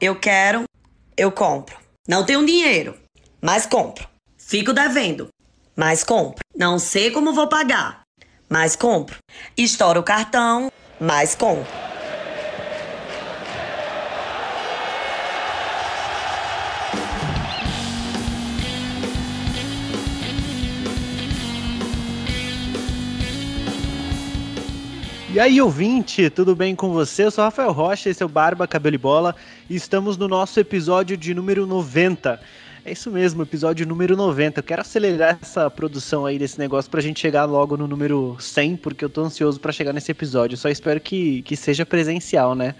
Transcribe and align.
Eu 0.00 0.18
quero, 0.18 0.64
eu 1.14 1.30
compro. 1.30 1.76
Não 2.08 2.24
tenho 2.24 2.46
dinheiro, 2.46 2.96
mas 3.38 3.66
compro. 3.66 4.08
Fico 4.38 4.72
devendo, 4.72 5.28
mas 5.76 6.02
compro. 6.02 6.40
Não 6.56 6.78
sei 6.78 7.10
como 7.10 7.34
vou 7.34 7.48
pagar, 7.48 8.00
mas 8.48 8.74
compro. 8.74 9.18
Estouro 9.54 10.00
o 10.00 10.02
cartão, 10.02 10.72
mas 10.98 11.34
compro. 11.34 11.79
E 25.32 25.38
aí, 25.38 25.62
ouvinte, 25.62 26.28
tudo 26.28 26.56
bem 26.56 26.74
com 26.74 26.90
você? 26.90 27.24
Eu 27.24 27.30
sou 27.30 27.44
Rafael 27.44 27.70
Rocha, 27.70 28.10
esse 28.10 28.20
é 28.20 28.26
o 28.26 28.28
Barba 28.28 28.66
Cabelo 28.66 28.96
e 28.96 28.98
Bola 28.98 29.36
e 29.68 29.76
estamos 29.76 30.16
no 30.16 30.26
nosso 30.26 30.58
episódio 30.58 31.16
de 31.16 31.32
número 31.32 31.68
90. 31.68 32.40
É 32.84 32.90
isso 32.90 33.12
mesmo, 33.12 33.42
episódio 33.42 33.86
número 33.86 34.16
90. 34.16 34.58
Eu 34.58 34.64
quero 34.64 34.80
acelerar 34.80 35.38
essa 35.40 35.70
produção 35.70 36.26
aí 36.26 36.36
desse 36.36 36.58
negócio 36.58 36.90
pra 36.90 37.00
gente 37.00 37.20
chegar 37.20 37.44
logo 37.44 37.76
no 37.76 37.86
número 37.86 38.36
100, 38.40 38.78
porque 38.78 39.04
eu 39.04 39.08
tô 39.08 39.22
ansioso 39.22 39.60
para 39.60 39.70
chegar 39.70 39.92
nesse 39.92 40.10
episódio. 40.10 40.56
Só 40.56 40.68
espero 40.68 41.00
que, 41.00 41.42
que 41.42 41.54
seja 41.54 41.86
presencial, 41.86 42.56
né? 42.56 42.74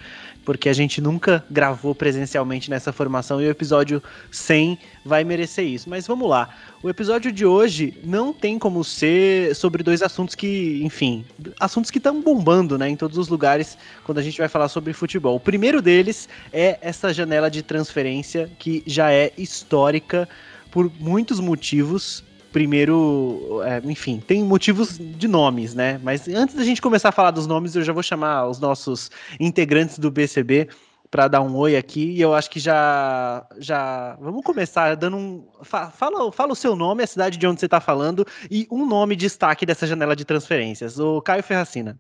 Porque 0.45 0.69
a 0.69 0.73
gente 0.73 1.01
nunca 1.01 1.45
gravou 1.51 1.95
presencialmente 1.95 2.71
nessa 2.71 2.93
formação 2.93 3.41
e 3.41 3.47
o 3.47 3.51
episódio 3.51 4.03
100 4.31 4.79
vai 5.05 5.25
merecer 5.25 5.65
isso. 5.65 5.89
Mas 5.89 6.07
vamos 6.07 6.29
lá. 6.29 6.55
O 6.83 6.89
episódio 6.89 7.31
de 7.31 7.45
hoje 7.45 7.95
não 8.03 8.33
tem 8.33 8.59
como 8.59 8.83
ser 8.83 9.55
sobre 9.55 9.83
dois 9.83 10.03
assuntos 10.03 10.35
que, 10.35 10.81
enfim, 10.83 11.25
assuntos 11.59 11.91
que 11.91 11.99
estão 11.99 12.21
bombando, 12.23 12.79
né, 12.79 12.89
em 12.89 12.97
todos 12.97 13.19
os 13.19 13.29
lugares 13.29 13.77
quando 14.05 14.19
a 14.19 14.23
gente 14.23 14.39
vai 14.39 14.49
falar 14.49 14.69
sobre 14.69 14.93
futebol. 14.93 15.37
O 15.37 15.41
primeiro 15.41 15.83
deles 15.83 16.29
é 16.53 16.79
essa 16.81 17.13
janela 17.13 17.51
de 17.51 17.63
transferência 17.63 18.51
que 18.59 18.83
já 18.87 19.13
é 19.13 19.33
histórica 19.37 20.29
por 20.71 20.91
muitos 20.99 21.41
motivos 21.41 22.25
primeiro, 22.53 23.61
é, 23.65 23.81
enfim, 23.85 24.21
tem 24.21 24.43
motivos 24.43 24.99
de 24.99 25.29
nomes, 25.29 25.75
né? 25.75 26.01
Mas 26.03 26.27
antes 26.29 26.55
da 26.55 26.65
gente 26.65 26.83
começar 26.83 27.11
a 27.11 27.13
falar 27.13 27.31
dos 27.31 27.47
nomes, 27.47 27.75
eu 27.75 27.83
já 27.83 27.93
vou 27.93 28.03
chamar 28.03 28.47
os 28.49 28.59
nossos 28.59 29.11
integrantes 29.39 29.99
do 29.99 30.11
BCB 30.11 30.69
para 31.11 31.29
dar 31.29 31.41
um 31.41 31.57
oi 31.57 31.77
aqui. 31.77 32.13
E 32.13 32.21
eu 32.21 32.35
acho 32.35 32.51
que 32.51 32.61
já, 32.61 33.47
já 33.59 34.17
vamos 34.21 34.45
começar 34.45 34.95
dando 34.95 35.17
um, 35.17 35.49
fala, 35.63 36.31
fala 36.33 36.53
o 36.53 36.57
seu 36.57 36.77
nome, 36.77 37.03
a 37.03 37.07
cidade 37.07 37.37
de 37.37 37.47
onde 37.47 37.61
você 37.61 37.67
está 37.67 37.81
falando 37.81 38.25
e 38.51 38.67
um 38.71 38.87
nome 38.87 39.17
de 39.17 39.27
destaque 39.27 39.67
dessa 39.67 39.87
janela 39.87 40.15
de 40.15 40.25
transferências. 40.25 40.99
O 40.99 41.21
Caio 41.21 41.43
Ferracina. 41.43 41.99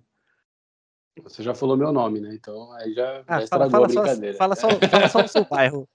Você 1.23 1.43
já 1.43 1.55
falou 1.55 1.77
meu 1.77 1.93
nome, 1.93 2.21
né? 2.21 2.31
Então 2.33 2.73
aí 2.73 2.95
já, 2.95 3.23
ah, 3.27 3.41
já 3.41 3.47
fala, 3.47 3.69
fala, 3.69 3.89
só, 3.89 4.05
fala, 4.37 4.57
só, 4.57 4.69
fala 4.89 5.09
só 5.09 5.25
o 5.25 5.29
seu 5.29 5.45
bairro. 5.51 5.89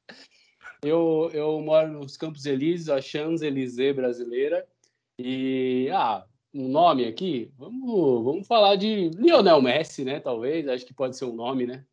Eu, 0.85 1.31
eu 1.33 1.59
moro 1.61 1.87
nos 1.93 2.15
Campos 2.15 2.45
Elíseos, 2.45 2.89
a 2.89 3.01
Champs-Élysées 3.01 3.95
brasileira. 3.95 4.67
E, 5.17 5.89
ah, 5.91 6.25
um 6.53 6.67
nome 6.67 7.05
aqui, 7.05 7.51
vamos, 7.57 8.23
vamos 8.23 8.47
falar 8.47 8.75
de 8.75 9.09
Lionel 9.09 9.61
Messi, 9.61 10.05
né? 10.05 10.19
Talvez, 10.19 10.67
acho 10.67 10.85
que 10.85 10.93
pode 10.93 11.17
ser 11.17 11.25
um 11.25 11.33
nome, 11.33 11.65
né? 11.65 11.83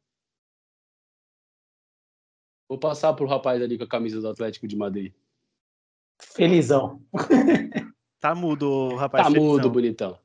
Vou 2.68 2.78
passar 2.78 3.12
pro 3.14 3.26
rapaz 3.26 3.62
ali 3.62 3.78
com 3.78 3.84
a 3.84 3.88
camisa 3.88 4.20
do 4.20 4.28
Atlético 4.28 4.68
de 4.68 4.76
Madrid. 4.76 5.12
Felizão. 6.20 7.02
tá 8.20 8.34
mudo, 8.34 8.94
rapaz. 8.96 9.24
Tá 9.24 9.30
felizão. 9.30 9.52
mudo, 9.52 9.70
bonitão. 9.70 10.18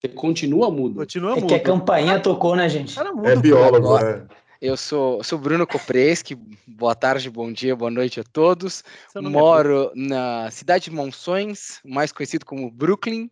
Você 0.00 0.08
continua 0.08 0.70
mudo. 0.70 0.96
Continua 0.96 1.32
é 1.32 1.34
mudo. 1.36 1.46
que 1.46 1.54
a 1.54 1.62
campainha 1.62 2.20
tocou, 2.20 2.56
né, 2.56 2.68
gente? 2.68 2.98
Mudo, 2.98 3.28
é 3.28 3.36
biólogo, 3.36 3.98
né? 3.98 4.26
Eu 4.62 4.76
sou, 4.76 5.24
sou 5.24 5.40
Bruno 5.40 5.66
Kopreski. 5.66 6.36
Boa 6.68 6.94
tarde, 6.94 7.28
bom 7.28 7.52
dia, 7.52 7.74
boa 7.74 7.90
noite 7.90 8.20
a 8.20 8.22
todos. 8.22 8.84
Moro 9.16 9.90
é 9.90 9.98
na 9.98 10.50
cidade 10.52 10.84
de 10.84 10.92
Monções, 10.92 11.80
mais 11.84 12.12
conhecido 12.12 12.46
como 12.46 12.70
Brooklyn. 12.70 13.28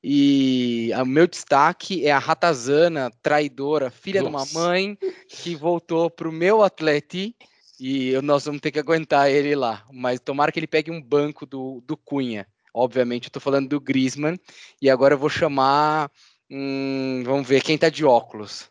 E 0.00 0.92
o 0.94 1.04
meu 1.04 1.26
destaque 1.26 2.06
é 2.06 2.12
a 2.12 2.20
Ratazana, 2.20 3.10
traidora, 3.20 3.90
filha 3.90 4.22
Nossa. 4.22 4.46
de 4.46 4.56
uma 4.56 4.62
mãe, 4.62 4.96
que 5.28 5.56
voltou 5.56 6.08
para 6.08 6.28
o 6.28 6.32
meu 6.32 6.62
atleti 6.62 7.34
e 7.80 8.12
nós 8.22 8.44
vamos 8.44 8.60
ter 8.60 8.70
que 8.70 8.78
aguentar 8.78 9.28
ele 9.28 9.56
lá. 9.56 9.84
Mas 9.92 10.20
tomara 10.20 10.52
que 10.52 10.60
ele 10.60 10.68
pegue 10.68 10.88
um 10.88 11.02
banco 11.02 11.44
do, 11.44 11.82
do 11.84 11.96
Cunha. 11.96 12.46
Obviamente, 12.72 13.24
eu 13.24 13.28
estou 13.28 13.42
falando 13.42 13.68
do 13.68 13.80
Griezmann. 13.80 14.38
E 14.80 14.88
agora 14.88 15.14
eu 15.14 15.18
vou 15.18 15.28
chamar. 15.28 16.12
Hum, 16.48 17.24
vamos 17.26 17.48
ver 17.48 17.60
quem 17.60 17.74
está 17.74 17.88
de 17.88 18.04
óculos. 18.04 18.70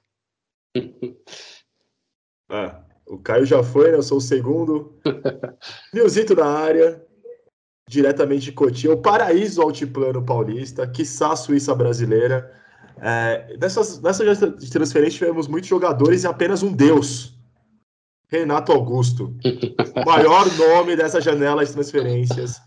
Ah, 2.54 2.82
o 3.08 3.18
Caio 3.18 3.48
já 3.48 3.64
foi, 3.64 3.90
né? 3.90 3.98
Eu 3.98 4.04
sou 4.04 4.20
o 4.20 4.22
segundo. 4.22 4.94
Nilzito 5.92 6.36
na 6.36 6.46
área, 6.46 7.04
diretamente 7.90 8.46
de 8.46 8.52
Cotia, 8.52 8.94
o 8.94 9.02
paraíso 9.02 9.60
altiplano 9.60 10.24
paulista, 10.24 10.86
quiçá 10.86 11.36
Suíça 11.36 11.74
brasileira. 11.74 12.54
É, 13.02 13.58
nessas, 13.60 14.00
nessa 14.00 14.24
de 14.24 14.70
transferência 14.70 15.18
tivemos 15.18 15.48
muitos 15.48 15.68
jogadores 15.68 16.24
e 16.24 16.28
apenas 16.28 16.62
um 16.62 16.72
deus. 16.72 17.36
Renato 18.28 18.72
Augusto. 18.72 19.36
o 19.96 20.06
maior 20.06 20.46
nome 20.56 20.96
dessa 20.96 21.20
janela 21.20 21.66
de 21.66 21.74
transferências. 21.74 22.62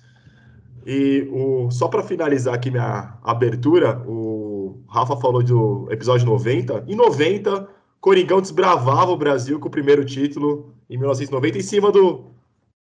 E 0.85 1.29
o, 1.31 1.71
só 1.71 1.87
para 1.87 2.03
finalizar 2.03 2.55
aqui 2.55 2.73
minha 2.73 3.19
abertura, 3.23 4.03
o 4.05 4.85
Rafa 4.89 5.17
falou 5.17 5.45
do 5.45 5.87
episódio 5.93 6.27
90. 6.27 6.85
Em 6.89 6.97
90, 6.97 7.69
Coringão 8.01 8.41
desbravava 8.41 9.11
o 9.11 9.17
Brasil 9.17 9.59
com 9.59 9.69
o 9.69 9.71
primeiro 9.71 10.05
título 10.05 10.75
em 10.89 10.97
1990 10.97 11.59
em 11.59 11.63
cima 11.63 11.91
do 11.91 12.33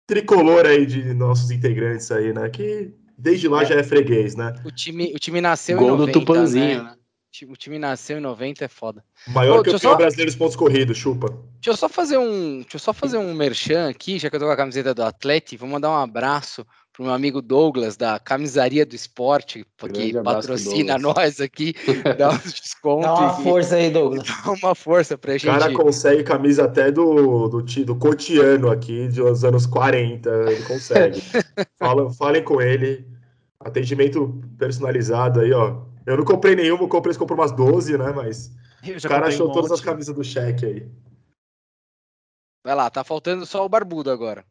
tricolor 0.06 0.66
aí 0.66 0.84
de 0.84 1.14
nossos 1.14 1.50
integrantes 1.50 2.10
aí, 2.10 2.32
né? 2.32 2.48
Que 2.48 2.92
desde 3.16 3.48
lá 3.48 3.62
é. 3.62 3.66
já 3.66 3.74
é 3.76 3.82
freguês, 3.82 4.34
né? 4.34 4.54
O 4.64 4.70
time, 4.70 5.12
o 5.14 5.18
time 5.18 5.40
nasceu 5.40 5.78
Gol 5.78 5.88
em 5.88 5.90
90, 5.92 6.12
do 6.12 6.20
Tupanzinho, 6.20 6.82
né? 6.84 6.90
né? 6.90 6.96
O 7.48 7.56
time 7.56 7.78
nasceu 7.78 8.18
em 8.18 8.20
90 8.20 8.64
é 8.64 8.68
foda. 8.68 9.02
O 9.26 9.30
maior 9.30 9.60
Ô, 9.60 9.62
campeão 9.62 9.78
só... 9.78 9.96
brasileiro 9.96 10.30
dos 10.30 10.36
pontos 10.36 10.54
corridos, 10.54 10.98
chupa. 10.98 11.28
Deixa 11.54 11.70
eu 11.70 11.76
só 11.76 11.88
fazer 11.88 12.18
um, 12.18 12.60
deixa 12.60 12.76
eu 12.76 12.80
só 12.80 12.92
fazer 12.92 13.16
um 13.16 13.32
merchan 13.32 13.88
aqui, 13.88 14.18
já 14.18 14.28
que 14.28 14.36
eu 14.36 14.40
tô 14.40 14.46
com 14.46 14.52
a 14.52 14.56
camiseta 14.56 14.92
do 14.92 15.02
Atlético, 15.02 15.60
vou 15.60 15.68
mandar 15.70 15.88
um 15.90 15.96
abraço 15.96 16.66
para 16.92 17.02
o 17.02 17.06
meu 17.06 17.14
amigo 17.14 17.40
Douglas, 17.40 17.96
da 17.96 18.18
Camisaria 18.18 18.84
do 18.84 18.94
Esporte, 18.94 19.64
que 19.94 20.12
patrocina 20.22 20.98
nós 20.98 21.40
aqui, 21.40 21.74
dá 22.18 22.30
um 22.30 22.38
desconto. 22.38 23.06
Dá 23.06 23.14
uma 23.14 23.34
força 23.42 23.76
aí, 23.76 23.90
Douglas. 23.90 24.28
Dá 24.28 24.52
uma 24.52 24.74
força 24.74 25.16
para 25.16 25.32
gente. 25.32 25.48
O 25.48 25.58
cara 25.58 25.72
consegue 25.72 26.22
camisa 26.22 26.64
até 26.64 26.92
do, 26.92 27.48
do, 27.48 27.62
do 27.62 27.96
Cotiano 27.96 28.70
aqui, 28.70 29.08
dos 29.08 29.42
anos 29.42 29.64
40, 29.64 30.28
ele 30.50 30.62
consegue. 30.64 31.22
Fala, 31.80 32.12
falem 32.12 32.44
com 32.44 32.60
ele, 32.60 33.06
atendimento 33.58 34.40
personalizado 34.58 35.40
aí, 35.40 35.52
ó. 35.52 35.80
Eu 36.04 36.16
não 36.16 36.24
comprei 36.24 36.54
nenhuma, 36.54 36.86
Comprei 36.88 37.14
comprou 37.14 37.38
umas 37.38 37.52
12, 37.52 37.96
né, 37.96 38.12
mas 38.14 38.50
o 38.84 39.08
cara 39.08 39.28
achou 39.28 39.48
um 39.48 39.52
todas 39.52 39.72
as 39.72 39.80
camisas 39.80 40.14
do 40.14 40.22
cheque 40.22 40.66
aí. 40.66 40.90
Vai 42.64 42.74
lá, 42.74 42.90
tá 42.90 43.02
faltando 43.02 43.46
só 43.46 43.64
o 43.64 43.68
barbudo 43.68 44.10
agora. 44.10 44.44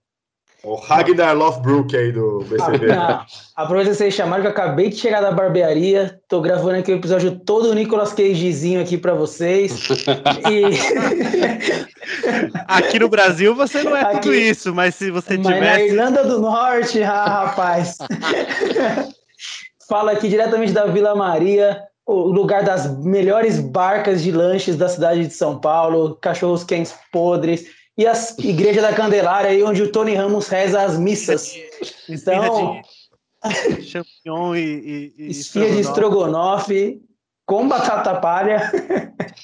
O 0.63 0.75
Ragnar 0.75 1.35
Lofbrook 1.35 1.97
aí 1.97 2.11
do 2.11 2.45
BCB. 2.47 2.91
Ah, 2.91 3.25
aproveita 3.55 3.95
vocês 3.95 4.13
chamaram 4.13 4.43
que 4.43 4.47
eu 4.47 4.51
acabei 4.51 4.89
de 4.89 4.95
chegar 4.95 5.19
da 5.19 5.31
barbearia. 5.31 6.19
Tô 6.27 6.39
gravando 6.39 6.77
aqui 6.77 6.91
o 6.91 6.97
episódio 6.97 7.39
todo 7.39 7.69
o 7.69 7.73
Nicolas 7.73 8.13
Cagezinho 8.13 8.79
aqui 8.79 8.95
para 8.95 9.15
vocês. 9.15 9.89
e... 10.51 10.65
aqui 12.67 12.99
no 12.99 13.09
Brasil 13.09 13.55
você 13.55 13.81
não 13.81 13.97
é 13.97 14.01
aqui, 14.01 14.19
tudo 14.21 14.35
isso, 14.35 14.75
mas 14.75 14.93
se 14.93 15.09
você 15.09 15.35
mas 15.35 15.47
tivesse... 15.47 15.79
na 15.79 15.81
Irlanda 15.81 16.23
do 16.23 16.39
Norte, 16.39 17.01
ah, 17.03 17.25
rapaz. 17.25 17.97
Fala 19.89 20.11
aqui 20.11 20.29
diretamente 20.29 20.73
da 20.73 20.85
Vila 20.85 21.15
Maria, 21.15 21.81
o 22.05 22.27
lugar 22.27 22.63
das 22.63 23.03
melhores 23.03 23.59
barcas 23.59 24.21
de 24.21 24.31
lanches 24.31 24.77
da 24.77 24.87
cidade 24.87 25.25
de 25.25 25.33
São 25.33 25.59
Paulo, 25.59 26.15
cachorros 26.21 26.63
quentes 26.63 26.93
podres 27.11 27.80
e 28.01 28.07
a 28.07 28.13
Igreja 28.39 28.81
da 28.81 28.93
Candelária, 28.93 29.51
aí 29.51 29.63
onde 29.63 29.83
o 29.83 29.91
Tony 29.91 30.15
Ramos 30.15 30.47
reza 30.47 30.81
as 30.81 30.97
missas. 30.97 31.53
Então. 32.09 32.81
Champignon 33.81 34.55
e, 34.55 35.13
e, 35.17 35.29
Esfia 35.29 35.69
de 35.69 35.79
estrogonofe 35.79 37.01
com 37.45 37.67
batata 37.67 38.15
palha. 38.15 38.71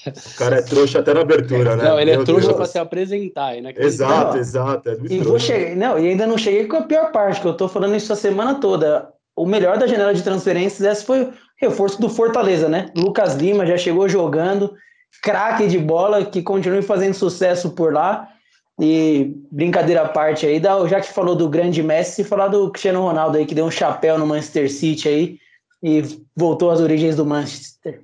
O 0.08 0.38
cara 0.38 0.58
é 0.58 0.62
trouxa 0.62 1.00
até 1.00 1.14
na 1.14 1.22
abertura, 1.22 1.76
né? 1.76 1.84
Não, 1.84 2.00
ele 2.00 2.12
é 2.12 2.14
Meu 2.14 2.22
é 2.22 2.26
trouxa 2.26 2.54
para 2.54 2.66
se 2.66 2.80
apresentar. 2.80 3.62
Né? 3.62 3.74
Exato, 3.76 4.34
não, 4.34 4.40
exato. 4.40 4.90
É 4.90 4.98
e, 5.10 5.20
vou 5.20 5.40
chegar, 5.40 5.76
não, 5.76 6.00
e 6.00 6.08
ainda 6.08 6.26
não 6.26 6.38
cheguei 6.38 6.68
com 6.68 6.78
a 6.78 6.84
pior 6.84 7.12
parte, 7.12 7.42
que 7.42 7.48
eu 7.48 7.54
tô 7.54 7.68
falando 7.68 7.96
isso 7.96 8.14
a 8.14 8.16
semana 8.16 8.56
toda. 8.60 9.10
O 9.36 9.46
melhor 9.46 9.78
da 9.78 9.86
janela 9.86 10.14
de 10.14 10.24
transferências, 10.24 10.82
esse 10.82 11.06
foi 11.06 11.24
o 11.24 11.34
reforço 11.60 12.00
do 12.00 12.10
Fortaleza, 12.10 12.70
né? 12.70 12.92
Lucas 12.96 13.36
Lima 13.36 13.66
já 13.66 13.78
chegou 13.78 14.08
jogando, 14.08 14.74
craque 15.22 15.68
de 15.68 15.78
bola, 15.78 16.26
que 16.26 16.42
continue 16.42 16.82
fazendo 16.82 17.14
sucesso 17.14 17.72
por 17.72 17.94
lá. 17.94 18.30
E 18.80 19.34
brincadeira 19.52 20.04
à 20.04 20.08
parte 20.10 20.46
aí, 20.46 20.62
já 20.88 21.02
que 21.02 21.12
falou 21.12 21.36
do 21.36 21.50
grande 21.50 21.82
Messi, 21.82 22.24
falar 22.24 22.48
do 22.48 22.70
Cristiano 22.70 23.02
Ronaldo 23.02 23.38
aí, 23.38 23.46
que 23.46 23.56
deu 23.56 23.66
um 23.66 23.72
chapéu 23.72 24.20
no 24.20 24.28
Manchester 24.28 24.72
City 24.72 25.10
aí 25.10 25.40
e 25.82 26.04
voltou 26.36 26.70
às 26.70 26.80
origens 26.80 27.16
do 27.16 27.26
Manchester. 27.26 28.04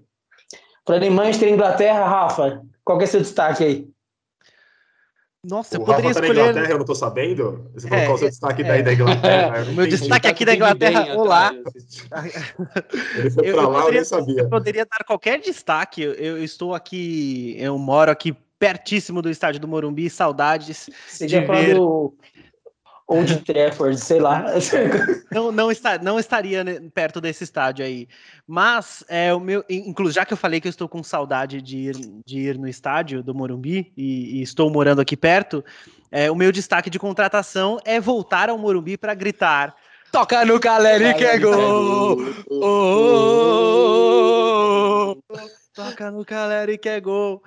Falando 0.86 1.04
em 1.04 1.10
Manchester, 1.12 1.50
Inglaterra, 1.54 2.06
Rafa, 2.08 2.62
qual 2.84 2.98
que 2.98 3.04
é 3.04 3.08
seu 3.08 3.22
destaque 3.22 3.64
aí? 3.64 3.88
Nossa, 5.46 5.78
o 5.78 5.82
eu 5.82 5.86
poderia 5.86 6.08
Rafa 6.08 6.22
tá 6.22 6.26
escolher. 6.26 6.40
na 6.44 6.50
Inglaterra, 6.52 6.74
eu 6.74 6.78
não 6.80 6.86
tô 6.86 6.96
sabendo? 6.96 7.70
Você 7.76 7.88
É, 7.88 7.90
falou 7.90 8.06
qual 8.06 8.16
o 8.16 8.18
seu 8.18 8.28
é, 8.28 8.32
destaque 8.32 8.62
é. 8.62 8.66
daí 8.66 8.82
da 8.84 8.94
Inglaterra? 8.94 9.58
Eu 9.68 9.74
meu 9.74 9.88
destaque 9.88 10.28
aqui 10.28 10.46
da 10.46 10.56
Inglaterra, 10.56 11.16
olá. 11.18 11.48
atrás. 11.50 12.06
Ele 13.18 13.30
foi 13.30 13.50
Eu- 13.50 13.54
pra 13.56 13.64
eu 13.64 13.70
lá, 13.70 13.78
eu 13.80 13.84
poderia- 13.84 13.92
nem 13.92 14.04
sabia. 14.06 14.50
poderia 14.50 14.86
dar 14.86 15.04
qualquer 15.06 15.40
destaque. 15.42 16.02
Eu, 16.02 16.14
eu 16.14 16.44
estou 16.44 16.74
aqui, 16.74 17.56
eu 17.60 17.78
moro 17.78 18.10
aqui 18.10 18.34
pertíssimo 18.64 19.22
do 19.22 19.30
estádio 19.30 19.60
do 19.60 19.68
Morumbi, 19.68 20.10
saudades. 20.10 20.90
Você 21.06 21.28
de 21.28 21.42
ver- 21.42 21.76
do 21.76 22.16
Old 23.06 23.42
Trafford, 23.42 24.00
sei 24.00 24.22
lá. 24.22 24.46
Não, 25.30 25.52
não, 25.52 25.70
está, 25.70 25.98
não 25.98 26.18
estaria 26.18 26.64
né, 26.64 26.80
perto 26.94 27.20
desse 27.20 27.44
estádio 27.44 27.84
aí. 27.84 28.08
Mas, 28.48 29.04
é, 29.10 29.34
o 29.34 29.40
meu, 29.42 29.66
inclusive, 29.70 30.16
já 30.16 30.26
que 30.26 30.32
eu 30.32 30.38
falei 30.38 30.62
que 30.62 30.68
eu 30.68 30.70
estou 30.70 30.88
com 30.88 31.04
saudade 31.04 31.62
de 31.62 31.78
ir, 31.78 31.96
de 32.26 32.40
ir 32.40 32.58
no 32.58 32.70
estádio 32.70 33.22
do 33.22 33.36
Morumbi 33.36 33.92
e, 33.98 34.40
e 34.40 34.42
estou 34.42 34.70
morando 34.70 35.02
aqui 35.02 35.18
perto, 35.18 35.62
é, 36.10 36.32
o 36.32 36.36
meu 36.36 36.50
destaque 36.50 36.90
de 36.90 36.98
contratação 36.98 37.78
é 37.84 38.00
voltar 38.00 38.50
ao 38.50 38.58
Morumbi 38.58 38.98
para 38.98 39.14
gritar. 39.14 39.76
Toca 40.10 40.46
no 40.46 40.58
Caleri 40.60 41.14
que 41.16 41.26
é 41.26 41.38
gol! 41.40 42.18
Oh! 42.50 43.98
Toca 45.74 46.12
no 46.12 46.24
Caleri 46.24 46.78
que 46.78 46.88
é 46.88 47.02
gol. 47.02 47.42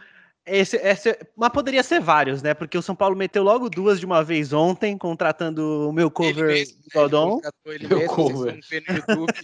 Esse, 0.46 0.76
esse, 0.76 1.18
mas 1.36 1.50
poderia 1.50 1.82
ser 1.82 2.00
vários, 2.00 2.40
né? 2.40 2.54
Porque 2.54 2.78
o 2.78 2.82
São 2.82 2.94
Paulo 2.94 3.16
meteu 3.16 3.42
logo 3.42 3.68
duas 3.68 3.98
de 3.98 4.06
uma 4.06 4.22
vez 4.22 4.52
ontem, 4.52 4.96
contratando 4.96 5.88
o 5.88 5.92
meu 5.92 6.08
cover 6.08 6.46
mesmo, 6.46 6.76
né, 6.76 6.82
Bigodon. 6.84 7.40
Ele 7.66 7.88
Meu 7.88 7.98
mesmo, 7.98 8.14
cover. 8.14 8.36
vocês 8.36 8.52
vão 8.52 8.60
ver 8.70 8.84
no 8.88 8.96
YouTube, 8.96 9.34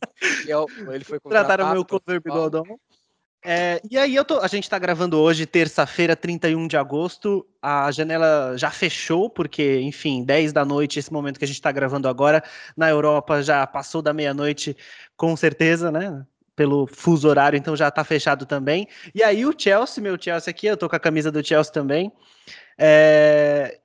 é 0.49 0.57
o- 0.57 0.69
ele 0.93 1.05
foi 1.05 1.19
Contrataram 1.19 1.65
contratado 1.65 1.73
meu 1.75 1.85
cover. 1.85 2.21
Bigodon. 2.21 2.79
É, 3.45 3.83
e 3.91 3.99
aí 3.99 4.15
eu 4.15 4.25
tô, 4.25 4.39
a 4.39 4.47
gente 4.47 4.71
tá 4.71 4.79
gravando 4.79 5.19
hoje, 5.19 5.45
terça-feira, 5.47 6.15
31 6.15 6.69
de 6.69 6.77
agosto. 6.77 7.45
A 7.61 7.91
janela 7.91 8.57
já 8.57 8.71
fechou, 8.71 9.29
porque, 9.29 9.81
enfim, 9.81 10.23
10 10.25 10.53
da 10.53 10.65
noite, 10.65 11.01
esse 11.01 11.13
momento 11.13 11.41
que 11.41 11.45
a 11.45 11.49
gente 11.49 11.61
tá 11.61 11.73
gravando 11.73 12.07
agora, 12.07 12.45
na 12.77 12.89
Europa 12.89 13.43
já 13.43 13.67
passou 13.67 14.01
da 14.01 14.13
meia-noite, 14.13 14.77
com 15.17 15.37
certeza, 15.37 15.91
né? 15.91 16.25
Pelo 16.62 16.87
fuso 16.87 17.29
horário, 17.29 17.56
então 17.56 17.75
já 17.75 17.91
tá 17.91 18.05
fechado 18.05 18.47
também. 18.47 18.87
E 19.12 19.20
aí 19.20 19.44
o 19.44 19.53
Chelsea, 19.59 20.00
meu 20.00 20.17
Chelsea 20.17 20.49
aqui, 20.49 20.69
eu 20.69 20.76
tô 20.76 20.88
com 20.88 20.94
a 20.94 21.00
camisa 21.00 21.29
do 21.29 21.44
Chelsea 21.44 21.73
também. 21.73 22.12
É, 22.79 23.81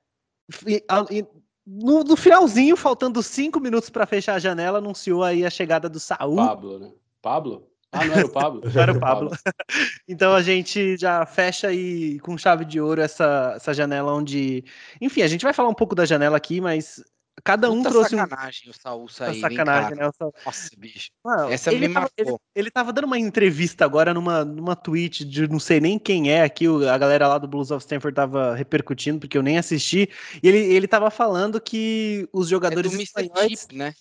e- 0.64 0.84
e 1.10 1.26
no, 1.66 2.04
no 2.04 2.16
finalzinho, 2.16 2.76
faltando 2.76 3.20
cinco 3.20 3.58
minutos 3.58 3.90
para 3.90 4.06
fechar 4.06 4.34
a 4.34 4.38
janela, 4.38 4.78
anunciou 4.78 5.24
aí 5.24 5.44
a 5.44 5.50
chegada 5.50 5.88
do 5.88 5.98
Saul. 5.98 6.36
Pablo, 6.36 6.78
né? 6.78 6.92
Pablo? 7.20 7.68
Ah, 7.90 8.04
não 8.04 8.14
era 8.14 8.26
o 8.26 8.30
Pablo? 8.30 8.62
Era 8.72 8.92
o 8.92 9.00
Pablo. 9.00 9.30
Então 10.08 10.32
a 10.32 10.40
gente 10.40 10.96
já 10.96 11.26
fecha 11.26 11.66
aí 11.66 12.20
com 12.20 12.38
chave 12.38 12.64
de 12.64 12.80
ouro 12.80 13.00
essa, 13.00 13.54
essa 13.56 13.74
janela 13.74 14.14
onde. 14.14 14.64
Enfim, 15.00 15.22
a 15.22 15.26
gente 15.26 15.42
vai 15.42 15.52
falar 15.52 15.68
um 15.68 15.74
pouco 15.74 15.96
da 15.96 16.06
janela 16.06 16.36
aqui, 16.36 16.60
mas 16.60 17.02
cada 17.48 17.70
um 17.70 17.78
Puta 17.78 17.88
trouxe 17.90 18.14
um. 18.14 18.18
sacanagem 18.18 18.70
o 18.70 18.74
Saul 18.74 19.08
sair, 19.08 19.40
sacanagem, 19.40 19.96
né? 19.96 20.10
Saul- 20.18 20.34
Nossa, 20.44 20.68
bicho. 20.76 21.10
Mano, 21.24 21.50
Essa 21.50 21.72
ele, 21.72 21.88
me 21.88 21.94
tava, 21.94 22.10
ele, 22.16 22.26
marcou. 22.30 22.40
ele 22.54 22.70
tava 22.70 22.92
dando 22.92 23.06
uma 23.06 23.18
entrevista 23.18 23.86
agora 23.86 24.12
numa, 24.12 24.44
numa 24.44 24.76
tweet 24.76 25.24
de 25.24 25.48
não 25.48 25.58
sei 25.58 25.80
nem 25.80 25.98
quem 25.98 26.30
é 26.30 26.42
aqui, 26.42 26.66
a 26.66 26.98
galera 26.98 27.26
lá 27.26 27.38
do 27.38 27.48
Blues 27.48 27.70
of 27.70 27.82
Stanford 27.82 28.14
tava 28.14 28.54
repercutindo, 28.54 29.18
porque 29.18 29.38
eu 29.38 29.42
nem 29.42 29.56
assisti. 29.56 30.10
E 30.42 30.46
ele, 30.46 30.58
ele 30.58 30.86
tava 30.86 31.10
falando 31.10 31.58
que 31.58 32.28
os 32.32 32.44
É 32.46 32.48
do 32.48 32.50
jogadores 32.50 32.92
Mr. 32.92 33.04
espanhóis. 33.04 33.60
Chip, 33.60 33.74
né? 33.74 33.94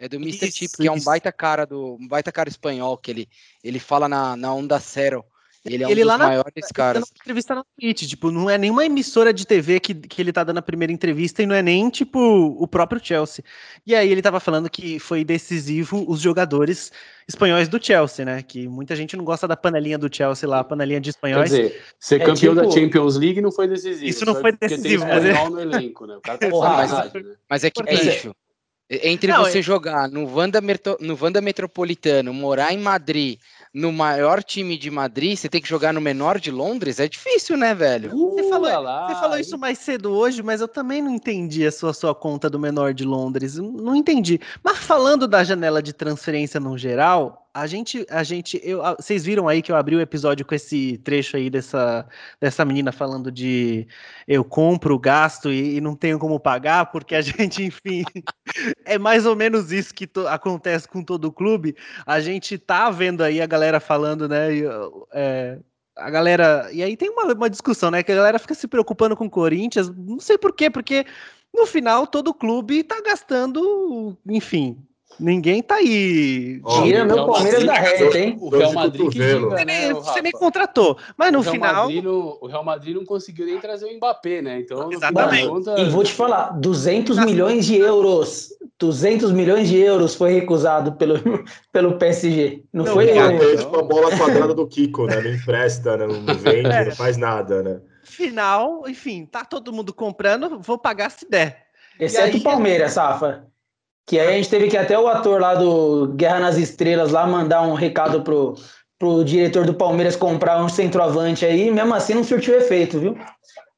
É 0.00 0.08
do 0.08 0.16
Mr. 0.16 0.48
Isso, 0.48 0.58
Chip, 0.58 0.76
que 0.76 0.88
é 0.88 0.90
um 0.90 0.96
isso. 0.96 1.04
baita 1.06 1.30
cara 1.30 1.64
do. 1.64 1.96
Um 2.00 2.08
baita 2.08 2.32
cara 2.32 2.48
espanhol, 2.48 2.98
que 2.98 3.10
ele, 3.12 3.28
ele 3.62 3.78
fala 3.78 4.08
na, 4.08 4.36
na 4.36 4.52
onda 4.52 4.78
zero. 4.78 5.24
Ele 5.64 5.82
é 5.82 5.86
um 5.86 5.90
Ele 5.90 6.00
dos 6.02 6.08
lá 6.08 6.18
na- 6.18 6.26
maiores 6.26 6.52
Ele 6.56 6.66
tá 6.66 6.74
caras. 6.74 7.02
dando 7.02 7.08
uma 7.10 7.20
entrevista 7.20 7.54
na 7.54 7.64
Twitch, 7.78 8.06
tipo, 8.08 8.30
não 8.30 8.48
é 8.48 8.56
nenhuma 8.56 8.86
emissora 8.86 9.34
de 9.34 9.46
TV 9.46 9.80
que, 9.80 9.92
que 9.94 10.22
ele 10.22 10.32
tá 10.32 10.44
dando 10.44 10.58
a 10.58 10.62
primeira 10.62 10.92
entrevista 10.92 11.42
e 11.42 11.46
não 11.46 11.54
é 11.54 11.60
nem, 11.62 11.90
tipo, 11.90 12.18
o 12.18 12.66
próprio 12.66 13.00
Chelsea. 13.04 13.44
E 13.86 13.94
aí 13.94 14.10
ele 14.10 14.22
tava 14.22 14.38
falando 14.40 14.70
que 14.70 14.98
foi 14.98 15.24
decisivo 15.24 16.04
os 16.08 16.20
jogadores 16.20 16.92
espanhóis 17.28 17.68
do 17.68 17.84
Chelsea, 17.84 18.24
né? 18.24 18.42
Que 18.42 18.66
muita 18.68 18.94
gente 18.96 19.16
não 19.16 19.24
gosta 19.24 19.46
da 19.48 19.56
panelinha 19.56 19.98
do 19.98 20.08
Chelsea 20.14 20.48
lá, 20.48 20.60
a 20.60 20.64
panelinha 20.64 21.00
de 21.00 21.06
Quer 21.10 21.16
espanhóis. 21.16 21.50
dizer, 21.50 21.82
ser 21.98 22.20
É 22.22 22.24
campeão 22.24 22.54
da 22.54 22.62
tipo- 22.62 22.74
Champions 22.74 23.16
League 23.16 23.40
não 23.40 23.52
foi 23.52 23.66
decisivo. 23.68 24.06
Isso 24.06 24.24
não 24.24 24.34
foi 24.36 24.52
porque 24.52 24.68
decisivo, 24.68 25.04
tem 25.04 25.14
mas 25.14 25.24
é- 25.24 25.48
no 25.50 25.60
elenco, 25.60 26.06
né? 26.06 26.16
O 26.16 26.20
cara 26.20 26.38
tá 26.38 26.48
Porra, 26.48 26.68
mas- 26.76 26.92
né? 26.92 27.24
Mas 27.50 27.64
é 27.64 27.70
que, 27.70 27.82
Porque- 27.82 27.96
bicho, 27.96 28.34
entre 28.90 29.30
Não, 29.30 29.44
você 29.44 29.58
é- 29.58 29.62
jogar 29.62 30.08
no 30.08 30.24
Wanda, 30.34 30.62
Merto- 30.62 30.96
no 31.00 31.18
Wanda 31.20 31.42
Metropolitano, 31.42 32.32
morar 32.32 32.72
em 32.72 32.78
Madrid, 32.78 33.38
no 33.72 33.92
maior 33.92 34.42
time 34.42 34.76
de 34.76 34.90
Madrid, 34.90 35.36
você 35.36 35.48
tem 35.48 35.60
que 35.60 35.68
jogar 35.68 35.92
no 35.92 36.00
menor 36.00 36.38
de 36.38 36.50
Londres, 36.50 37.00
é 37.00 37.08
difícil, 37.08 37.56
né, 37.56 37.74
velho? 37.74 38.10
Você 38.10 38.48
falou, 38.48 38.68
Uh, 38.68 38.80
lá, 38.80 39.06
você 39.06 39.14
falou 39.14 39.38
isso 39.38 39.58
mais 39.58 39.78
cedo 39.78 40.12
hoje, 40.12 40.42
mas 40.42 40.60
eu 40.60 40.68
também 40.68 41.02
não 41.02 41.10
entendi 41.10 41.66
a 41.66 41.72
sua, 41.72 41.92
sua 41.92 42.14
conta 42.14 42.50
do 42.50 42.58
menor 42.58 42.92
de 42.94 43.04
Londres. 43.04 43.56
Não 43.56 43.94
entendi. 43.94 44.40
Mas 44.62 44.78
falando 44.78 45.26
da 45.26 45.44
janela 45.44 45.82
de 45.82 45.92
transferência 45.92 46.60
no 46.60 46.76
geral, 46.76 47.47
a 47.60 47.66
gente, 47.66 48.06
a 48.10 48.22
gente, 48.22 48.60
eu, 48.62 48.82
a- 48.84 48.94
vocês 48.94 49.24
viram 49.24 49.48
aí 49.48 49.62
que 49.62 49.70
eu 49.72 49.76
abri 49.76 49.96
o 49.96 50.00
episódio 50.00 50.44
com 50.46 50.54
esse 50.54 50.98
trecho 50.98 51.36
aí 51.36 51.50
dessa, 51.50 52.08
dessa 52.40 52.64
menina 52.64 52.92
falando 52.92 53.30
de 53.30 53.86
eu 54.26 54.44
compro, 54.44 54.98
gasto 54.98 55.52
e, 55.52 55.76
e 55.76 55.80
não 55.80 55.94
tenho 55.96 56.18
como 56.18 56.38
pagar, 56.40 56.86
porque 56.92 57.14
a 57.14 57.20
gente, 57.22 57.62
enfim, 57.64 58.04
é 58.84 58.98
mais 58.98 59.26
ou 59.26 59.36
menos 59.36 59.72
isso 59.72 59.94
que 59.94 60.06
to- 60.06 60.26
acontece 60.28 60.88
com 60.88 61.02
todo 61.02 61.26
o 61.26 61.32
clube. 61.32 61.74
A 62.06 62.20
gente 62.20 62.58
tá 62.58 62.90
vendo 62.90 63.22
aí 63.22 63.40
a 63.40 63.46
galera 63.46 63.80
falando, 63.80 64.28
né? 64.28 64.48
é, 65.12 65.58
a 65.96 66.10
galera. 66.10 66.70
E 66.72 66.82
aí 66.82 66.96
tem 66.96 67.10
uma, 67.10 67.32
uma 67.34 67.50
discussão, 67.50 67.90
né? 67.90 68.02
Que 68.02 68.12
a 68.12 68.16
galera 68.16 68.38
fica 68.38 68.54
se 68.54 68.68
preocupando 68.68 69.16
com 69.16 69.26
o 69.26 69.30
Corinthians. 69.30 69.88
Não 69.96 70.20
sei 70.20 70.38
por 70.38 70.54
quê, 70.54 70.70
porque 70.70 71.04
no 71.54 71.66
final 71.66 72.06
todo 72.06 72.34
clube 72.34 72.82
tá 72.84 73.00
gastando, 73.02 74.16
enfim. 74.28 74.84
Ninguém 75.20 75.62
tá 75.62 75.76
aí. 75.76 76.60
Tira 76.82 77.02
o 77.02 77.06
meu 77.06 77.14
Real 77.16 77.26
Palmeiras 77.26 77.64
da 77.64 77.72
Madrid- 77.72 77.98
reta, 78.00 78.18
hein? 78.18 78.36
O 78.40 78.48
Real 78.50 78.72
Madrid 78.72 79.02
que 79.10 79.18
diga, 79.18 79.40
Você 79.40 79.54
né, 79.56 79.64
nem, 79.64 79.92
o 79.92 79.96
você 79.96 80.20
Rafa? 80.20 80.32
contratou. 80.32 80.96
Mas 81.16 81.32
no 81.32 81.40
o, 81.40 81.42
final. 81.42 81.74
Madrid 81.84 82.04
não, 82.04 82.38
o 82.40 82.46
Real 82.46 82.64
Madrid 82.64 82.94
não 82.94 83.04
conseguiu 83.04 83.46
nem 83.46 83.58
trazer 83.58 83.86
o 83.86 83.96
Mbappé, 83.96 84.42
né? 84.42 84.60
Então, 84.60 84.92
Exatamente. 84.92 85.48
contas, 85.48 85.78
E 85.80 85.84
vou 85.90 86.04
te 86.04 86.12
falar, 86.12 86.50
200 86.58 87.18
milhões 87.24 87.66
de 87.66 87.76
euros. 87.76 88.50
200 88.78 89.32
milhões 89.32 89.68
de 89.68 89.76
euros 89.76 90.14
foi 90.14 90.32
recusado 90.34 90.92
pelo, 90.92 91.14
pelo 91.72 91.98
PSG. 91.98 92.62
Não, 92.72 92.84
Não, 92.84 92.92
foi? 92.92 93.08
cara, 93.12 93.34
É 93.34 93.56
tipo 93.56 93.76
a 93.76 93.82
bola 93.82 94.16
quadrada 94.16 94.54
do 94.54 94.66
Kiko, 94.68 95.06
né? 95.06 95.20
Não 95.20 95.32
empresta, 95.34 95.96
né? 95.96 96.06
não 96.06 96.34
vende, 96.36 96.68
É. 96.70 96.84
não 96.84 96.92
faz 96.92 97.16
nada, 97.16 97.60
né? 97.62 97.80
Final, 98.04 98.84
enfim, 98.88 99.26
tá 99.26 99.44
todo 99.44 99.72
mundo 99.72 99.92
comprando, 99.92 100.58
vou 100.60 100.78
pagar 100.78 101.10
se 101.10 101.28
der. 101.28 101.64
Exceto 102.00 102.36
aí- 102.36 102.40
o 102.40 102.42
Palmeiras, 102.44 102.92
Safa. 102.92 103.44
Que 104.08 104.18
aí 104.18 104.28
a 104.28 104.32
gente 104.32 104.48
teve 104.48 104.68
que 104.68 104.76
até 104.76 104.98
o 104.98 105.06
ator 105.06 105.38
lá 105.38 105.54
do 105.54 106.08
Guerra 106.16 106.40
nas 106.40 106.56
Estrelas 106.56 107.12
lá 107.12 107.26
mandar 107.26 107.60
um 107.60 107.74
recado 107.74 108.22
pro, 108.22 108.54
pro 108.98 109.22
diretor 109.22 109.66
do 109.66 109.74
Palmeiras 109.74 110.16
comprar 110.16 110.64
um 110.64 110.68
centroavante 110.68 111.44
aí, 111.44 111.70
mesmo 111.70 111.94
assim 111.94 112.14
não 112.14 112.24
surtiu 112.24 112.54
efeito, 112.56 112.98
viu? 112.98 113.18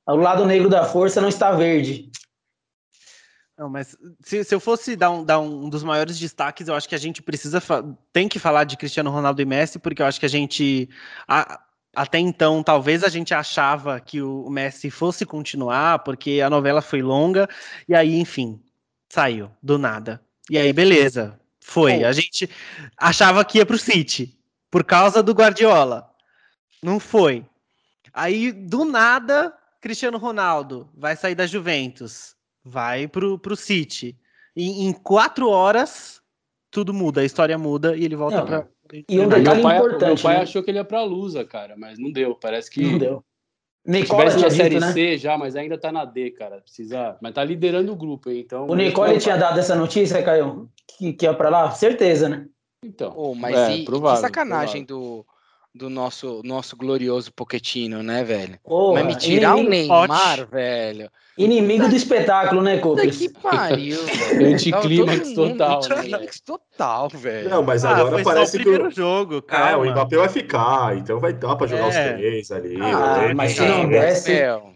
O 0.06 0.14
lado 0.14 0.46
negro 0.46 0.68
da 0.68 0.84
força 0.84 1.20
não 1.20 1.28
está 1.28 1.50
verde. 1.50 2.10
Não, 3.58 3.68
mas 3.68 3.96
se, 4.20 4.44
se 4.44 4.54
eu 4.54 4.60
fosse 4.60 4.94
dar, 4.94 5.10
um, 5.10 5.24
dar 5.24 5.40
um 5.40 5.68
dos 5.68 5.82
maiores 5.82 6.16
destaques, 6.16 6.68
eu 6.68 6.76
acho 6.76 6.88
que 6.88 6.94
a 6.94 6.98
gente 6.98 7.20
precisa, 7.20 7.60
tem 8.12 8.28
que 8.28 8.38
falar 8.38 8.62
de 8.62 8.76
Cristiano 8.76 9.10
Ronaldo 9.10 9.42
e 9.42 9.44
Messi, 9.44 9.80
porque 9.80 10.00
eu 10.00 10.06
acho 10.06 10.20
que 10.20 10.26
a 10.26 10.30
gente, 10.30 10.88
a- 11.26 11.60
até 11.94 12.20
então, 12.20 12.62
talvez 12.62 13.02
a 13.02 13.08
gente 13.08 13.34
achava 13.34 13.98
que 13.98 14.22
o 14.22 14.48
Messi 14.48 14.90
fosse 14.90 15.26
continuar, 15.26 15.98
porque 16.04 16.40
a 16.40 16.48
novela 16.48 16.80
foi 16.80 17.02
longa, 17.02 17.48
e 17.88 17.94
aí, 17.94 18.18
enfim, 18.18 18.62
saiu, 19.10 19.50
do 19.62 19.76
nada. 19.76 20.22
E 20.48 20.56
aí, 20.56 20.72
beleza, 20.72 21.38
foi. 21.60 22.04
A 22.04 22.12
gente 22.12 22.48
achava 22.96 23.44
que 23.44 23.58
ia 23.58 23.66
pro 23.66 23.76
City, 23.76 24.38
por 24.70 24.84
causa 24.84 25.22
do 25.22 25.32
Guardiola. 25.32 26.08
Não 26.82 26.98
foi. 26.98 27.44
Aí, 28.14 28.50
do 28.50 28.84
nada, 28.84 29.52
Cristiano 29.80 30.16
Ronaldo 30.16 30.88
vai 30.94 31.14
sair 31.16 31.34
da 31.34 31.46
Juventus, 31.46 32.34
vai 32.64 33.06
pro, 33.06 33.38
pro 33.38 33.56
City. 33.56 34.16
E 34.56 34.84
em 34.84 34.92
quatro 34.92 35.48
horas, 35.48 36.20
tudo 36.70 36.94
muda, 36.94 37.20
a 37.20 37.24
história 37.24 37.58
muda 37.58 37.96
e 37.96 38.04
ele 38.04 38.16
volta 38.16 38.42
pra. 38.44 38.66
e 39.08 39.20
um 39.20 39.28
detalhe 39.28 39.60
meu 39.60 39.62
pai, 39.62 39.76
importante, 39.76 40.04
meu 40.06 40.22
pai 40.22 40.36
né? 40.36 40.42
achou 40.42 40.62
que 40.62 40.70
ele 40.70 40.78
ia 40.78 40.84
pra 40.84 41.02
Lusa, 41.02 41.44
cara, 41.44 41.76
mas 41.76 41.98
não 41.98 42.10
deu. 42.10 42.34
Parece 42.34 42.70
que 42.70 42.82
Não 42.82 42.98
deu. 42.98 43.24
Nicola 43.86 44.30
tivesse 44.30 44.36
tinha 44.36 44.48
na 44.48 44.54
Série 44.54 44.74
dito, 44.74 44.80
né? 44.80 44.92
C 44.92 45.16
já, 45.16 45.38
mas 45.38 45.56
ainda 45.56 45.78
tá 45.78 45.90
na 45.90 46.04
D, 46.04 46.30
cara. 46.30 46.60
Precisa... 46.60 47.16
Mas 47.20 47.32
tá 47.32 47.42
liderando 47.42 47.92
o 47.92 47.96
grupo, 47.96 48.30
hein? 48.30 48.40
Então, 48.44 48.66
O 48.66 48.74
Nicole 48.74 49.18
tinha 49.18 49.36
dado 49.36 49.58
essa 49.58 49.74
notícia, 49.74 50.22
Caio? 50.22 50.68
Que, 50.86 51.12
que 51.12 51.24
ia 51.24 51.34
pra 51.34 51.48
lá? 51.48 51.70
Certeza, 51.70 52.28
né? 52.28 52.46
Então, 52.84 53.12
Pô, 53.12 53.34
mas 53.34 53.56
é, 53.56 53.76
e, 53.76 53.84
provável, 53.84 54.16
que 54.16 54.26
sacanagem 54.26 54.84
do, 54.84 55.24
do 55.74 55.88
nosso, 55.88 56.40
nosso 56.44 56.76
glorioso 56.76 57.32
Pochettino, 57.32 58.02
né, 58.02 58.24
velho? 58.24 58.58
Porra, 58.64 59.04
Mas 59.04 59.14
me 59.14 59.20
tirar 59.20 59.54
o 59.56 59.62
Neymar, 59.62 60.48
velho. 60.50 61.08
inimigo 61.38 61.88
do 61.88 61.94
espetáculo, 61.94 62.60
né, 62.60 62.78
Copes? 62.78 63.18
que 63.18 63.28
pariu, 63.28 63.96
velho. 64.34 64.52
Anticlímax 64.54 65.32
total, 65.32 65.76
Anticlímax 65.78 66.40
total, 66.40 67.08
velho. 67.10 67.48
Não, 67.50 67.62
mas 67.62 67.84
Ah, 67.84 67.90
agora 67.96 68.10
foi 68.10 68.24
só 68.24 68.30
parece 68.30 68.56
o 68.56 68.58
que. 68.58 68.64
primeiro 68.64 68.88
O... 68.88 68.90
jogo, 68.90 69.36
É, 69.38 69.40
calma. 69.42 69.84
o 69.86 69.90
Mbappé 69.90 70.16
vai 70.16 70.28
ficar, 70.28 70.96
então 70.96 71.20
vai 71.20 71.32
dar 71.32 71.54
pra 71.54 71.66
jogar 71.68 71.84
É. 71.84 71.88
os 71.88 72.18
três 72.18 72.50
ali. 72.50 72.76
Ah, 72.80 73.18
né? 73.28 73.34
mas 73.34 73.52
se 73.52 73.60
É, 73.62 73.68
não 73.68 73.88
der- 73.88 74.00
desce- 74.06 74.32
Meu, 74.32 74.74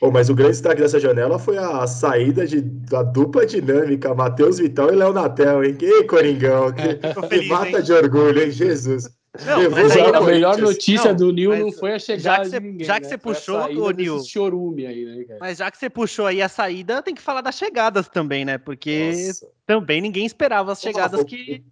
pô, 0.00 0.06
É. 0.06 0.08
Oh, 0.08 0.12
mas 0.12 0.28
o 0.28 0.34
grande 0.34 0.52
destaque 0.52 0.80
dessa 0.80 1.00
janela 1.00 1.38
foi 1.38 1.58
a 1.58 1.86
saída 1.86 2.46
de, 2.46 2.60
da 2.60 3.02
dupla 3.02 3.44
dinâmica, 3.44 4.14
Matheus 4.14 4.58
Vital 4.58 4.92
e 4.92 4.96
Léo 4.96 5.12
Natel, 5.12 5.64
hein? 5.64 5.74
Que 5.74 6.04
Coringão, 6.04 6.72
que, 6.72 6.94
que 7.28 7.48
mata 7.48 7.78
hein? 7.78 7.82
de 7.82 7.92
orgulho, 7.92 8.42
hein? 8.42 8.50
Jesus. 8.50 9.10
Não, 9.44 9.70
mas 9.70 9.92
aí, 9.92 10.00
a 10.02 10.20
melhor 10.20 10.56
notícia 10.56 11.10
não, 11.10 11.16
do 11.16 11.32
Nil 11.32 11.56
não 11.56 11.70
foi 11.70 11.92
a 11.92 11.98
chegada 11.98 12.44
já 12.44 12.58
que 12.58 12.66
ninguém, 12.66 12.86
Já 12.86 12.94
que 12.94 13.02
né? 13.02 13.08
você 13.08 13.18
puxou, 13.18 13.60
o 13.60 13.90
Nil. 13.90 14.24
Chorume 14.24 14.86
aí, 14.86 15.04
né, 15.04 15.24
cara? 15.24 15.38
Mas 15.40 15.58
já 15.58 15.70
que 15.70 15.78
você 15.78 15.90
puxou 15.90 16.26
aí 16.26 16.40
a 16.40 16.48
saída, 16.48 17.02
tem 17.02 17.14
que 17.14 17.22
falar 17.22 17.40
das 17.40 17.56
chegadas 17.56 18.08
também, 18.08 18.44
né? 18.44 18.58
Porque 18.58 19.12
Nossa. 19.26 19.46
também 19.66 20.00
ninguém 20.00 20.24
esperava 20.24 20.72
as 20.72 20.80
chegadas 20.80 21.22
que. 21.24 21.62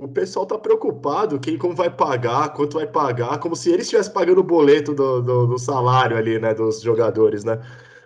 O 0.00 0.08
pessoal 0.08 0.44
tá 0.44 0.58
preocupado 0.58 1.38
quem 1.38 1.56
como 1.56 1.74
vai 1.74 1.88
pagar, 1.88 2.52
quanto 2.52 2.74
vai 2.74 2.86
pagar, 2.86 3.38
como 3.38 3.54
se 3.54 3.70
eles 3.70 3.82
estivessem 3.82 4.12
pagando 4.12 4.40
o 4.40 4.44
boleto 4.44 4.92
do, 4.92 5.22
do, 5.22 5.46
do, 5.46 5.58
salário 5.58 6.16
ali, 6.16 6.38
né, 6.38 6.52
dos 6.52 6.82
jogadores, 6.82 7.44
né? 7.44 7.60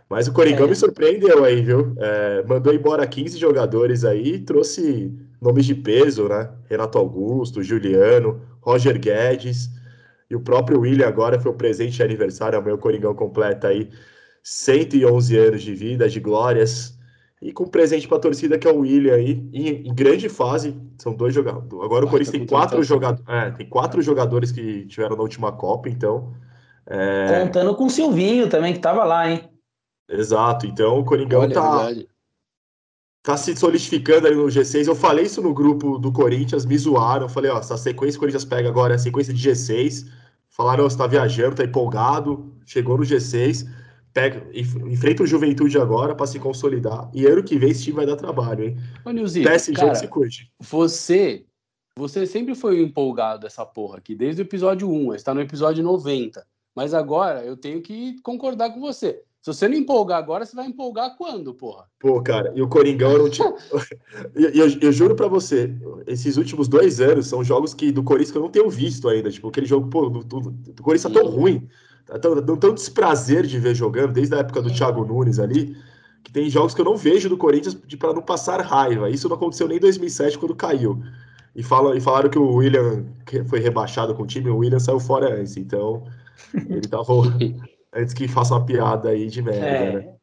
Mas 0.08 0.28
o 0.28 0.32
Coringão 0.32 0.66
é. 0.66 0.68
me 0.68 0.76
surpreendeu 0.76 1.44
aí, 1.44 1.62
viu? 1.62 1.94
É, 1.98 2.44
mandou 2.46 2.74
embora 2.74 3.06
15 3.06 3.38
jogadores 3.38 4.04
aí, 4.04 4.38
trouxe 4.38 5.18
nomes 5.40 5.64
de 5.64 5.74
peso, 5.74 6.28
né? 6.28 6.50
Renato 6.68 6.98
Augusto, 6.98 7.62
Juliano, 7.62 8.42
Roger 8.60 8.98
Guedes 8.98 9.70
e 10.30 10.36
o 10.36 10.40
próprio 10.40 10.80
William 10.80 11.08
agora 11.08 11.40
foi 11.40 11.50
o 11.52 11.54
presente 11.54 11.96
de 11.96 12.02
aniversário, 12.02 12.58
amanhã 12.58 12.74
o 12.74 12.78
Coringão 12.78 13.14
completa 13.14 13.68
aí 13.68 13.88
111 14.42 15.38
anos 15.38 15.62
de 15.62 15.74
vida, 15.74 16.08
de 16.08 16.20
glórias, 16.20 16.97
e 17.40 17.52
com 17.52 17.66
presente 17.66 18.08
para 18.08 18.16
a 18.16 18.20
torcida 18.20 18.58
que 18.58 18.66
é 18.66 18.72
o 18.72 18.80
William 18.80 19.14
aí, 19.14 19.48
em, 19.52 19.88
em 19.88 19.94
grande 19.94 20.28
fase, 20.28 20.76
são 20.98 21.14
dois 21.14 21.32
jogadores. 21.32 21.84
Agora 21.84 22.04
o 22.04 22.10
Corinthians 22.10 22.36
tem 22.36 22.46
quatro 22.46 22.82
jogadores, 22.82 23.24
é, 23.28 23.50
tem 23.52 23.68
quatro 23.68 24.02
jogadores 24.02 24.50
que 24.50 24.86
tiveram 24.86 25.16
na 25.16 25.22
última 25.22 25.52
Copa, 25.52 25.88
então. 25.88 26.34
É... 26.86 27.44
Contando 27.44 27.74
com 27.76 27.86
o 27.86 27.90
Silvinho 27.90 28.48
também, 28.48 28.72
que 28.72 28.78
estava 28.78 29.04
lá, 29.04 29.30
hein? 29.30 29.48
Exato, 30.08 30.66
então 30.66 30.98
o 30.98 31.04
Coringão 31.04 31.42
Olha, 31.42 31.54
tá, 31.54 31.90
tá 33.22 33.36
se 33.36 33.54
solidificando 33.54 34.26
ali 34.26 34.36
no 34.36 34.46
G6. 34.46 34.86
Eu 34.86 34.94
falei 34.94 35.26
isso 35.26 35.42
no 35.42 35.52
grupo 35.52 35.98
do 35.98 36.10
Corinthians, 36.10 36.64
me 36.64 36.76
zoaram. 36.76 37.26
Eu 37.26 37.28
falei, 37.28 37.50
ó, 37.50 37.58
essa 37.58 37.76
sequência 37.76 38.12
que 38.12 38.18
o 38.18 38.20
Corinthians 38.20 38.44
pega 38.44 38.68
agora 38.68 38.94
é 38.94 38.96
a 38.96 38.98
sequência 38.98 39.34
de 39.34 39.48
G6. 39.48 40.08
Falaram, 40.48 40.84
você 40.84 40.96
tá 40.96 41.06
viajando, 41.06 41.56
tá 41.56 41.64
empolgado, 41.64 42.52
chegou 42.64 42.96
no 42.96 43.04
G6, 43.04 43.68
pega, 44.18 44.44
enfrenta 44.52 45.22
o 45.22 45.26
Juventude 45.26 45.78
agora 45.78 46.12
para 46.12 46.26
se 46.26 46.40
consolidar. 46.40 47.08
E 47.14 47.24
ano 47.24 47.44
que 47.44 47.56
vem 47.56 47.70
esse 47.70 47.84
time 47.84 47.96
vai 47.96 48.06
dar 48.06 48.16
trabalho, 48.16 48.64
hein? 48.64 48.76
Ô, 49.04 49.10
Nilzinho, 49.12 49.46
PSG 49.46 49.80
cara, 49.80 49.94
se 49.94 50.08
curte. 50.08 50.50
Você, 50.58 51.44
você 51.96 52.26
sempre 52.26 52.56
foi 52.56 52.82
empolgado 52.82 53.42
dessa 53.42 53.64
porra 53.64 53.98
aqui, 53.98 54.16
desde 54.16 54.42
o 54.42 54.44
episódio 54.44 54.90
1, 54.90 55.14
está 55.14 55.32
no 55.32 55.40
episódio 55.40 55.84
90. 55.84 56.44
Mas 56.74 56.94
agora 56.94 57.44
eu 57.44 57.56
tenho 57.56 57.80
que 57.80 58.20
concordar 58.22 58.70
com 58.70 58.80
você. 58.80 59.22
Se 59.40 59.52
você 59.52 59.68
não 59.68 59.76
empolgar 59.76 60.18
agora, 60.18 60.44
você 60.44 60.56
vai 60.56 60.66
empolgar 60.66 61.16
quando, 61.16 61.54
porra? 61.54 61.84
Pô, 62.00 62.20
cara, 62.20 62.52
e 62.56 62.60
o 62.60 62.68
Coringão 62.68 63.12
era 63.12 63.22
um 63.22 63.30
time. 63.30 63.48
eu, 64.34 64.50
eu, 64.50 64.78
eu, 64.80 64.92
juro 64.92 65.14
pra 65.14 65.28
você, 65.28 65.72
esses 66.08 66.36
últimos 66.36 66.66
dois 66.66 67.00
anos 67.00 67.28
são 67.28 67.44
jogos 67.44 67.72
que 67.72 67.92
do 67.92 68.02
Corinthians 68.02 68.32
que 68.32 68.38
eu 68.38 68.42
não 68.42 68.50
tenho 68.50 68.68
visto 68.68 69.08
ainda. 69.08 69.30
Tipo, 69.30 69.48
aquele 69.48 69.66
jogo, 69.66 69.88
pô, 69.88 70.08
do, 70.10 70.24
do, 70.24 70.50
do 70.50 70.82
Corinthians 70.82 71.12
tá 71.12 71.20
tão 71.20 71.30
ruim. 71.30 71.68
Tá 72.08 72.18
tão, 72.18 72.42
tão, 72.42 72.56
tão 72.56 72.74
desprazer 72.74 73.46
de 73.46 73.58
ver 73.58 73.74
jogando, 73.74 74.14
desde 74.14 74.34
a 74.34 74.38
época 74.38 74.62
do 74.62 74.72
Thiago 74.72 75.04
Nunes 75.04 75.38
ali, 75.38 75.76
que 76.24 76.32
tem 76.32 76.48
jogos 76.48 76.72
que 76.72 76.80
eu 76.80 76.84
não 76.86 76.96
vejo 76.96 77.28
do 77.28 77.36
Corinthians 77.36 77.74
para 77.98 78.14
não 78.14 78.22
passar 78.22 78.60
raiva. 78.62 79.10
Isso 79.10 79.28
não 79.28 79.36
aconteceu 79.36 79.68
nem 79.68 79.76
em 79.76 79.80
2007, 79.80 80.38
quando 80.38 80.54
caiu. 80.54 81.02
E, 81.54 81.62
falam, 81.62 81.94
e 81.94 82.00
falaram 82.00 82.30
que 82.30 82.38
o 82.38 82.54
William 82.54 83.04
que 83.26 83.44
foi 83.44 83.60
rebaixado 83.60 84.14
com 84.14 84.22
o 84.22 84.26
time, 84.26 84.48
o 84.48 84.56
William 84.56 84.78
saiu 84.78 84.98
fora 84.98 85.38
antes. 85.38 85.56
Então, 85.58 86.04
ele 86.54 86.88
tava. 86.88 87.12
antes 87.94 88.14
que 88.14 88.26
faça 88.26 88.54
uma 88.54 88.64
piada 88.64 89.10
aí 89.10 89.26
de 89.26 89.42
merda, 89.42 89.66
é. 89.66 89.92
né? 89.92 90.14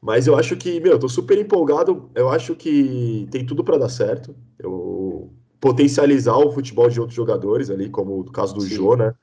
Mas 0.00 0.26
eu 0.26 0.34
acho 0.34 0.56
que, 0.56 0.80
meu, 0.80 0.92
eu 0.92 0.98
tô 0.98 1.08
super 1.08 1.38
empolgado. 1.38 2.10
Eu 2.16 2.28
acho 2.30 2.56
que 2.56 3.28
tem 3.30 3.46
tudo 3.46 3.62
para 3.62 3.78
dar 3.78 3.88
certo. 3.88 4.34
Eu 4.58 5.32
potencializar 5.60 6.36
o 6.36 6.50
futebol 6.50 6.88
de 6.88 7.00
outros 7.00 7.14
jogadores 7.14 7.70
ali, 7.70 7.88
como 7.88 8.18
o 8.18 8.24
caso 8.24 8.52
do 8.52 8.62
Sim. 8.62 8.74
Jô, 8.74 8.96
né? 8.96 9.14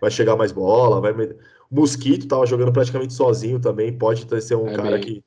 Vai 0.00 0.10
chegar 0.10 0.36
mais 0.36 0.52
bola, 0.52 1.00
vai. 1.00 1.12
O 1.12 1.36
Mosquito 1.70 2.28
tava 2.28 2.46
jogando 2.46 2.72
praticamente 2.72 3.12
sozinho 3.12 3.60
também, 3.60 3.96
pode 3.96 4.26
ser 4.42 4.54
um 4.54 4.68
é 4.68 4.74
cara 4.74 4.90
bem. 4.92 5.00
que. 5.00 5.24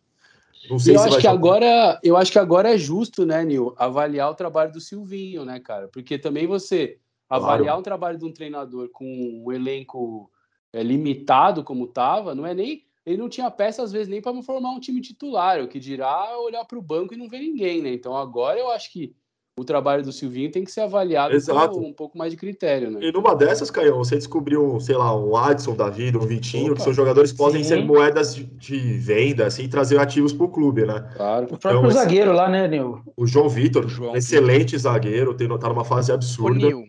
Não 0.70 0.78
sei 0.78 0.96
eu 0.96 1.00
se 1.00 1.08
acho 1.08 1.20
que 1.20 1.28
agora, 1.28 2.00
eu 2.04 2.18
acho 2.18 2.32
que 2.32 2.40
agora 2.40 2.74
é 2.74 2.78
justo, 2.78 3.26
né, 3.26 3.44
Nil, 3.44 3.74
avaliar 3.78 4.30
o 4.30 4.36
trabalho 4.36 4.72
do 4.72 4.82
Silvinho, 4.82 5.46
né, 5.46 5.60
cara? 5.60 5.88
Porque 5.88 6.18
também 6.18 6.46
você 6.46 6.98
avaliar 7.30 7.68
claro. 7.68 7.80
um 7.80 7.84
trabalho 7.84 8.18
de 8.18 8.26
um 8.26 8.34
treinador 8.34 8.90
com 8.90 9.06
um 9.46 9.52
elenco 9.52 10.30
é, 10.74 10.84
limitado 10.84 11.64
como 11.64 11.86
estava, 11.86 12.36
não 12.36 12.46
é 12.46 12.54
nem. 12.54 12.86
Ele 13.06 13.18
não 13.18 13.30
tinha 13.30 13.50
peça, 13.50 13.82
às 13.82 13.92
vezes, 13.94 14.10
nem 14.10 14.22
para 14.22 14.42
formar 14.44 14.72
um 14.72 14.80
time 14.82 15.00
titular, 15.00 15.62
o 15.62 15.68
que 15.70 15.80
dirá 15.80 16.38
olhar 16.40 16.66
para 16.66 16.78
o 16.78 16.82
banco 16.82 17.14
e 17.14 17.18
não 17.18 17.30
ver 17.30 17.40
ninguém, 17.40 17.82
né? 17.82 17.94
Então 17.94 18.16
agora 18.18 18.60
eu 18.60 18.70
acho 18.70 18.92
que 18.92 19.16
o 19.60 19.66
trabalho 19.66 20.04
do 20.04 20.12
Silvinho 20.12 20.52
tem 20.52 20.64
que 20.64 20.72
ser 20.72 20.82
avaliado 20.82 21.36
com 21.72 21.88
um 21.88 21.92
pouco 21.92 22.16
mais 22.16 22.32
de 22.32 22.38
critério, 22.38 22.92
né? 22.92 23.00
E 23.02 23.12
numa 23.12 23.36
dessas, 23.36 23.72
Caio, 23.72 23.96
você 23.96 24.16
descobriu, 24.16 24.80
sei 24.80 24.96
lá, 24.96 25.18
um 25.18 25.36
Adson 25.36 25.76
da 25.76 25.90
vida, 25.90 26.20
um 26.20 26.28
Vitinho, 26.28 26.68
Opa, 26.68 26.76
que 26.76 26.82
são 26.84 26.94
jogadores 26.94 27.32
que 27.32 27.38
podem 27.40 27.64
sim. 27.64 27.70
ser 27.70 27.84
moedas 27.84 28.36
de, 28.36 28.44
de, 28.44 28.78
venda, 29.00 29.48
assim, 29.48 29.64
e 29.64 29.68
trazer 29.68 30.00
ativos 30.00 30.32
para 30.32 30.46
o 30.46 30.50
clube, 30.50 30.86
né? 30.86 31.10
Claro. 31.16 31.46
O 31.46 31.58
próprio 31.58 31.80
então, 31.80 31.92
zagueiro 31.92 32.34
lá, 32.34 32.48
né, 32.48 32.68
Nil? 32.68 33.02
O 33.18 33.26
João 33.26 33.50
Vitor, 33.50 33.88
João 33.88 34.16
excelente 34.16 34.78
Vitor. 34.78 34.80
zagueiro, 34.80 35.34
tem 35.34 35.48
tá 35.58 35.70
numa 35.70 35.84
fase 35.84 36.12
absurda. 36.12 36.52
O 36.52 36.70
Nil, 36.70 36.84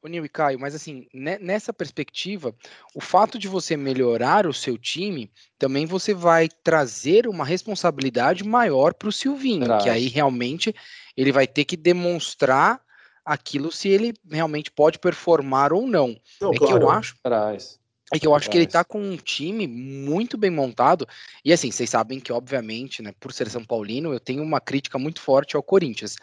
o 0.00 0.06
Nil 0.06 0.24
e 0.24 0.28
Caio, 0.28 0.60
mas 0.60 0.76
assim, 0.76 1.08
nessa 1.12 1.72
perspectiva, 1.72 2.54
o 2.94 3.00
fato 3.00 3.36
de 3.36 3.48
você 3.48 3.76
melhorar 3.76 4.46
o 4.46 4.52
seu 4.52 4.78
time, 4.78 5.28
também 5.58 5.86
você 5.86 6.14
vai 6.14 6.48
trazer 6.62 7.26
uma 7.26 7.44
responsabilidade 7.44 8.44
maior 8.44 8.94
para 8.94 9.08
o 9.08 9.12
Silvinho, 9.12 9.64
Traz. 9.64 9.82
que 9.82 9.90
aí 9.90 10.06
realmente 10.06 10.72
ele 11.16 11.32
vai 11.32 11.46
ter 11.46 11.64
que 11.64 11.76
demonstrar 11.76 12.80
aquilo 13.24 13.70
se 13.70 13.88
ele 13.88 14.14
realmente 14.30 14.70
pode 14.70 14.98
performar 14.98 15.72
ou 15.72 15.86
não. 15.86 16.16
não 16.40 16.52
é 16.52 16.56
claro. 16.56 16.78
que 16.78 16.84
eu 16.84 16.90
acho. 16.90 17.14
Traz. 17.22 17.78
É 18.14 18.18
que 18.18 18.26
eu 18.26 18.34
acho 18.34 18.50
que 18.50 18.58
ele 18.58 18.66
tá 18.66 18.84
com 18.84 19.00
um 19.00 19.16
time 19.16 19.66
muito 19.66 20.36
bem 20.36 20.50
montado. 20.50 21.08
E 21.42 21.50
assim, 21.50 21.70
vocês 21.70 21.88
sabem 21.88 22.20
que, 22.20 22.30
obviamente, 22.30 23.00
né, 23.00 23.14
por 23.18 23.32
ser 23.32 23.48
São 23.48 23.64
Paulino, 23.64 24.12
eu 24.12 24.20
tenho 24.20 24.42
uma 24.42 24.60
crítica 24.60 24.98
muito 24.98 25.18
forte 25.18 25.56
ao 25.56 25.62
Corinthians. 25.62 26.16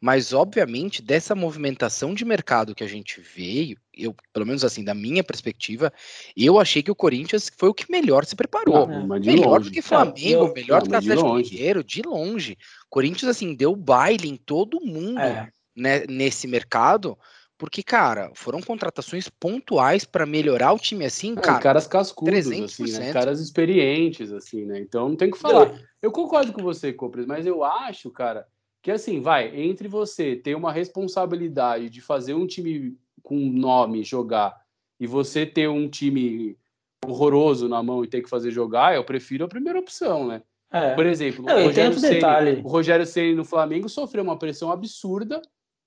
Mas, 0.00 0.32
obviamente, 0.32 1.02
dessa 1.02 1.34
movimentação 1.34 2.14
de 2.14 2.24
mercado 2.24 2.74
que 2.74 2.82
a 2.82 2.88
gente 2.88 3.20
veio, 3.20 3.76
eu, 3.94 4.16
pelo 4.32 4.46
menos 4.46 4.64
assim, 4.64 4.82
da 4.82 4.94
minha 4.94 5.22
perspectiva, 5.22 5.92
eu 6.34 6.58
achei 6.58 6.82
que 6.82 6.90
o 6.90 6.96
Corinthians 6.96 7.50
foi 7.54 7.68
o 7.68 7.74
que 7.74 7.90
melhor 7.90 8.24
se 8.24 8.34
preparou. 8.34 8.84
Ah, 8.84 9.18
melhor 9.18 9.58
longe. 9.58 9.68
do 9.68 9.74
que 9.74 9.82
Flamengo, 9.82 10.46
eu, 10.46 10.54
melhor 10.54 10.80
não, 10.80 10.84
do 10.86 10.90
que 10.90 10.96
Atlético 10.96 11.34
Mineiro, 11.34 11.84
de 11.84 12.00
longe. 12.00 12.58
Corinthians, 12.88 13.30
assim, 13.30 13.54
deu 13.54 13.76
baile 13.76 14.28
em 14.28 14.36
todo 14.36 14.80
mundo 14.80 15.20
é. 15.20 15.50
né, 15.76 16.04
nesse 16.08 16.48
mercado. 16.48 17.18
Porque, 17.64 17.82
cara, 17.82 18.30
foram 18.34 18.60
contratações 18.60 19.26
pontuais 19.26 20.04
para 20.04 20.26
melhorar 20.26 20.74
o 20.74 20.78
time 20.78 21.02
assim, 21.06 21.32
é, 21.32 21.40
cara. 21.40 21.58
Caras 21.58 21.86
cascudos, 21.86 22.46
assim, 22.46 22.92
né? 22.92 23.10
Caras 23.10 23.40
experientes, 23.40 24.30
assim, 24.30 24.66
né? 24.66 24.78
Então 24.80 25.08
não 25.08 25.16
tem 25.16 25.30
o 25.30 25.32
que 25.32 25.38
falar. 25.38 25.74
Eu 26.02 26.12
concordo 26.12 26.52
com 26.52 26.62
você, 26.62 26.92
Copres, 26.92 27.24
mas 27.24 27.46
eu 27.46 27.64
acho, 27.64 28.10
cara, 28.10 28.46
que 28.82 28.90
assim, 28.90 29.22
vai, 29.22 29.58
entre 29.58 29.88
você 29.88 30.36
ter 30.36 30.54
uma 30.54 30.70
responsabilidade 30.70 31.88
de 31.88 32.02
fazer 32.02 32.34
um 32.34 32.46
time 32.46 32.98
com 33.22 33.38
nome 33.38 34.04
jogar 34.04 34.54
e 35.00 35.06
você 35.06 35.46
ter 35.46 35.66
um 35.66 35.88
time 35.88 36.58
horroroso 37.06 37.66
na 37.66 37.82
mão 37.82 38.04
e 38.04 38.08
ter 38.08 38.20
que 38.20 38.28
fazer 38.28 38.50
jogar, 38.50 38.94
eu 38.94 39.04
prefiro 39.04 39.46
a 39.46 39.48
primeira 39.48 39.78
opção, 39.78 40.26
né? 40.26 40.42
É. 40.70 40.94
Por 40.94 41.06
exemplo, 41.06 41.46
o 41.46 41.64
Rogério, 41.64 41.98
Ceni, 41.98 42.62
o 42.62 42.68
Rogério 42.68 43.06
Ceni 43.06 43.34
no 43.34 43.44
Flamengo 43.44 43.88
sofreu 43.88 44.22
uma 44.22 44.38
pressão 44.38 44.70
absurda 44.70 45.40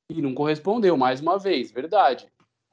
e 0.09 0.21
não 0.21 0.33
correspondeu 0.33 0.95
mais 0.97 1.19
uma 1.19 1.37
vez, 1.37 1.71
verdade. 1.71 2.27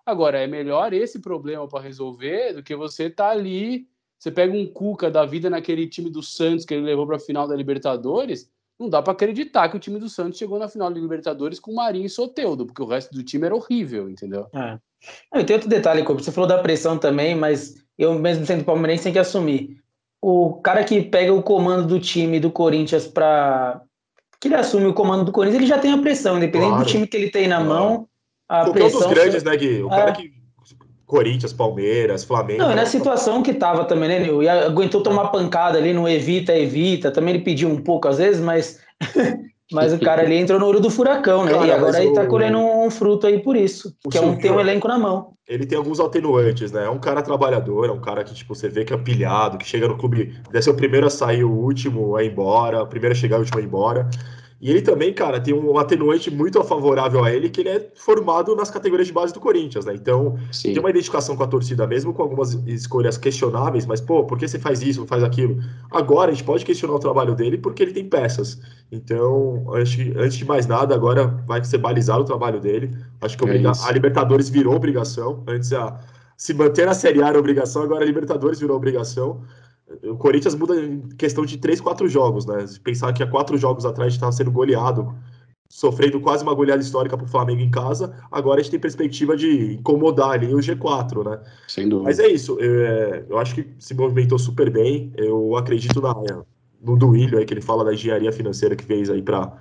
Agora, 0.06 0.38
é 0.38 0.46
melhor 0.46 0.92
esse 0.92 1.18
problema 1.18 1.66
para 1.66 1.82
resolver 1.82 2.52
do 2.52 2.62
que 2.62 2.76
você 2.76 3.10
tá 3.10 3.30
ali. 3.30 3.88
Você 4.18 4.30
pega 4.30 4.52
um 4.54 4.66
Cuca 4.66 5.10
da 5.10 5.24
vida 5.24 5.50
naquele 5.50 5.88
time 5.88 6.10
do 6.10 6.22
Santos 6.22 6.64
que 6.64 6.74
ele 6.74 6.84
levou 6.84 7.06
para 7.06 7.16
a 7.16 7.20
final 7.20 7.48
da 7.48 7.56
Libertadores. 7.56 8.50
Não 8.78 8.88
dá 8.88 9.00
para 9.00 9.12
acreditar 9.12 9.68
que 9.68 9.76
o 9.76 9.80
time 9.80 9.98
do 9.98 10.08
Santos 10.08 10.38
chegou 10.38 10.58
na 10.58 10.68
final 10.68 10.90
da 10.90 11.00
Libertadores 11.00 11.58
com 11.58 11.74
Marinho 11.74 12.06
e 12.06 12.10
Soteudo, 12.10 12.66
porque 12.66 12.82
o 12.82 12.86
resto 12.86 13.14
do 13.14 13.22
time 13.22 13.46
era 13.46 13.54
horrível, 13.54 14.08
entendeu? 14.08 14.46
É. 14.54 14.78
Tem 15.44 15.56
outro 15.56 15.68
detalhe, 15.68 16.02
você 16.02 16.32
falou 16.32 16.48
da 16.48 16.58
pressão 16.58 16.98
também, 16.98 17.34
mas 17.34 17.84
eu 17.98 18.18
mesmo 18.18 18.44
sendo 18.46 18.64
palmeirense 18.64 19.04
tenho 19.04 19.14
que 19.14 19.18
assumir. 19.18 19.82
O 20.20 20.54
cara 20.54 20.82
que 20.84 21.02
pega 21.02 21.32
o 21.32 21.42
comando 21.42 21.86
do 21.86 22.00
time 22.00 22.40
do 22.40 22.50
Corinthians 22.50 23.06
para 23.06 23.82
que 24.44 24.48
ele 24.48 24.60
assume 24.60 24.86
o 24.86 24.92
comando 24.92 25.24
do 25.24 25.32
Corinthians, 25.32 25.62
ele 25.62 25.66
já 25.66 25.78
tem 25.78 25.92
a 25.92 25.98
pressão, 25.98 26.36
independente 26.36 26.68
claro. 26.68 26.84
do 26.84 26.88
time 26.88 27.06
que 27.06 27.16
ele 27.16 27.30
tem 27.30 27.48
na 27.48 27.56
claro. 27.56 27.70
mão. 27.70 28.08
A 28.46 28.64
Qualquer 28.64 28.80
pressão, 28.80 29.00
um 29.00 29.02
dos 29.04 29.12
grandes, 29.12 29.42
né, 29.42 29.56
Gui? 29.56 29.82
O 29.82 29.88
cara 29.88 30.10
é. 30.10 30.12
que. 30.12 30.34
Corinthians, 31.06 31.52
Palmeiras, 31.52 32.24
Flamengo. 32.24 32.62
Não, 32.62 32.72
e 32.72 32.74
na 32.74 32.86
situação 32.86 33.42
que 33.42 33.52
tava 33.54 33.84
também, 33.84 34.08
né, 34.08 34.18
Nil? 34.18 34.42
E 34.42 34.48
aguentou 34.48 35.02
tomar 35.02 35.28
pancada 35.28 35.78
ali 35.78 35.92
no 35.92 36.08
evita, 36.08 36.56
evita. 36.56 37.10
Também 37.10 37.34
ele 37.34 37.44
pediu 37.44 37.68
um 37.68 37.76
pouco 37.76 38.08
às 38.08 38.18
vezes, 38.18 38.40
mas 38.40 38.80
Mas 39.72 39.92
o 39.92 39.98
cara 39.98 40.22
ali 40.22 40.36
entrou 40.36 40.60
no 40.60 40.66
olho 40.66 40.80
do 40.80 40.90
furacão, 40.90 41.44
né? 41.44 41.52
Cara, 41.52 41.66
e 41.66 41.70
agora 41.72 42.02
ele 42.02 42.12
tá 42.12 42.22
o- 42.22 42.26
colhendo 42.28 42.58
um 42.58 42.90
fruto 42.90 43.26
aí 43.26 43.42
por 43.42 43.56
isso. 43.56 43.94
O 44.04 44.10
que 44.10 44.18
é 44.18 44.20
um, 44.20 44.36
tem 44.36 44.50
um 44.50 44.60
elenco 44.60 44.86
na 44.86 44.98
mão. 44.98 45.32
ele 45.48 45.64
tem 45.66 45.76
alguns 45.76 45.98
atenuantes, 46.00 46.70
né? 46.72 46.84
É 46.84 46.90
um 46.90 46.98
cara 46.98 47.22
trabalhador, 47.22 47.88
é 47.88 47.92
um 47.92 48.00
cara 48.00 48.22
que, 48.24 48.34
tipo, 48.34 48.54
você 48.54 48.68
vê 48.68 48.84
que 48.84 48.92
é 48.92 48.96
pilhado, 48.96 49.58
que 49.58 49.66
chega 49.66 49.88
no 49.88 49.96
clube, 49.96 50.34
deve 50.50 50.62
ser 50.62 50.70
o 50.70 50.74
primeiro 50.76 51.06
a 51.06 51.10
sair, 51.10 51.44
o 51.44 51.50
último 51.50 52.16
a 52.16 52.22
ir 52.22 52.30
embora, 52.30 52.82
o 52.82 52.86
primeiro 52.86 53.14
a 53.14 53.18
chegar, 53.18 53.36
o 53.36 53.40
último 53.40 53.58
a 53.58 53.62
ir 53.62 53.66
embora. 53.66 54.08
E 54.64 54.70
ele 54.70 54.80
também, 54.80 55.12
cara, 55.12 55.38
tem 55.38 55.52
um 55.52 55.76
atenuante 55.78 56.30
muito 56.30 56.64
favorável 56.64 57.22
a 57.22 57.30
ele, 57.30 57.50
que 57.50 57.60
ele 57.60 57.68
é 57.68 57.86
formado 57.96 58.56
nas 58.56 58.70
categorias 58.70 59.06
de 59.08 59.12
base 59.12 59.30
do 59.34 59.38
Corinthians, 59.38 59.84
né? 59.84 59.92
Então, 59.94 60.38
Sim. 60.50 60.70
tem 60.72 60.78
uma 60.80 60.88
identificação 60.88 61.36
com 61.36 61.42
a 61.42 61.46
torcida, 61.46 61.86
mesmo 61.86 62.14
com 62.14 62.22
algumas 62.22 62.54
escolhas 62.66 63.18
questionáveis, 63.18 63.84
mas, 63.84 64.00
pô, 64.00 64.24
por 64.24 64.38
que 64.38 64.48
você 64.48 64.58
faz 64.58 64.80
isso, 64.80 65.04
faz 65.06 65.22
aquilo? 65.22 65.58
Agora, 65.90 66.30
a 66.30 66.34
gente 66.34 66.44
pode 66.44 66.64
questionar 66.64 66.94
o 66.94 66.98
trabalho 66.98 67.34
dele 67.34 67.58
porque 67.58 67.82
ele 67.82 67.92
tem 67.92 68.08
peças. 68.08 68.58
Então, 68.90 69.66
acho 69.74 69.98
que, 69.98 70.14
antes 70.16 70.38
de 70.38 70.46
mais 70.46 70.66
nada, 70.66 70.94
agora 70.94 71.26
vai 71.46 71.62
ser 71.62 71.76
balizado 71.76 72.22
o 72.22 72.24
trabalho 72.24 72.58
dele. 72.58 72.90
Acho 73.20 73.36
que 73.36 73.44
É 73.44 73.46
obriga- 73.46 73.72
a 73.84 73.92
Libertadores 73.92 74.48
virou 74.48 74.74
obrigação. 74.74 75.44
Antes, 75.46 75.74
a, 75.74 76.00
se 76.38 76.54
manter 76.54 76.86
na 76.86 76.94
Série 76.94 77.22
A 77.22 77.28
era 77.28 77.38
obrigação, 77.38 77.82
agora 77.82 78.02
a 78.02 78.06
Libertadores 78.06 78.60
virou 78.60 78.78
obrigação. 78.78 79.42
O 80.04 80.16
Corinthians 80.16 80.54
muda 80.54 80.74
em 80.80 81.00
questão 81.16 81.44
de 81.44 81.58
três, 81.58 81.80
quatro 81.80 82.08
jogos, 82.08 82.46
né? 82.46 82.66
Se 82.66 82.80
pensar 82.80 83.12
que 83.12 83.22
há 83.22 83.26
quatro 83.26 83.56
jogos 83.58 83.84
atrás 83.84 84.06
a 84.06 84.10
gente 84.10 84.16
estava 84.16 84.32
sendo 84.32 84.50
goleado, 84.50 85.14
sofrendo 85.68 86.20
quase 86.20 86.42
uma 86.42 86.54
goleada 86.54 86.82
histórica 86.82 87.16
para 87.16 87.26
o 87.26 87.28
Flamengo 87.28 87.60
em 87.60 87.70
casa, 87.70 88.14
agora 88.30 88.60
a 88.60 88.62
gente 88.62 88.70
tem 88.70 88.80
perspectiva 88.80 89.36
de 89.36 89.74
incomodar 89.74 90.30
ali 90.30 90.54
o 90.54 90.58
G4, 90.58 91.24
né? 91.24 91.40
Sem 91.68 91.88
dúvida. 91.88 92.08
Mas 92.08 92.18
é 92.18 92.28
isso, 92.28 92.56
é, 92.60 93.24
eu 93.28 93.38
acho 93.38 93.54
que 93.54 93.66
se 93.78 93.94
movimentou 93.94 94.38
super 94.38 94.70
bem. 94.70 95.12
Eu 95.16 95.56
acredito 95.56 96.00
na, 96.00 96.14
no 96.82 96.96
Duílio 96.96 97.38
aí, 97.38 97.44
que 97.44 97.52
ele 97.52 97.60
fala 97.60 97.84
da 97.84 97.92
engenharia 97.92 98.32
financeira 98.32 98.76
que 98.76 98.84
fez 98.84 99.10
aí 99.10 99.22
para 99.22 99.52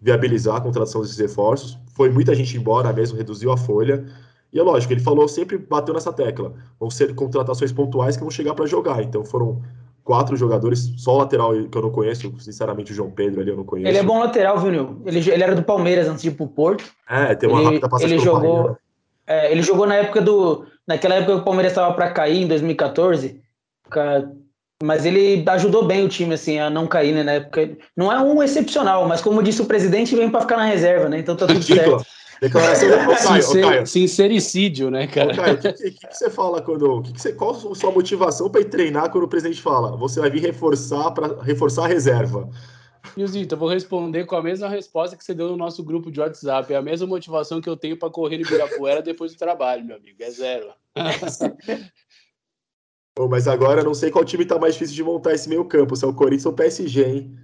viabilizar 0.00 0.56
a 0.56 0.60
contratação 0.60 1.00
desses 1.00 1.18
reforços. 1.18 1.78
Foi 1.94 2.10
muita 2.10 2.34
gente 2.34 2.56
embora 2.56 2.92
mesmo, 2.92 3.16
reduziu 3.16 3.52
a 3.52 3.56
folha. 3.56 4.04
E 4.52 4.58
é 4.58 4.62
lógico, 4.62 4.92
ele 4.92 5.00
falou, 5.00 5.26
sempre 5.28 5.56
bateu 5.56 5.94
nessa 5.94 6.12
tecla. 6.12 6.52
Vão 6.78 6.90
ser 6.90 7.14
contratações 7.14 7.72
pontuais 7.72 8.16
que 8.16 8.22
vão 8.22 8.30
chegar 8.30 8.54
para 8.54 8.66
jogar. 8.66 9.02
Então 9.02 9.24
foram 9.24 9.62
quatro 10.04 10.36
jogadores, 10.36 10.92
só 10.98 11.14
o 11.14 11.18
lateral 11.18 11.52
que 11.70 11.78
eu 11.78 11.82
não 11.82 11.90
conheço, 11.90 12.32
sinceramente 12.38 12.92
o 12.92 12.94
João 12.94 13.10
Pedro 13.10 13.40
ali 13.40 13.50
eu 13.50 13.56
não 13.56 13.64
conheço. 13.64 13.88
Ele 13.88 13.98
é 13.98 14.02
bom 14.02 14.18
lateral, 14.18 14.58
viu, 14.58 14.70
Nil? 14.70 15.02
Ele, 15.06 15.18
ele 15.30 15.42
era 15.42 15.54
do 15.54 15.62
Palmeiras 15.62 16.08
antes 16.08 16.22
de 16.22 16.28
ir 16.28 16.32
pro 16.32 16.46
Porto. 16.46 16.84
É, 17.08 17.34
tem 17.34 17.48
uma 17.48 17.58
ele, 17.60 17.66
rápida 17.66 17.88
passagem 17.88 18.16
ele 18.16 18.24
jogou, 18.24 18.40
Bahia, 18.40 18.70
né? 18.70 18.76
é, 19.26 19.52
ele 19.52 19.62
jogou 19.62 19.86
na 19.86 19.94
época 19.94 20.20
do. 20.20 20.66
Naquela 20.86 21.14
época 21.14 21.34
que 21.34 21.40
o 21.40 21.44
Palmeiras 21.44 21.72
estava 21.72 21.94
para 21.94 22.10
cair, 22.10 22.42
em 22.42 22.48
2014. 22.48 23.40
ca- 23.88 24.28
Mas 24.82 25.06
ele 25.06 25.44
ajudou 25.48 25.86
bem 25.86 26.04
o 26.04 26.08
time 26.08 26.34
assim, 26.34 26.58
a 26.58 26.68
não 26.68 26.86
cair, 26.88 27.14
né? 27.14 27.22
Na 27.22 27.32
época. 27.32 27.70
Não 27.96 28.12
é 28.12 28.20
um 28.20 28.42
excepcional, 28.42 29.06
mas 29.06 29.20
como 29.22 29.42
disse 29.42 29.62
o 29.62 29.66
presidente, 29.66 30.16
vem 30.16 30.28
para 30.28 30.40
ficar 30.40 30.56
na 30.56 30.64
reserva, 30.64 31.08
né? 31.08 31.20
Então 31.20 31.36
tá 31.36 31.46
tudo 31.46 31.62
certo. 31.62 32.04
Declaração 32.42 32.88
de 32.88 32.94
ô, 32.94 32.98
Caio, 32.98 33.12
ô, 33.38 33.42
Sincer- 33.42 33.64
Caio, 33.64 33.86
Sincericídio, 33.86 34.90
né, 34.90 35.04
Ô, 35.04 35.08
cara? 35.14 35.32
Caio, 35.36 35.54
o 35.54 35.58
que, 35.58 35.72
que- 35.74 35.90
que 35.92 36.12
você 36.12 36.28
fala 36.28 36.60
quando. 36.60 37.00
Que 37.02 37.12
que 37.12 37.20
você, 37.22 37.32
qual 37.32 37.52
a 37.52 37.74
sua 37.74 37.92
motivação 37.92 38.50
para 38.50 38.60
ir 38.62 38.64
treinar 38.64 39.10
quando 39.12 39.22
o 39.24 39.28
presidente 39.28 39.62
fala? 39.62 39.96
Você 39.96 40.18
vai 40.18 40.28
vir 40.28 40.40
reforçar 40.42 41.12
para 41.12 41.40
reforçar 41.42 41.84
a 41.84 41.86
reserva. 41.86 42.50
Nilzito, 43.16 43.54
eu 43.54 43.58
vou 43.58 43.68
responder 43.68 44.26
com 44.26 44.34
a 44.34 44.42
mesma 44.42 44.68
resposta 44.68 45.16
que 45.16 45.22
você 45.24 45.32
deu 45.34 45.48
no 45.50 45.56
nosso 45.56 45.84
grupo 45.84 46.10
de 46.10 46.18
WhatsApp. 46.18 46.72
É 46.72 46.76
a 46.76 46.82
mesma 46.82 47.06
motivação 47.06 47.60
que 47.60 47.68
eu 47.68 47.76
tenho 47.76 47.96
para 47.96 48.10
correr 48.10 48.38
no 48.38 48.44
Ibirapuera 48.44 49.00
depois 49.02 49.32
do 49.32 49.38
trabalho, 49.38 49.84
meu 49.84 49.96
amigo. 49.96 50.16
É 50.20 50.30
zero. 50.30 50.72
Pô, 53.14 53.28
mas 53.28 53.46
agora 53.46 53.82
eu 53.82 53.84
não 53.84 53.94
sei 53.94 54.10
qual 54.10 54.24
time 54.24 54.44
tá 54.44 54.58
mais 54.58 54.74
difícil 54.74 54.96
de 54.96 55.04
montar 55.04 55.32
esse 55.34 55.48
meio 55.48 55.64
campo, 55.66 55.94
se 55.94 56.04
é 56.04 56.08
o 56.08 56.14
Corinthians 56.14 56.46
ou 56.46 56.52
o 56.52 56.56
PSG, 56.56 57.04
hein? 57.04 57.36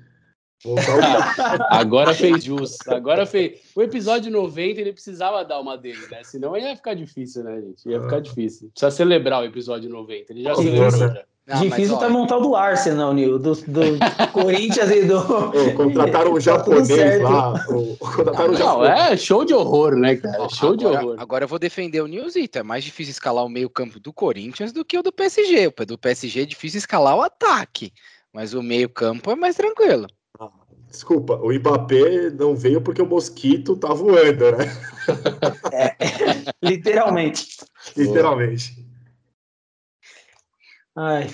O... 0.65 0.75
Agora 1.71 2.13
fez 2.15 2.43
jus. 2.45 2.77
Agora 2.89 3.25
fez. 3.27 3.61
O 3.77 3.83
episódio 3.83 4.31
90 4.31 4.81
ele 4.81 4.93
precisava 4.93 5.45
dar 5.45 5.61
uma 5.61 5.77
dele, 5.77 6.05
né? 6.11 6.23
Senão 6.25 6.57
ia 6.57 6.75
ficar 6.77 6.95
difícil, 6.95 7.45
né, 7.45 7.61
gente? 7.61 7.89
Ia 7.89 8.01
ficar 8.03 8.21
difícil. 8.21 8.69
Precisa 8.71 8.91
celebrar 8.91 9.43
o 9.43 9.45
episódio 9.45 9.89
90. 9.89 10.33
Ele 10.33 10.43
já 10.43 10.55
celebrou. 10.55 10.91
já. 10.91 11.25
Não, 11.49 11.63
Difícil 11.63 11.93
mas, 11.95 12.01
tá 12.01 12.11
montar 12.11 12.37
o 12.37 12.41
do 12.43 12.55
Arsenal, 12.55 13.15
Nil, 13.15 13.39
do, 13.39 13.55
do 13.55 13.81
Corinthians 14.35 14.91
e 14.91 15.05
do. 15.07 15.17
Ô, 15.17 15.75
contrataram 15.75 16.33
um 16.33 16.35
Tá 16.35 16.41
japonês 16.41 16.87
certo. 16.89 17.23
lá. 17.23 17.55
ô, 17.71 17.97
contrataram 17.97 18.53
Não, 18.53 18.59
japonês. 18.59 18.99
é 18.99 19.17
show 19.17 19.45
de 19.47 19.55
horror, 19.55 19.97
né, 19.97 20.17
cara? 20.17 20.47
show 20.51 20.77
de 20.77 20.85
agora, 20.85 21.03
horror. 21.07 21.17
agora 21.19 21.45
eu 21.45 21.49
vou 21.49 21.59
defender 21.59 22.03
o 22.03 22.07
Nilzito. 22.07 22.59
É 22.59 22.63
mais 22.63 22.85
difícil 22.85 23.13
escalar 23.13 23.47
o 23.47 23.49
meio-campo 23.49 23.99
do 23.99 24.13
Corinthians 24.13 24.73
do 24.75 24.85
que 24.85 24.99
o 24.99 25.03
do 25.03 25.11
PSG. 25.11 25.69
O 25.69 25.87
do 25.87 25.97
PSG 25.97 26.43
é 26.43 26.45
difícil 26.45 26.77
escalar 26.79 27.17
o 27.17 27.23
ataque. 27.23 27.95
Mas 28.31 28.53
o 28.53 28.63
meio-campo 28.63 29.31
é 29.31 29.35
mais 29.35 29.57
tranquilo. 29.57 30.07
Desculpa, 30.91 31.37
o 31.37 31.53
Mbappé 31.53 32.31
não 32.31 32.57
veio 32.57 32.81
porque 32.81 33.03
o 33.03 33.07
mosquito 33.07 33.77
tá 33.77 33.93
voando, 33.93 34.53
né? 34.53 34.65
Literalmente. 36.63 37.47
Literalmente. 37.97 38.87
Ai, 40.97 41.29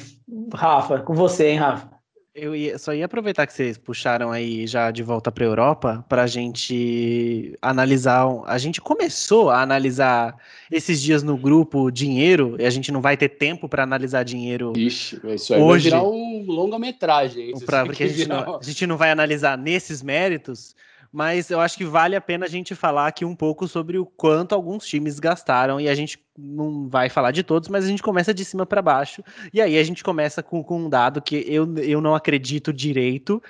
Rafa, 0.52 1.00
com 1.00 1.14
você, 1.14 1.48
hein, 1.48 1.58
Rafa? 1.58 1.93
Eu 2.34 2.54
ia- 2.56 2.76
só 2.78 2.92
ia 2.92 3.04
aproveitar 3.04 3.46
que 3.46 3.52
vocês 3.52 3.78
puxaram 3.78 4.32
aí 4.32 4.66
já 4.66 4.90
de 4.90 5.04
volta 5.04 5.30
para 5.30 5.44
a 5.44 5.46
Europa 5.46 6.04
para 6.08 6.24
a 6.24 6.26
gente 6.26 7.56
analisar. 7.62 8.26
A 8.46 8.58
gente 8.58 8.80
começou 8.80 9.50
a 9.50 9.62
analisar 9.62 10.36
esses 10.68 11.00
dias 11.00 11.22
no 11.22 11.36
grupo 11.36 11.92
dinheiro 11.92 12.56
e 12.58 12.66
a 12.66 12.70
gente 12.70 12.90
não 12.90 13.00
vai 13.00 13.16
ter 13.16 13.28
tempo 13.28 13.68
para 13.68 13.84
analisar 13.84 14.24
dinheiro 14.24 14.72
Ixi, 14.76 15.20
isso 15.28 15.54
aí 15.54 15.62
Hoje- 15.62 15.90
vai 15.90 16.00
virar 16.00 16.10
um 16.10 16.44
longa-metragem. 16.48 17.52
pra, 17.64 17.84
porque 17.86 18.02
a 18.02 18.08
gente, 18.08 18.28
não, 18.28 18.56
a 18.56 18.62
gente 18.62 18.84
não 18.84 18.96
vai 18.96 19.12
analisar 19.12 19.56
nesses 19.56 20.02
méritos, 20.02 20.74
mas 21.14 21.48
eu 21.48 21.60
acho 21.60 21.76
que 21.76 21.84
vale 21.84 22.16
a 22.16 22.20
pena 22.20 22.44
a 22.44 22.48
gente 22.48 22.74
falar 22.74 23.06
aqui 23.06 23.24
um 23.24 23.36
pouco 23.36 23.68
sobre 23.68 23.96
o 23.96 24.04
quanto 24.04 24.52
alguns 24.52 24.84
times 24.84 25.20
gastaram 25.20 25.80
e 25.80 25.88
a 25.88 25.94
gente 25.94 26.18
não 26.36 26.88
vai 26.88 27.08
falar 27.08 27.30
de 27.30 27.44
todos, 27.44 27.68
mas 27.68 27.84
a 27.84 27.88
gente 27.88 28.02
começa 28.02 28.34
de 28.34 28.44
cima 28.44 28.66
para 28.66 28.82
baixo 28.82 29.22
e 29.52 29.60
aí 29.60 29.78
a 29.78 29.84
gente 29.84 30.02
começa 30.02 30.42
com, 30.42 30.60
com 30.64 30.86
um 30.86 30.90
dado 30.90 31.22
que 31.22 31.36
eu, 31.46 31.72
eu 31.78 32.00
não 32.00 32.16
acredito 32.16 32.72
direito. 32.72 33.40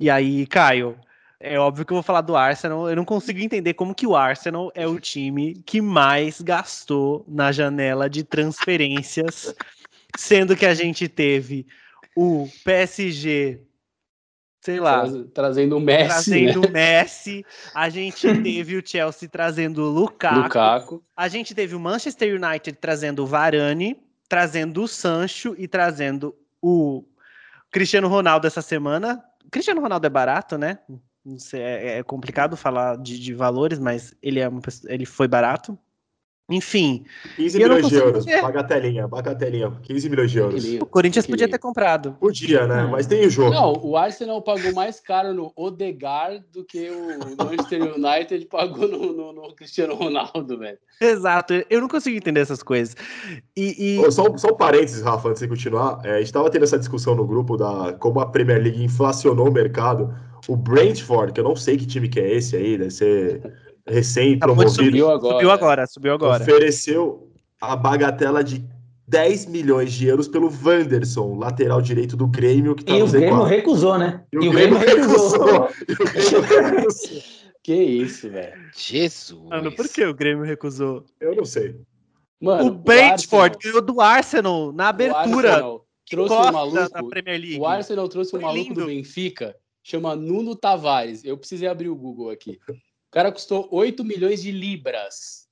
E 0.00 0.08
aí, 0.08 0.46
Caio, 0.46 0.98
é 1.38 1.58
óbvio 1.58 1.84
que 1.84 1.92
eu 1.92 1.96
vou 1.96 2.02
falar 2.02 2.22
do 2.22 2.34
Arsenal. 2.34 2.88
Eu 2.88 2.96
não 2.96 3.04
consigo 3.04 3.40
entender 3.40 3.74
como 3.74 3.94
que 3.94 4.06
o 4.06 4.16
Arsenal 4.16 4.72
é 4.74 4.86
o 4.86 4.98
time 4.98 5.62
que 5.66 5.82
mais 5.82 6.40
gastou 6.40 7.26
na 7.28 7.52
janela 7.52 8.08
de 8.08 8.24
transferências, 8.24 9.54
sendo 10.16 10.56
que 10.56 10.64
a 10.64 10.72
gente 10.72 11.08
teve 11.08 11.66
o 12.16 12.48
PSG, 12.64 13.60
sei 14.66 14.80
lá, 14.80 15.00
Traz- 15.02 15.26
Trazendo 15.32 15.76
o 15.76 15.80
Messi, 15.80 16.08
trazendo 16.08 16.60
né? 16.60 16.66
o 16.66 16.70
Messi, 16.72 17.46
a 17.72 17.88
gente 17.88 18.26
teve 18.42 18.76
o 18.76 18.82
Chelsea 18.84 19.28
trazendo 19.28 19.82
o 19.84 19.88
Lukaku, 19.88 20.42
Lukaku. 20.42 21.04
a 21.16 21.28
gente 21.28 21.54
teve 21.54 21.76
o 21.76 21.80
Manchester 21.80 22.34
United 22.34 22.76
trazendo 22.80 23.22
o 23.22 23.26
Varane, 23.26 23.96
trazendo 24.28 24.82
o 24.82 24.88
Sancho 24.88 25.54
e 25.56 25.68
trazendo 25.68 26.34
o 26.60 27.04
Cristiano 27.70 28.08
Ronaldo 28.08 28.46
essa 28.48 28.60
semana. 28.60 29.22
Cristiano 29.52 29.80
Ronaldo 29.80 30.04
é 30.04 30.10
barato, 30.10 30.58
né? 30.58 30.80
Não 31.24 31.38
sei, 31.38 31.60
é, 31.60 31.98
é 31.98 32.02
complicado 32.02 32.56
falar 32.56 32.96
de, 32.98 33.20
de 33.20 33.34
valores, 33.34 33.78
mas 33.78 34.14
ele, 34.20 34.40
é 34.40 34.48
uma 34.48 34.60
ele 34.86 35.06
foi 35.06 35.28
barato. 35.28 35.78
Enfim, 36.48 37.04
15 37.34 37.58
E 37.58 37.62
eu 37.62 37.68
não 37.68 37.74
milhões 37.74 37.90
de 37.90 37.96
consigo 37.98 38.08
euros. 38.08 38.24
ver. 38.24 38.40
Bagatelinha, 38.40 39.08
bagatelinha. 39.08 39.72
15 39.82 40.08
milhões 40.08 40.30
de 40.30 40.38
euros. 40.38 40.64
O 40.80 40.86
Corinthians 40.86 41.26
podia 41.26 41.48
ter 41.48 41.58
comprado. 41.58 42.12
Podia, 42.20 42.68
né? 42.68 42.84
Hum. 42.84 42.90
Mas 42.92 43.06
tem 43.08 43.26
o 43.26 43.30
jogo. 43.30 43.50
Não, 43.50 43.72
o 43.82 43.96
Arsenal 43.96 44.40
pagou 44.40 44.72
mais 44.72 45.00
caro 45.00 45.34
no 45.34 45.52
Odegaard 45.56 46.44
do 46.52 46.64
que 46.64 46.88
o 46.88 47.44
Manchester 47.44 47.94
United 47.96 48.46
pagou 48.46 48.86
no, 48.86 49.12
no- 49.12 49.32
no 49.32 49.54
Cristiano 49.56 49.94
Ronaldo, 49.96 50.56
velho. 50.58 50.78
Exato, 51.00 51.52
eu 51.68 51.80
não 51.80 51.88
consigo 51.88 52.16
entender 52.16 52.40
essas 52.40 52.62
coisas. 52.62 52.94
E, 53.56 53.96
e- 54.00 54.10
Só, 54.12 54.36
só 54.38 54.48
um 54.52 54.56
parênteses, 54.56 55.02
Rafa, 55.02 55.28
antes 55.30 55.42
de 55.42 55.48
continuar. 55.48 55.98
É, 56.04 56.12
a 56.12 56.16
gente 56.18 56.26
estava 56.26 56.48
tendo 56.48 56.62
essa 56.62 56.78
discussão 56.78 57.16
no 57.16 57.26
grupo 57.26 57.56
da 57.56 57.92
como 57.98 58.20
a 58.20 58.26
Premier 58.26 58.62
League 58.62 58.82
inflacionou 58.84 59.48
o 59.48 59.52
mercado. 59.52 60.14
O 60.48 60.56
Brentford, 60.56 61.32
que 61.32 61.40
eu 61.40 61.44
não 61.44 61.56
sei 61.56 61.76
que 61.76 61.84
time 61.86 62.08
que 62.08 62.20
é 62.20 62.34
esse 62.36 62.54
aí, 62.54 62.78
deve 62.78 62.90
ser 62.90 63.40
de 63.40 63.65
recém-promovido, 63.86 64.70
Subiu 64.70 65.10
agora. 65.10 65.34
subiu 65.36 65.50
agora, 65.50 65.86
subiu 65.86 66.12
agora. 66.14 66.42
ofereceu 66.42 67.30
a 67.60 67.74
bagatela 67.76 68.42
de 68.42 68.64
10 69.08 69.46
milhões 69.46 69.92
de 69.92 70.06
euros 70.06 70.26
pelo 70.26 70.50
Wanderson, 70.64 71.36
lateral 71.38 71.80
direito 71.80 72.16
do 72.16 72.26
Grêmio, 72.26 72.74
que 72.74 72.84
tá 72.84 72.92
E 72.94 72.98
no 72.98 73.04
o 73.06 73.08
Grêmio 73.10 73.36
Z4. 73.36 73.44
recusou, 73.46 73.98
né? 73.98 74.24
E 74.32 74.38
o 74.38 74.50
Grêmio 74.50 74.78
recusou. 74.78 75.68
E 75.88 75.92
o 76.36 76.42
Grêmio 76.42 76.78
recusou. 76.80 77.22
Que 77.62 77.74
isso, 77.74 78.30
velho. 78.30 78.60
Jesus. 78.76 79.42
Mano, 79.48 79.72
por 79.74 79.88
que 79.88 80.04
o 80.04 80.14
Grêmio 80.14 80.44
recusou? 80.44 81.04
Eu 81.20 81.34
não 81.36 81.44
sei. 81.44 81.80
Mano, 82.40 82.66
o 82.66 82.70
Brentford 82.70 83.56
ganhou 83.62 83.80
do 83.82 84.00
Arsenal 84.00 84.72
na 84.72 84.84
o 84.84 84.88
abertura. 84.88 85.52
Arsenal 85.52 85.86
trouxe 86.08 86.34
um 86.34 86.52
maluco. 86.52 86.90
da 86.90 87.02
Premier 87.04 87.40
League. 87.40 87.58
O 87.58 87.66
Arsenal 87.66 88.08
trouxe 88.08 88.28
um 88.36 88.40
Foi 88.40 88.40
maluco 88.40 88.68
lindo. 88.68 88.80
do 88.82 88.86
Benfica, 88.86 89.56
chama 89.82 90.14
Nuno 90.14 90.54
Tavares. 90.54 91.24
Eu 91.24 91.36
precisei 91.38 91.66
abrir 91.68 91.88
o 91.88 91.96
Google 91.96 92.30
aqui. 92.30 92.58
O 93.08 93.10
cara 93.12 93.32
custou 93.32 93.68
8 93.70 94.04
milhões 94.04 94.42
de 94.42 94.50
libras. 94.52 95.46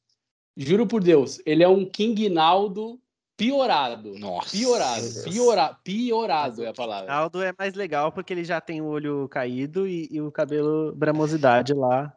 Juro 0.57 0.87
por 0.87 1.03
Deus, 1.03 1.41
ele 1.47 1.63
é 1.63 1.69
um 1.69 1.85
King 1.85 2.29
Naldo 2.29 3.01
piorado. 3.37 4.17
Nossa. 4.19 4.51
Piorado. 4.57 5.03
Piora, 5.25 5.75
piorado 5.83 6.63
é 6.65 6.69
a 6.69 6.73
palavra. 6.73 7.13
Aldo 7.13 7.43
é 7.43 7.53
mais 7.59 7.75
legal 7.75 8.13
porque 8.13 8.33
ele 8.33 8.45
já 8.45 8.61
tem 8.61 8.81
o 8.81 8.87
olho 8.87 9.29
caído 9.29 9.87
e, 9.89 10.09
e 10.11 10.21
o 10.21 10.31
cabelo 10.31 10.93
bramosidade 10.95 11.73
lá. 11.75 12.17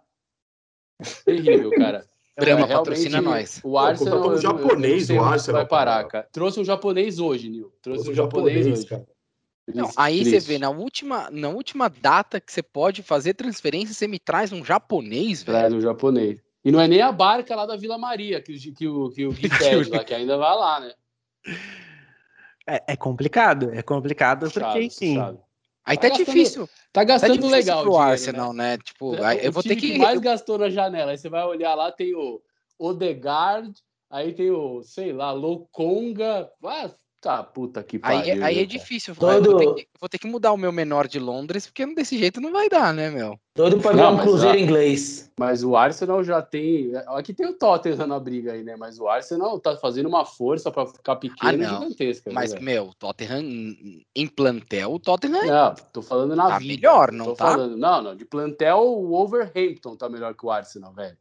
Terrível, 1.26 1.71
cara. 1.71 2.08
Brahma 2.38 2.65
É, 2.65 2.65
realmente, 2.67 2.78
patrocina 2.78 3.19
nós. 3.21 3.60
O 3.63 3.80
Arsenal. 3.80 4.13
Um 4.13 4.17
eu- 4.17 4.23
eu- 4.23 4.28
eu 4.30 4.34
não 4.36 4.41
japonês 4.41 5.08
do 5.08 5.13
onde 5.15 5.21
isso 5.23 5.34
Arsenal, 5.34 5.62
Vai 5.62 5.67
parar, 5.67 5.95
cara. 6.04 6.08
cara. 6.10 6.30
Trouxe 6.32 6.60
um 6.60 6.63
japonês 6.65 7.17
hoje, 7.19 7.50
Nil. 7.50 7.73
Trouxe 7.82 8.04
Trouxe 8.04 8.10
um 8.10 8.12
um 8.12 8.15
japonês, 8.15 8.58
japonês, 8.58 8.80
hoje. 8.80 8.88
cara. 8.88 9.08
Não, 9.68 9.84
Triste, 9.86 10.00
aí 10.00 10.24
você 10.24 10.40
vê, 10.40 10.58
na 10.58 10.70
última, 10.70 11.30
na 11.30 11.50
última 11.50 11.90
data 11.90 12.40
que 12.40 12.52
você 12.54 12.64
pode 12.64 13.04
fazer 13.04 13.34
transferência, 13.34 13.94
você 13.94 14.08
me 14.08 14.18
traz 14.18 14.52
um 14.54 14.64
japonês, 14.64 15.44
velho. 15.44 15.58
Traz 15.58 15.74
um 15.74 15.82
japonês. 15.82 16.40
E 16.64 16.72
não 16.72 16.80
é 16.80 16.88
nem 16.88 17.02
a 17.02 17.12
barca 17.12 17.56
lá 17.56 17.66
da 17.66 17.76
Vila 17.76 17.98
Maria 17.98 18.42
que, 18.42 18.54
o- 18.54 18.74
que, 18.74 18.88
o, 18.88 19.10
que 19.10 19.26
o 19.28 19.32
Gui 19.34 19.50
pede 19.86 19.90
lá, 19.90 20.04
que 20.04 20.14
ainda 20.14 20.38
vai 20.38 20.56
lá, 20.56 20.80
né? 20.80 20.94
É, 22.66 22.84
é 22.94 22.96
complicado, 22.98 23.72
é 23.74 23.82
complicado 23.82 24.50
porque, 24.52 24.82
enfim. 24.84 25.16
puxado. 25.16 25.40
Aí 25.86 25.96
tá 25.96 26.02
Tá 26.04 26.10
gastando- 26.10 26.26
difícil. 26.26 26.68
Tá 26.68 26.74
Tá 26.92 27.04
gastando 27.06 27.32
difícil 27.34 27.52
legal. 27.52 27.80
o 27.80 27.82
pro 27.84 27.92
dinheiro, 27.92 28.12
Arsenal, 28.12 28.54
né? 28.54 28.78
Tipo, 28.78 29.16
É, 29.16 29.26
aí 29.26 29.38
o 29.38 29.42
eu 29.42 29.52
vou 29.54 29.64
ter 29.64 29.76
time 29.78 29.94
que. 29.94 29.98
mais 29.98 30.20
gastou 30.20 30.58
na 30.58 30.70
janela. 30.70 31.12
Aí 31.12 31.18
você 31.18 31.30
vai 31.30 31.46
olhar 31.46 31.74
lá, 31.76 31.92
tem 31.92 32.14
o 32.14 32.42
Odegaard, 32.78 33.74
aí 34.10 34.34
tem 34.34 34.52
o, 34.52 34.82
sei 34.84 35.14
lá, 35.14 35.32
Louconga. 35.32 36.50
Ah, 36.66 36.90
tá, 37.28 37.44
puta 37.44 37.84
que 37.84 37.98
Aí, 38.02 38.20
pariu. 38.20 38.46
aí 38.46 38.54
é 38.54 38.66
cara. 38.66 38.68
difícil. 38.68 39.13
Todo- 39.16 39.44
vou, 39.52 39.58
ter 39.60 39.74
que, 39.84 39.88
vou 40.00 40.10
ter 40.10 40.18
que 40.18 40.28
mudar 40.28 40.54
o 40.54 40.58
meu 40.58 40.72
menor 40.72 41.08
de 41.10 41.20
Londres, 41.20 41.66
porque 41.66 41.86
desse 41.94 42.18
jeito 42.18 42.40
não 42.40 42.54
vai 42.54 42.70
dar, 42.70 42.94
né, 42.94 43.10
meu? 43.10 43.38
Doido 43.54 43.80
pra 43.80 44.10
um 44.10 44.18
cruzeiro 44.20 44.58
ó, 44.58 44.62
inglês. 44.62 45.30
Mas 45.38 45.63
o 45.63 45.76
Arsenal 45.76 46.24
já 46.24 46.42
tem. 46.42 46.92
Aqui 47.08 47.34
tem 47.34 47.48
o 47.48 47.54
Tottenham 47.54 48.08
na 48.08 48.20
briga 48.20 48.54
aí, 48.54 48.63
né? 48.63 48.76
Mas 48.78 49.00
o 49.00 49.08
Arsenal 49.08 49.60
tá 49.60 49.76
fazendo 49.76 50.08
uma 50.08 50.24
força 50.26 50.72
pra 50.72 50.86
ficar 50.86 51.16
pequeno 51.18 51.63
Ah, 51.63 51.66
e 51.66 51.70
gigantesca. 51.70 52.30
né, 52.30 52.34
Mas, 52.34 52.54
velho? 52.54 52.63
meu, 52.63 52.92
Tottenham 52.98 53.42
em- 54.16 54.28
plantel, 54.28 54.94
o 54.94 55.00
Tottenham 55.00 55.44
é. 55.44 55.48
Não, 55.48 55.76
tô 55.92 56.02
falando 56.02 56.36
na 56.36 56.48
Tá 56.48 56.60
vida. 56.60 56.74
melhor, 56.74 57.12
não 57.12 57.26
Tô 57.26 57.34
tá? 57.34 57.46
falando- 57.52 57.76
não, 57.76 58.02
não. 58.02 58.16
De 58.16 58.24
plantel, 58.26 58.78
o 58.80 59.13
Overhampton 59.13 59.96
tá 59.98 60.08
melhor 60.08 60.34
que 60.36 60.46
o 60.46 60.52
Arsenal, 60.52 60.94
velho. 60.94 61.18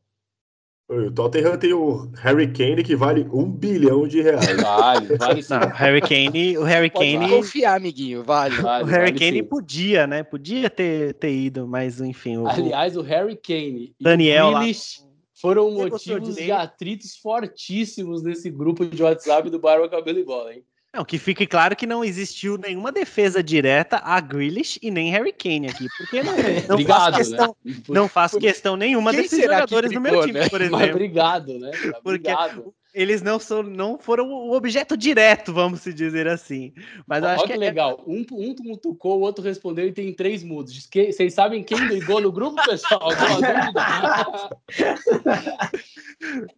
O 0.88 1.10
Tottenham 1.10 1.58
tem 1.58 1.72
o 1.72 2.08
Harry 2.18 2.52
Kane 2.52 2.84
que 2.84 2.94
vale 2.94 3.26
um 3.32 3.50
bilhão 3.50 4.06
de 4.06 4.22
reais. 4.22 4.56
Vale, 4.62 5.16
vale 5.16 5.42
sim. 5.42 5.52
Não, 5.52 5.66
o 5.66 5.70
Harry 5.72 6.00
Kane, 6.00 6.58
o 6.58 6.62
Harry 6.62 6.90
Pode 6.90 7.18
Kane, 7.18 7.28
confiar, 7.28 7.76
amiguinho, 7.76 8.22
vale. 8.22 8.54
Vale, 8.54 8.84
o 8.84 8.86
Harry 8.86 9.06
vale 9.06 9.18
Kane 9.18 9.38
sim. 9.38 9.44
podia, 9.44 10.06
né? 10.06 10.22
Podia 10.22 10.70
ter, 10.70 11.14
ter 11.14 11.32
ido, 11.32 11.66
mas 11.66 12.00
enfim. 12.00 12.36
O, 12.36 12.46
Aliás, 12.46 12.96
o 12.96 13.02
Harry 13.02 13.34
Kane 13.34 13.96
e 13.98 14.04
Daniel 14.04 14.46
o 14.46 14.50
lá. 14.50 14.58
Grealish 14.60 15.00
foram 15.34 15.74
Você 15.74 15.90
motivos 15.90 16.36
de 16.36 16.52
atritos 16.52 17.16
fortíssimos 17.16 18.22
nesse 18.22 18.48
grupo 18.48 18.86
de 18.86 19.02
WhatsApp 19.02 19.50
do 19.50 19.58
Barba 19.58 19.88
Cabelo 19.88 20.20
e 20.20 20.24
Bola, 20.24 20.54
hein? 20.54 20.64
Não, 20.96 21.04
que 21.04 21.18
fique 21.18 21.46
claro 21.46 21.76
que 21.76 21.86
não 21.86 22.02
existiu 22.02 22.56
nenhuma 22.56 22.90
defesa 22.90 23.42
direta 23.42 23.98
a 24.02 24.18
Grealish 24.18 24.78
e 24.80 24.90
nem 24.90 25.10
Harry 25.10 25.30
Kane 25.30 25.68
aqui, 25.68 25.86
porque 25.98 26.22
não, 26.22 26.32
não 26.68 26.74
Obrigado, 26.76 27.12
faço 27.12 27.16
questão, 27.18 27.56
né? 27.62 27.74
não 27.88 28.08
faço 28.08 28.38
questão 28.38 28.76
nenhuma 28.76 29.10
Quem 29.10 29.20
desses 29.20 29.42
jogadores 29.42 29.92
no 29.92 30.00
meu 30.00 30.12
brigou, 30.12 30.26
time, 30.26 30.40
né? 30.40 30.48
por 30.48 30.58
Mas 30.60 30.68
exemplo. 30.72 30.90
obrigado, 30.94 31.58
né? 31.58 31.70
Porque- 31.70 31.98
Obrigado. 32.02 32.74
Eles 32.94 33.20
não, 33.20 33.38
são, 33.38 33.62
não 33.62 33.98
foram 33.98 34.26
o 34.32 34.56
objeto 34.56 34.96
direto, 34.96 35.52
vamos 35.52 35.80
se 35.82 35.92
dizer 35.92 36.26
assim. 36.26 36.72
Mas 37.06 37.22
acho 37.22 37.42
que 37.42 37.48
que 37.48 37.52
é- 37.52 37.58
legal. 37.58 38.02
Um, 38.06 38.24
um 38.32 38.54
mutucou, 38.64 39.18
o 39.18 39.20
outro 39.20 39.44
respondeu 39.44 39.86
e 39.86 39.92
tem 39.92 40.14
três 40.14 40.42
mudos. 40.42 40.86
Que- 40.86 41.12
Vocês 41.12 41.34
sabem 41.34 41.62
quem 41.62 41.76
ligou 41.88 42.22
no 42.22 42.32
grupo, 42.32 42.56
pessoal? 42.64 43.10
Dúvida? 43.12 44.50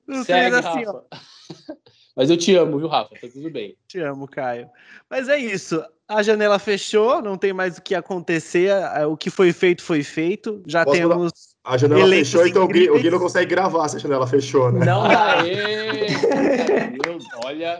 não 0.06 0.22
Segue, 0.22 0.54
assim, 0.54 0.84
ó. 0.86 1.02
Mas 2.18 2.30
eu 2.30 2.36
te 2.36 2.52
amo, 2.56 2.78
viu, 2.78 2.88
Rafa? 2.88 3.14
Tá 3.14 3.28
tudo 3.32 3.48
bem. 3.48 3.76
Te 3.86 4.00
amo, 4.00 4.26
Caio. 4.26 4.68
Mas 5.08 5.28
é 5.28 5.38
isso. 5.38 5.80
A 6.08 6.20
janela 6.20 6.58
fechou, 6.58 7.22
não 7.22 7.38
tem 7.38 7.52
mais 7.52 7.78
o 7.78 7.82
que 7.82 7.94
acontecer. 7.94 8.72
O 9.08 9.16
que 9.16 9.30
foi 9.30 9.52
feito, 9.52 9.84
foi 9.84 10.02
feito. 10.02 10.60
Já 10.66 10.84
Posso 10.84 10.98
temos. 10.98 11.32
A 11.64 11.76
janela 11.78 12.08
fechou, 12.08 12.44
então 12.44 12.64
o 12.64 12.66
Gui, 12.66 12.90
o. 12.90 12.98
Gui 13.00 13.08
não 13.08 13.20
consegue 13.20 13.48
gravar 13.48 13.88
se 13.88 13.98
a 13.98 14.00
janela 14.00 14.26
fechou, 14.26 14.72
né? 14.72 14.84
Não 14.84 15.06
dá. 15.06 15.42
Aê! 15.46 16.08
Meu, 16.90 17.18
olha. 17.44 17.78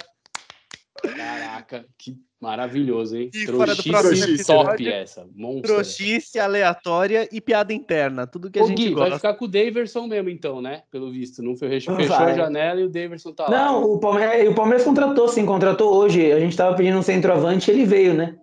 Caraca, 1.02 1.84
que 1.98 2.16
maravilhoso, 2.40 3.16
hein? 3.16 3.30
E 3.34 3.46
fora 3.46 3.74
do 3.74 3.82
Trouxice 3.82 4.46
top 4.46 4.88
essa. 4.88 5.26
Monstro. 5.34 5.62
Trouxice, 5.74 6.38
aleatória 6.38 7.28
e 7.32 7.40
piada 7.40 7.72
interna. 7.72 8.26
Tudo 8.26 8.50
que 8.50 8.58
a 8.58 8.62
Ô, 8.64 8.66
gente 8.66 8.76
Gui, 8.76 8.94
vai 8.94 9.10
gosta. 9.10 9.16
ficar 9.16 9.34
com 9.34 9.44
o 9.44 9.48
Daverson 9.48 10.06
mesmo, 10.06 10.28
então, 10.30 10.60
né? 10.60 10.82
Pelo 10.90 11.10
visto. 11.10 11.42
Não 11.42 11.56
fe- 11.56 11.68
fechou, 11.68 11.94
Vai. 11.94 12.06
fechou 12.06 12.24
a 12.24 12.32
janela 12.34 12.80
e 12.80 12.84
o 12.84 12.88
Daverson 12.88 13.32
tá 13.32 13.44
lá. 13.44 13.50
Não, 13.50 13.84
o 13.84 13.98
Palmeiras, 13.98 14.48
o 14.48 14.54
Palmeiras 14.54 14.84
contratou, 14.84 15.28
sim, 15.28 15.44
contratou 15.46 15.94
hoje. 15.94 16.32
A 16.32 16.40
gente 16.40 16.56
tava 16.56 16.76
pedindo 16.76 16.98
um 16.98 17.02
centroavante 17.02 17.70
ele 17.70 17.84
veio, 17.84 18.14
né? 18.14 18.36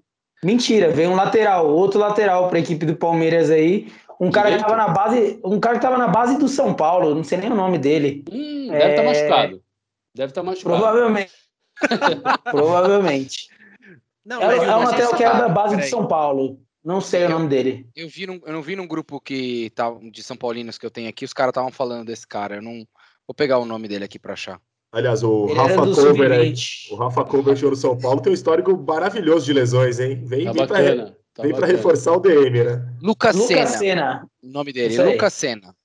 Mentira, 0.43 0.89
veio 0.91 1.09
um 1.09 1.15
lateral, 1.15 1.67
outro 1.69 1.99
lateral 1.99 2.47
para 2.49 2.57
a 2.57 2.61
equipe 2.61 2.85
do 2.85 2.95
Palmeiras 2.95 3.49
aí. 3.49 3.91
Um 4.19 4.29
cara 4.31 4.51
que 4.55 4.59
tava 4.63 4.75
na 4.77 4.87
base, 4.89 5.39
um 5.43 5.59
cara 5.59 5.75
que 5.75 5.81
tava 5.81 5.97
na 5.97 6.07
base 6.07 6.37
do 6.37 6.47
São 6.47 6.73
Paulo, 6.73 7.13
não 7.15 7.23
sei 7.23 7.37
nem 7.37 7.51
o 7.51 7.55
nome 7.55 7.77
dele. 7.77 8.23
Hum, 8.31 8.67
deve 8.69 8.89
estar 8.91 9.03
É. 9.03 9.05
machucado. 9.05 9.61
Deve 10.13 10.31
estar 10.31 10.43
machucado. 10.43 10.75
Provavelmente. 10.77 11.31
Provavelmente. 12.51 13.49
Não, 14.25 14.41
É, 14.41 14.55
é 14.57 14.75
um 14.75 14.83
esse 14.83 15.15
que 15.15 15.23
era 15.23 15.33
da 15.33 15.39
cara, 15.41 15.49
base 15.49 15.75
peraí. 15.75 15.89
São 15.89 16.07
Paulo. 16.07 16.59
Não 16.83 17.01
sei 17.01 17.25
o 17.25 17.29
nome 17.29 17.47
dele. 17.47 17.89
Eu, 17.95 18.07
vi 18.07 18.27
num- 18.27 18.41
eu 18.45 18.53
não 18.53 18.61
vi 18.61 18.75
num 18.75 18.87
grupo 18.87 19.19
que 19.19 19.71
tá, 19.71 19.91
de 20.11 20.21
São 20.21 20.37
Paulinos 20.37 20.77
que 20.77 20.85
eu 20.85 20.91
tenho 20.91 21.09
aqui, 21.09 21.25
os 21.25 21.33
caras 21.33 21.49
estavam 21.51 21.71
falando 21.71 22.05
desse 22.07 22.27
cara. 22.27 22.55
Eu 22.57 22.61
não. 22.61 22.85
Vou 23.27 23.33
pegar 23.35 23.57
o 23.57 23.65
nome 23.65 23.87
dele 23.87 24.05
aqui 24.05 24.19
pra 24.19 24.33
achar. 24.33 24.59
Aliás, 24.91 25.23
o 25.23 25.47
Ele 25.49 25.59
era 25.59 25.75
Rafa. 25.75 25.93
Sub-20. 25.95 26.91
O 26.91 26.95
Rafa 26.95 27.25
Cover 27.25 27.55
chegou 27.55 27.71
no 27.71 27.75
São 27.75 27.97
Paulo, 27.97 28.21
tem 28.21 28.31
um 28.31 28.35
histórico 28.35 28.77
maravilhoso 28.77 29.45
de 29.45 29.51
lesões, 29.53 29.99
hein? 29.99 30.23
Vem, 30.23 30.45
Tá 30.45 30.51
vem 30.53 30.67
pra, 30.67 30.77
bacana. 30.77 31.17
Tá 31.33 31.41
vem 31.43 31.51
pra 31.51 31.61
bacana. 31.61 31.77
reforçar 31.77 32.11
o 32.13 32.19
DM, 32.19 32.63
né? 32.63 32.93
Lucas. 33.01 33.35
Lucas 33.35 33.69
Senna. 33.71 34.25
O 34.43 34.47
nome 34.47 34.71
dele. 34.71 34.95
Lucas 35.03 35.33
Senna. 35.33 35.75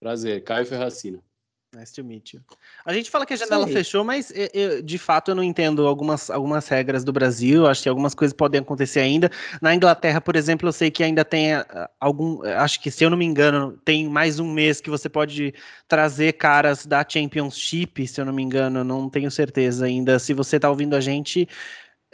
Prazer, 0.00 0.42
Caio 0.44 0.64
Ferracina. 0.64 1.18
Nice 1.74 1.92
to 1.94 2.04
meet 2.04 2.34
you. 2.34 2.40
A 2.84 2.92
gente 2.92 3.10
fala 3.10 3.26
que 3.26 3.34
a 3.34 3.36
janela 3.36 3.66
aí. 3.66 3.72
fechou, 3.72 4.04
mas 4.04 4.30
eu- 4.30 4.48
eu- 4.54 4.82
de 4.82 4.98
fato 4.98 5.30
eu 5.30 5.34
não 5.34 5.42
entendo 5.42 5.86
algumas, 5.86 6.30
algumas 6.30 6.68
regras 6.68 7.02
do 7.04 7.12
Brasil. 7.12 7.66
Acho 7.66 7.82
que 7.82 7.88
algumas 7.88 8.14
coisas 8.14 8.32
podem 8.34 8.60
acontecer 8.60 9.00
ainda. 9.00 9.30
Na 9.60 9.74
Inglaterra, 9.74 10.20
por 10.20 10.36
exemplo, 10.36 10.68
eu 10.68 10.72
sei 10.72 10.90
que 10.90 11.02
ainda 11.02 11.24
tem 11.24 11.54
ah, 11.54 11.90
algum. 11.98 12.42
Acho 12.42 12.80
que, 12.80 12.90
se 12.90 13.04
eu 13.04 13.10
não 13.10 13.16
me 13.16 13.24
engano, 13.24 13.78
tem 13.84 14.08
mais 14.08 14.38
um 14.38 14.50
mês 14.50 14.80
que 14.80 14.90
você 14.90 15.08
pode 15.08 15.52
trazer 15.88 16.34
caras 16.34 16.86
da 16.86 17.04
Championship, 17.08 18.06
se 18.06 18.20
eu 18.20 18.24
não 18.24 18.32
me 18.32 18.42
engano. 18.42 18.80
eu 18.80 18.84
Não 18.84 19.08
tenho 19.08 19.30
certeza 19.30 19.86
ainda. 19.86 20.18
Se 20.18 20.32
você 20.32 20.58
tá 20.60 20.70
ouvindo 20.70 20.94
a 20.94 21.00
gente. 21.00 21.48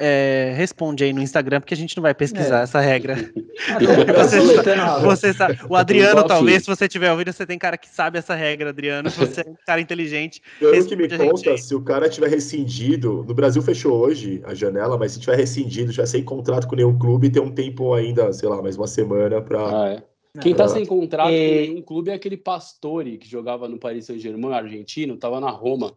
É, 0.01 0.55
responde 0.57 1.05
aí 1.05 1.13
no 1.13 1.21
Instagram, 1.21 1.61
porque 1.61 1.75
a 1.75 1.77
gente 1.77 1.95
não 1.97 2.03
vai 2.03 2.15
pesquisar 2.15 2.61
É. 2.61 2.63
essa 2.63 2.81
regra. 2.81 3.15
Rafa. 4.77 5.01
Você 5.07 5.33
sabe, 5.33 5.59
o 5.69 5.77
Adriano, 5.77 6.27
talvez, 6.27 6.63
se 6.65 6.69
você 6.69 6.89
tiver 6.89 7.11
ouvindo, 7.13 7.33
você 7.33 7.47
tem 7.47 7.59
cara 7.59 7.77
que 7.77 7.89
sabe 7.89 8.19
essa 8.19 8.35
regra, 8.35 8.71
Adriano. 8.71 9.11
Você 9.21 9.43
é 9.43 9.51
um 9.51 9.55
cara 9.67 9.81
inteligente. 9.81 10.41
Pelo 10.59 10.87
que 10.87 10.97
me 10.97 11.09
conta, 11.09 11.57
se 11.59 11.75
o 11.75 11.83
cara 11.83 12.09
tiver 12.09 12.29
rescindido, 12.29 13.25
no 13.29 13.35
Brasil 13.35 13.61
fechou 13.61 13.93
hoje 14.01 14.41
a 14.45 14.55
janela, 14.55 14.97
mas 14.97 15.13
se 15.13 15.21
tiver 15.21 15.37
rescindido, 15.37 15.91
tiver 15.93 16.07
sem 16.07 16.23
contrato 16.25 16.67
com 16.67 16.75
nenhum 16.75 16.99
clube, 16.99 17.29
tem 17.31 17.43
um 17.43 17.51
tempo 17.53 17.93
ainda, 17.95 18.33
sei 18.33 18.49
lá, 18.49 18.63
mais 18.63 18.77
uma 18.77 18.87
semana 18.87 19.41
pra. 19.43 19.83
Ah, 19.85 19.89
é. 19.91 20.03
Quem 20.41 20.55
tá 20.55 20.67
sem 20.69 20.87
contrato 20.87 21.27
com 21.29 21.33
E- 21.35 21.69
nenhum 21.69 21.83
clube 21.83 22.11
é 22.11 22.15
aquele 22.15 22.37
Pastore 22.37 23.19
que 23.19 23.29
jogava 23.29 23.69
no 23.69 23.79
Paris 23.79 24.07
Saint-Germain, 24.07 24.53
argentino, 24.55 25.17
tava 25.17 25.41
na 25.41 25.51
Roma. 25.51 25.93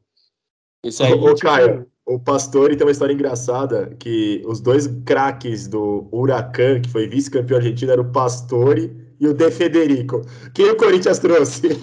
Esse 0.83 1.03
aí, 1.03 1.13
Ô, 1.13 1.23
ô, 1.23 1.33
tipo, 1.35 1.47
Caio, 1.47 1.87
o 2.05 2.19
Pastore 2.19 2.75
tem 2.75 2.85
uma 2.85 2.91
história 2.91 3.13
engraçada, 3.13 3.95
que 3.99 4.41
os 4.45 4.59
dois 4.59 4.87
craques 5.05 5.67
do 5.67 6.07
Huracan, 6.11 6.81
que 6.81 6.89
foi 6.89 7.07
vice-campeão 7.07 7.57
argentino, 7.57 7.91
eram 7.91 8.03
o 8.03 8.11
Pastore 8.11 8.95
e 9.19 9.27
o 9.27 9.33
De 9.33 9.49
Federico. 9.49 10.21
Quem 10.53 10.69
o 10.69 10.75
Corinthians 10.75 11.19
trouxe? 11.19 11.69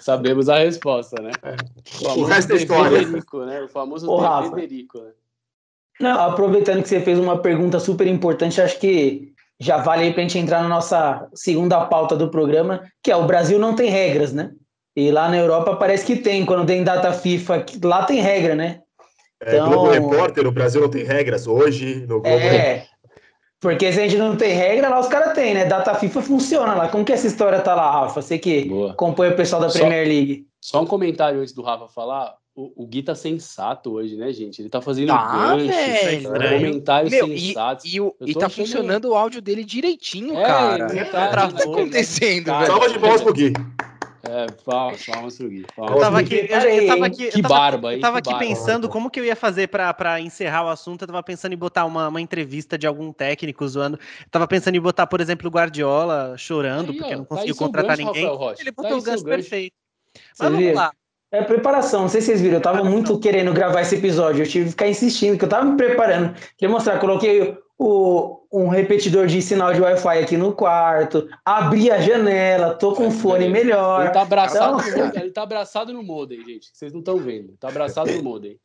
sabemos 0.00 0.48
a 0.48 0.58
resposta, 0.58 1.22
né? 1.22 1.30
O 2.16 2.24
resto 2.24 2.52
é 2.52 2.56
De 2.56 2.62
história. 2.62 2.98
Federico, 2.98 3.44
né? 3.44 3.62
O 3.62 3.68
famoso 3.68 4.10
Ô, 4.10 4.18
De 4.18 4.24
Rafa. 4.24 4.56
Federico, 4.56 4.98
né? 4.98 5.10
Não, 6.00 6.20
aproveitando 6.20 6.82
que 6.82 6.88
você 6.88 7.00
fez 7.00 7.18
uma 7.18 7.38
pergunta 7.38 7.80
super 7.80 8.06
importante, 8.06 8.60
acho 8.60 8.78
que 8.78 9.32
já 9.58 9.78
vale 9.78 10.04
aí 10.04 10.12
para 10.12 10.20
a 10.20 10.22
gente 10.24 10.38
entrar 10.38 10.62
na 10.62 10.68
nossa 10.68 11.26
segunda 11.34 11.86
pauta 11.86 12.14
do 12.14 12.30
programa, 12.30 12.82
que 13.02 13.10
é 13.10 13.16
o 13.16 13.26
Brasil 13.26 13.58
não 13.58 13.74
tem 13.74 13.88
regras, 13.88 14.32
né? 14.32 14.52
E 14.96 15.10
lá 15.10 15.28
na 15.28 15.36
Europa 15.36 15.76
parece 15.76 16.06
que 16.06 16.16
tem, 16.16 16.44
quando 16.46 16.66
tem 16.66 16.82
data 16.82 17.12
FIFA, 17.12 17.64
lá 17.84 18.04
tem 18.04 18.20
regra, 18.20 18.54
né? 18.54 18.80
É, 19.42 19.56
Então- 19.56 19.68
Globo 19.68 19.90
Repórter, 19.90 20.42
no 20.44 20.50
Brasil 20.50 20.80
não 20.80 20.88
tem 20.88 21.04
regras. 21.04 21.46
Hoje, 21.46 21.96
no 22.08 22.20
Globo. 22.20 22.26
É. 22.28 22.86
Porque 23.60 23.92
se 23.92 23.98
a 24.00 24.02
gente 24.04 24.16
não 24.16 24.36
tem 24.36 24.52
regra, 24.54 24.88
lá 24.88 24.98
os 25.00 25.08
caras 25.08 25.34
têm, 25.34 25.54
né? 25.54 25.64
Data 25.66 25.94
FIFA 25.94 26.22
funciona 26.22 26.74
lá. 26.74 26.88
Como 26.88 27.04
que 27.04 27.12
essa 27.12 27.26
história 27.26 27.60
tá 27.60 27.74
lá, 27.74 27.90
Rafa? 27.90 28.22
Você 28.22 28.38
que 28.38 28.64
Boa. 28.66 28.92
acompanha 28.92 29.32
o 29.32 29.36
pessoal 29.36 29.60
da 29.60 29.68
Só- 29.68 29.78
Premier 29.80 30.06
League. 30.06 30.46
Só 30.60 30.82
um 30.82 30.86
comentário 30.86 31.40
antes 31.40 31.52
do 31.52 31.62
Rafa 31.62 31.86
falar. 31.88 32.34
O, 32.54 32.84
o 32.84 32.86
Gui 32.86 33.02
tá 33.02 33.14
sensato 33.14 33.92
hoje, 33.92 34.16
né, 34.16 34.32
gente? 34.32 34.62
Ele 34.62 34.70
tá 34.70 34.80
fazendo 34.80 35.08
Tá, 35.08 35.54
gancho, 35.56 35.66
velho. 35.68 36.30
comentários 36.32 37.10
Meu, 37.12 37.28
e, 37.28 37.38
sensatos. 37.48 37.84
e, 37.92 38.00
o, 38.00 38.14
Eu 38.18 38.28
e 38.28 38.34
tá 38.34 38.48
funcionando 38.48 39.10
o 39.10 39.14
áudio 39.14 39.42
dele 39.42 39.62
direitinho, 39.62 40.38
É, 40.38 40.42
cara. 40.46 40.74
ele 40.74 40.84
O 40.84 40.88
tá- 40.88 41.04
que 41.04 41.10
tá 41.10 41.48
tá- 41.48 41.62
acontecendo, 41.64 42.44
Cara, 42.46 42.58
velho? 42.60 42.70
Salva 42.72 42.88
de 42.88 42.98
palmas 42.98 43.20
pro 43.20 43.34
Gui. 43.34 43.52
É, 44.28 44.46
palmas, 44.64 45.04
palmas 45.06 45.36
pro 45.38 45.48
Gui. 45.48 45.64
Eu 45.76 45.98
tava 46.00 46.18
aqui, 46.20 46.34
eu, 46.48 46.58
eu 46.60 46.86
tava 46.86 47.06
aqui, 47.06 47.28
Que 47.30 47.38
eu 47.38 47.42
tava, 47.42 47.54
barba, 47.54 47.90
hein? 47.92 47.96
eu 47.96 48.00
tava 48.00 48.18
aqui 48.18 48.30
barba. 48.30 48.44
pensando 48.46 48.88
como 48.88 49.10
que 49.10 49.20
eu 49.20 49.24
ia 49.24 49.36
fazer 49.36 49.68
pra, 49.68 49.92
pra 49.94 50.20
encerrar 50.20 50.64
o 50.64 50.68
assunto. 50.68 51.02
Eu 51.02 51.06
tava 51.08 51.22
pensando 51.22 51.52
em 51.52 51.56
botar 51.56 51.84
uma, 51.84 52.08
uma 52.08 52.20
entrevista 52.20 52.76
de 52.76 52.86
algum 52.86 53.12
técnico 53.12 53.66
zoando. 53.68 53.96
Eu 54.22 54.30
tava 54.30 54.48
pensando 54.48 54.74
em 54.76 54.80
botar, 54.80 55.06
por 55.06 55.20
exemplo, 55.20 55.48
o 55.48 55.50
Guardiola 55.52 56.34
chorando, 56.36 56.90
Aí, 56.90 56.98
porque 56.98 57.14
ó, 57.14 57.18
não 57.18 57.24
tá 57.24 57.28
conseguiu 57.28 57.54
seu 57.54 57.66
contratar 57.66 57.96
gancho, 57.96 58.06
ninguém. 58.08 58.24
Ele 58.58 58.72
Tá 58.72 58.82
botou 58.82 58.96
aí 58.96 59.00
o 59.00 59.02
gancho 59.02 59.02
seu 59.02 59.02
gancho. 59.02 59.24
perfeito. 59.24 59.74
Mas 60.38 60.50
vamos 60.52 60.74
lá. 60.74 60.92
É 61.32 61.42
preparação, 61.42 62.02
não 62.02 62.08
sei 62.08 62.20
se 62.20 62.28
vocês 62.28 62.40
viram, 62.40 62.54
eu 62.56 62.62
tava 62.62 62.84
muito 62.84 63.18
querendo 63.18 63.52
gravar 63.52 63.80
esse 63.82 63.96
episódio, 63.96 64.44
eu 64.44 64.48
tive 64.48 64.66
que 64.66 64.70
ficar 64.70 64.88
insistindo, 64.88 65.36
que 65.36 65.44
eu 65.44 65.48
tava 65.48 65.64
me 65.64 65.76
preparando. 65.76 66.34
Queria 66.56 66.72
mostrar, 66.72 66.98
coloquei 67.00 67.58
o, 67.78 68.46
um 68.52 68.68
repetidor 68.68 69.26
de 69.26 69.40
sinal 69.42 69.72
de 69.74 69.80
Wi-Fi 69.80 70.18
aqui 70.18 70.36
no 70.36 70.52
quarto, 70.54 71.28
abri 71.44 71.90
a 71.90 72.00
janela, 72.00 72.74
tô 72.74 72.94
com 72.94 73.10
fone 73.10 73.48
melhor. 73.48 74.04
Ele 74.04 74.12
tá 74.12 74.22
abraçado, 74.22 74.80
Então- 74.80 74.96
no 74.98 75.04
modem, 75.06 75.22
ele 75.22 75.30
tá 75.32 75.42
abraçado 75.42 75.92
no 75.92 76.02
modem, 76.02 76.38
gente. 76.44 76.70
que 76.72 76.78
Vocês 76.78 76.92
não 76.92 77.00
estão 77.00 77.18
vendo. 77.18 77.56
Tá 77.58 77.68
abraçado 77.68 78.10
no 78.12 78.22
modem. 78.22 78.58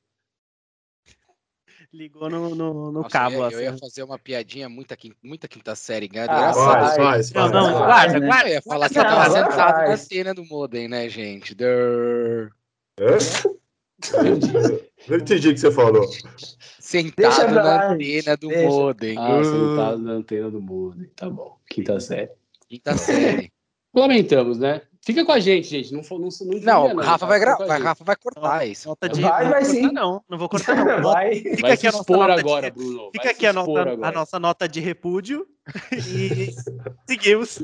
Ligou 1.94 2.30
no, 2.30 2.56
no, 2.56 2.74
no 2.74 2.92
Nossa, 2.94 3.10
cabo. 3.10 3.36
eu, 3.36 3.42
ia, 3.42 3.48
assim. 3.48 3.56
eu 3.58 3.62
ia 3.64 3.78
fazer 3.78 4.04
uma 4.04 4.18
piadinha 4.18 4.70
muita, 4.70 4.98
muita 5.22 5.46
quinta 5.46 5.76
série, 5.76 6.10
né? 6.14 6.22
Ah, 6.24 6.26
Graças 6.28 6.62
a 6.62 6.66
Faz, 6.72 6.86
Deus. 6.96 6.98
faz, 6.98 7.32
Não, 7.32 7.50
não, 7.50 7.64
Faz, 7.74 7.86
guarda, 7.86 8.20
né? 8.22 8.28
guarda. 8.28 8.50
Eu 8.50 8.54
ia 8.54 8.62
falar 8.62 8.90
que 8.90 8.98
eu 8.98 9.04
tava 9.04 9.30
sentado 9.30 9.78
na 9.88 9.94
antena 9.94 10.34
do 10.34 10.46
modem, 10.46 10.88
né, 10.88 11.10
gente? 11.10 11.54
Durr. 11.54 12.50
Não 15.08 15.18
entendi 15.18 15.50
o 15.50 15.54
que 15.54 15.60
você 15.60 15.72
falou. 15.72 16.08
Sentado 16.80 17.54
na 17.54 17.92
antena 17.92 18.38
do 18.38 18.48
deixa. 18.48 18.68
modem. 18.68 19.18
Ah, 19.18 19.44
sentado 19.44 19.98
na 20.00 20.12
antena 20.14 20.52
do 20.52 20.62
modem. 20.62 21.10
Tá 21.16 21.30
bom. 21.30 21.58
Quinta 21.70 22.00
série. 22.00 22.32
Quinta 22.68 22.98
série. 22.98 23.52
Lamentamos, 23.94 24.58
né? 24.58 24.82
Fica 25.04 25.26
com 25.26 25.32
a 25.32 25.40
gente, 25.40 25.68
gente. 25.68 25.92
Não, 25.92 26.02
não, 26.02 26.20
não, 26.20 26.20
Não, 26.20 26.30
desliga, 26.30 26.96
o 26.96 27.02
Rafa 27.02 27.26
vai 27.26 27.40
gravar, 27.40 27.76
a. 27.76 27.78
Rafa 27.78 28.04
vai 28.04 28.16
cortar 28.16 28.68
isso. 28.68 28.88
Nota 28.88 29.10
de, 29.10 29.20
Vai, 29.20 29.44
não 29.46 29.52
vai 29.52 29.64
vou 29.64 29.72
cortar, 29.74 29.88
sim. 29.88 29.94
Não, 29.94 30.24
não 30.30 30.38
vou 30.38 30.50
cortar, 30.50 30.86
não. 30.86 31.02
Vai. 31.02 31.36
Fica 31.36 31.62
Vai 31.62 31.72
aqui 31.72 31.88
a 31.88 31.92
nossa 31.92 32.02
expor 32.04 32.28
nota 32.28 32.40
agora, 32.40 32.72
de, 32.72 32.78
Bruno. 32.78 33.10
Fica 33.12 33.24
Vai 33.24 33.34
aqui 33.34 33.46
a, 33.48 33.54
nota, 33.54 33.80
a 33.80 33.82
agora. 33.94 34.12
nossa 34.12 34.40
nota 34.40 34.70
de 34.70 34.80
repúdio 34.80 35.48
e 35.92 36.54
seguimos. 37.10 37.60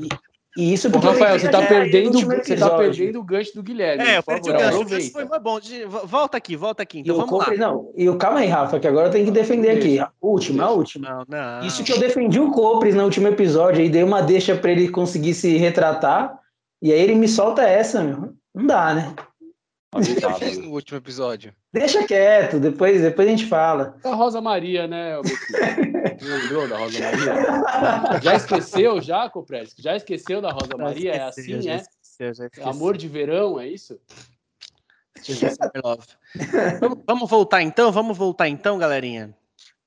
E 0.58 0.74
isso 0.74 0.88
Ô, 0.88 0.90
porque 0.90 1.06
eu 1.06 1.12
Rafael, 1.12 1.38
você 1.38 1.48
tá, 1.48 1.60
no 1.60 1.68
perdendo, 1.68 2.20
você 2.20 2.56
tá 2.56 2.76
perdendo 2.76 3.20
o 3.20 3.22
gancho 3.22 3.54
do 3.54 3.62
Guilherme. 3.62 4.02
É, 4.02 4.18
eu 4.18 4.22
por 4.24 4.32
perdi 4.34 4.50
o 4.50 4.58
favor, 4.58 4.88
gancho. 4.88 5.12
foi 5.12 5.24
mas 5.24 5.40
bom. 5.40 5.60
Volta 6.04 6.36
aqui, 6.36 6.56
volta 6.56 6.82
aqui. 6.82 6.98
E 6.98 7.00
Então 7.02 7.14
vamos 7.14 7.30
lá. 7.30 7.38
Copres, 7.44 7.60
não. 7.60 7.92
E 7.96 8.08
o 8.08 8.16
calma 8.18 8.40
aí, 8.40 8.48
Rafa, 8.48 8.80
que 8.80 8.88
agora 8.88 9.06
eu 9.06 9.12
tenho 9.12 9.26
que 9.26 9.30
defender 9.30 9.70
aqui. 9.70 9.88
Deixa. 9.90 10.06
A 10.06 10.12
última, 10.20 10.64
a 10.64 10.70
última. 10.72 11.10
Não, 11.10 11.24
não. 11.28 11.64
Isso 11.64 11.84
que 11.84 11.92
eu 11.92 12.00
defendi 12.00 12.40
o 12.40 12.50
Copres 12.50 12.92
no 12.92 13.04
último 13.04 13.28
episódio, 13.28 13.80
aí 13.80 13.88
dei 13.88 14.02
uma 14.02 14.20
deixa 14.20 14.56
pra 14.56 14.72
ele 14.72 14.88
conseguir 14.88 15.34
se 15.34 15.56
retratar, 15.56 16.36
e 16.82 16.92
aí 16.92 17.00
ele 17.00 17.14
me 17.14 17.28
solta 17.28 17.62
essa, 17.62 18.02
meu. 18.02 18.34
Não 18.52 18.66
dá, 18.66 18.94
né? 18.94 19.14
O 19.94 20.00
que 20.00 20.24
eu 20.24 20.34
fiz 20.34 20.58
no 20.58 20.72
último 20.72 20.98
episódio? 20.98 21.54
Deixa 21.72 22.06
quieto, 22.06 22.58
depois, 22.58 23.02
depois 23.02 23.28
a 23.28 23.30
gente 23.30 23.46
fala. 23.46 23.94
A 24.02 24.14
Rosa 24.14 24.40
Maria, 24.40 24.86
né, 24.86 25.16
lembrou 26.20 26.66
da 26.66 26.78
Rosa 26.78 26.98
Maria? 26.98 28.20
Já 28.22 28.34
esqueceu, 28.34 29.02
já, 29.02 29.28
Copresco? 29.28 29.80
Já 29.80 29.94
esqueceu 29.94 30.40
da 30.40 30.50
Rosa 30.50 30.76
Maria? 30.78 31.12
É 31.12 31.20
assim, 31.22 31.60
já 31.60 31.72
é? 31.72 31.76
esqueci. 31.76 32.62
Amor 32.62 32.96
de 32.96 33.06
verão, 33.06 33.60
é 33.60 33.68
isso? 33.68 34.00
Vamos, 36.80 36.98
vamos 37.06 37.30
voltar 37.30 37.62
então? 37.62 37.92
Vamos 37.92 38.16
voltar 38.16 38.48
então, 38.48 38.78
galerinha. 38.78 39.34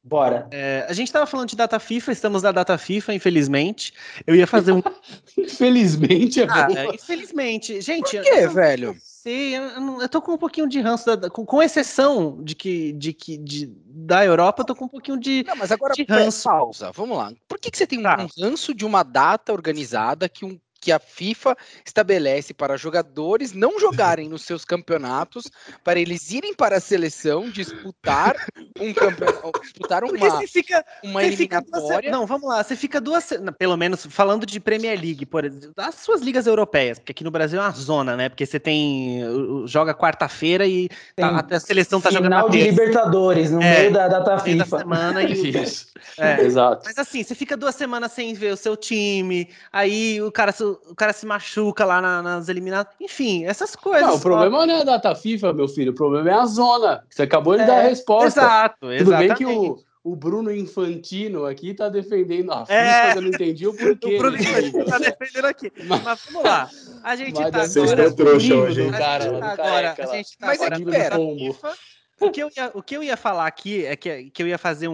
Bora. 0.03 0.47
É, 0.51 0.85
a 0.89 0.93
gente 0.93 1.11
tava 1.11 1.27
falando 1.27 1.49
de 1.49 1.55
data 1.55 1.79
FIFA, 1.79 2.11
estamos 2.11 2.41
na 2.41 2.51
data 2.51 2.77
FIFA, 2.77 3.13
infelizmente. 3.13 3.93
Eu 4.25 4.35
ia 4.35 4.47
fazer 4.47 4.71
um. 4.71 4.81
Infelizmente 5.37 6.41
é. 6.41 6.47
Ah, 6.49 6.67
infelizmente. 6.93 7.79
Gente, 7.81 8.17
Por 8.17 8.23
quê, 8.23 8.47
velho? 8.47 8.95
Sei, 9.21 9.55
eu, 9.57 9.61
eu 10.01 10.09
tô 10.09 10.21
com 10.21 10.33
um 10.33 10.37
pouquinho 10.37 10.67
de 10.67 10.79
ranço, 10.81 11.15
da- 11.15 11.29
com, 11.29 11.45
com 11.45 11.61
exceção 11.61 12.41
de 12.43 12.55
que, 12.55 12.91
de 12.93 13.13
que 13.13 13.37
de, 13.37 13.67
da 13.85 14.25
Europa, 14.25 14.61
eu 14.61 14.65
tô 14.65 14.75
com 14.75 14.85
um 14.85 14.89
pouquinho 14.89 15.19
de. 15.19 15.43
Não, 15.47 15.55
mas 15.55 15.71
agora 15.71 15.93
De 15.93 16.03
ranço. 16.09 16.49
pausa. 16.49 16.91
Vamos 16.91 17.17
lá. 17.17 17.31
Por 17.47 17.59
que, 17.59 17.69
que 17.69 17.77
você 17.77 17.85
tem 17.85 18.01
Tá. 18.01 18.17
um 18.23 18.41
ranço 18.43 18.73
de 18.73 18.85
uma 18.85 19.03
data 19.03 19.53
organizada 19.53 20.27
que, 20.27 20.43
um, 20.45 20.59
que 20.81 20.91
a 20.91 20.99
FIFA 20.99 21.55
estabelece 21.85 22.53
para 22.53 22.75
jogadores 22.75 23.53
não 23.53 23.79
jogarem 23.79 24.27
nos 24.27 24.41
seus 24.41 24.65
campeonatos, 24.65 25.45
para 25.83 25.99
eles 25.99 26.31
irem 26.31 26.53
para 26.55 26.77
a 26.77 26.79
seleção 26.79 27.49
disputar 27.49 28.35
um 28.79 28.91
campeonato, 28.93 29.51
disputar 29.61 30.03
uma, 30.03 30.17
você 30.17 30.47
fica. 30.47 30.83
uma 31.03 31.21
você 31.21 31.31
fica 31.37 31.57
eliminatória? 31.57 32.11
Não, 32.11 32.25
vamos 32.25 32.49
lá. 32.49 32.63
Você 32.63 32.75
fica 32.75 32.99
duas. 32.99 33.29
Pelo 33.59 33.77
menos 33.77 34.05
falando 34.07 34.45
de 34.45 34.59
Premier 34.59 34.99
League, 34.99 35.25
por 35.25 35.45
exemplo, 35.45 35.71
as 35.77 35.95
suas 35.95 36.21
ligas 36.21 36.47
europeias, 36.47 36.97
porque 36.97 37.11
aqui 37.11 37.23
no 37.23 37.31
Brasil 37.31 37.59
é 37.61 37.63
uma 37.63 37.71
zona, 37.71 38.17
né? 38.17 38.27
Porque 38.29 38.45
você 38.45 38.59
tem. 38.59 39.21
Joga 39.65 39.93
quarta-feira 39.93 40.65
e 40.65 40.89
tá- 41.15 41.45
a 41.51 41.59
seleção 41.59 42.01
tá 42.01 42.09
jogando 42.09 42.25
Final 42.31 42.45
na 42.47 42.49
de 42.51 42.57
terça, 42.57 42.71
Libertadores, 42.71 43.51
no 43.51 43.61
É, 43.61 43.79
meio 43.81 43.93
da 43.93 44.07
data 44.07 44.43
meio 44.43 44.57
da 44.57 44.63
FIFA. 44.65 44.77
semana 44.79 45.23
e. 45.23 45.31
Isso. 45.61 45.91
É. 46.17 46.41
Exato. 46.41 46.83
Mas 46.85 46.97
assim, 46.97 47.23
você 47.23 47.35
fica 47.35 47.55
duas 47.55 47.75
semanas 47.75 48.11
sem 48.13 48.33
ver 48.33 48.53
o 48.53 48.57
seu 48.57 48.75
time, 48.75 49.47
aí 49.71 50.19
o 50.21 50.31
cara, 50.31 50.51
o 50.89 50.95
cara 50.95 51.13
se 51.13 51.25
machuca 51.25 51.85
lá 51.85 52.01
na- 52.01 52.21
nas 52.21 52.49
eliminadas. 52.49 52.93
Enfim, 52.99 53.45
essas 53.45 53.75
coisas. 53.75 54.07
Não, 54.07 54.15
o 54.15 54.19
problema 54.19 54.65
não 54.65 54.75
é 54.75 54.81
a 54.81 54.83
data 54.83 55.13
FIFA, 55.15 55.53
meu 55.53 55.67
filho. 55.67 55.91
O 55.91 55.95
problema 55.95 56.29
é 56.29 56.33
a 56.33 56.45
zona. 56.45 57.03
Você 57.09 57.23
acabou 57.23 57.55
de 57.55 57.63
É, 57.63 57.65
dar 57.65 57.79
a 57.79 57.81
resposta. 57.83 58.41
Exato, 58.41 58.75
Tudo 58.81 58.93
exatamente. 58.93 59.27
bem 59.27 59.37
que 59.37 59.45
o, 59.45 59.79
o 60.03 60.15
Bruno 60.15 60.51
Infantino 60.53 61.45
aqui 61.45 61.73
tá 61.73 61.87
defendendo 61.89 62.51
a 62.51 62.65
FIFA, 62.65 62.73
É. 62.79 63.13
eu 63.17 63.21
não 63.21 63.29
entendi 63.29 63.67
o 63.67 63.73
porquê. 63.73 64.15
O 64.15 64.17
Bruno 64.17 64.37
né, 64.37 64.41
Infantino 64.43 64.85
tá 64.85 64.97
defendendo 64.97 65.45
aqui. 65.45 65.71
Mas- 65.87 66.03
Mas 66.03 66.19
vamos 66.31 66.43
lá. 66.49 66.69
A 67.03 67.15
gente 67.15 67.33
Mas 67.35 67.43
tá 67.51 67.59
deve 67.59 67.67
Vocês 67.69 67.91
agora. 67.91 68.07
estão 68.09 68.25
trouxa 68.25 68.55
hoje, 68.55 68.91
cara, 68.91 69.23
a 69.23 69.27
gente 69.27 69.39
tá 69.39 69.51
agora, 69.51 69.57
careca 69.71 70.03
a 70.03 70.07
lá. 70.07 70.15
gente 70.15 70.37
tá 70.37 70.47
Mas 70.47 70.61
é 70.61 70.65
agora 70.65 70.79
que 70.79 70.85
pera. 70.91 71.15
Pombo. 71.15 71.53
FIFA. 71.53 71.73
O 72.21 72.31
que, 72.31 72.43
eu 72.43 72.49
ia, 72.55 72.71
o 72.73 72.83
que 72.83 72.95
eu 72.95 73.03
ia 73.03 73.17
falar 73.17 73.47
aqui 73.47 73.85
é 73.85 73.95
que, 73.95 74.29
que 74.29 74.43
eu 74.43 74.47
ia 74.47 74.57
fazer 74.57 74.87
um, 74.87 74.93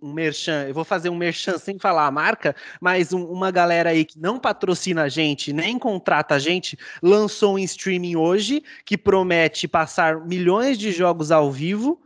um, 0.00 0.08
um 0.08 0.12
merchan. 0.12 0.66
Eu 0.68 0.74
vou 0.74 0.84
fazer 0.84 1.08
um 1.08 1.16
merchan 1.16 1.58
sem 1.58 1.78
falar 1.78 2.06
a 2.06 2.10
marca, 2.10 2.54
mas 2.80 3.12
um- 3.12 3.24
uma 3.26 3.50
galera 3.50 3.90
aí 3.90 4.04
que 4.04 4.18
não 4.18 4.38
patrocina 4.38 5.02
a 5.02 5.08
gente, 5.08 5.52
nem 5.52 5.78
contrata 5.78 6.36
a 6.36 6.38
gente, 6.38 6.78
lançou 7.02 7.54
um 7.54 7.58
streaming 7.58 8.16
hoje 8.16 8.62
que 8.84 8.96
promete 8.96 9.66
passar 9.66 10.24
milhões 10.24 10.78
de 10.78 10.92
jogos 10.92 11.32
ao 11.32 11.50
vivo 11.50 12.00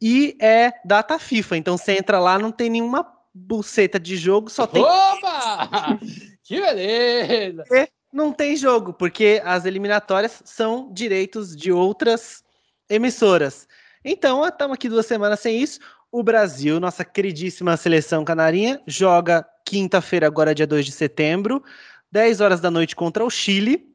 e 0.00 0.36
é 0.40 0.72
data 0.84 1.18
FIFA. 1.18 1.56
Então 1.56 1.76
você 1.76 1.92
entra 1.92 2.18
lá, 2.20 2.38
não 2.38 2.52
tem 2.52 2.70
nenhuma 2.70 3.06
buceta 3.34 3.98
de 3.98 4.16
jogo, 4.16 4.50
só 4.50 4.66
tem 4.66 4.82
Opa! 4.82 5.98
Que 6.42 6.60
beleza! 6.60 7.64
não 8.12 8.32
tem 8.32 8.56
jogo, 8.56 8.92
porque 8.92 9.40
as 9.44 9.64
eliminatórias 9.64 10.42
são 10.44 10.92
direitos 10.92 11.54
de 11.54 11.70
outras 11.70 12.42
emissoras. 12.88 13.68
Então, 14.04 14.46
estamos 14.46 14.74
aqui 14.74 14.88
duas 14.88 15.06
semanas 15.06 15.40
sem 15.40 15.60
isso. 15.62 15.78
O 16.10 16.22
Brasil, 16.22 16.80
nossa 16.80 17.04
queridíssima 17.04 17.76
seleção 17.76 18.24
canarinha, 18.24 18.80
joga 18.86 19.46
quinta-feira, 19.64 20.26
agora 20.26 20.54
dia 20.54 20.66
2 20.66 20.86
de 20.86 20.92
setembro, 20.92 21.62
10 22.10 22.40
horas 22.40 22.60
da 22.60 22.70
noite 22.70 22.96
contra 22.96 23.24
o 23.24 23.30
Chile. 23.30 23.88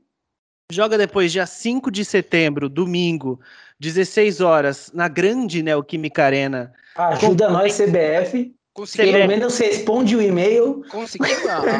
Joga 0.71 0.97
depois, 0.97 1.31
dia 1.31 1.45
5 1.45 1.91
de 1.91 2.05
setembro, 2.05 2.69
domingo, 2.69 3.39
16 3.79 4.41
horas, 4.41 4.91
na 4.93 5.07
grande 5.07 5.61
Neoquímica 5.61 6.23
Arena. 6.23 6.73
Ajuda 6.95 7.49
nós, 7.49 7.75
CBF. 7.75 8.54
Conseguiu, 8.75 9.13
Pelo 9.13 9.27
menos 9.29 9.57
responde 9.57 10.17
o 10.17 10.21
e-mail. 10.21 10.83
conseguiu 10.91 11.29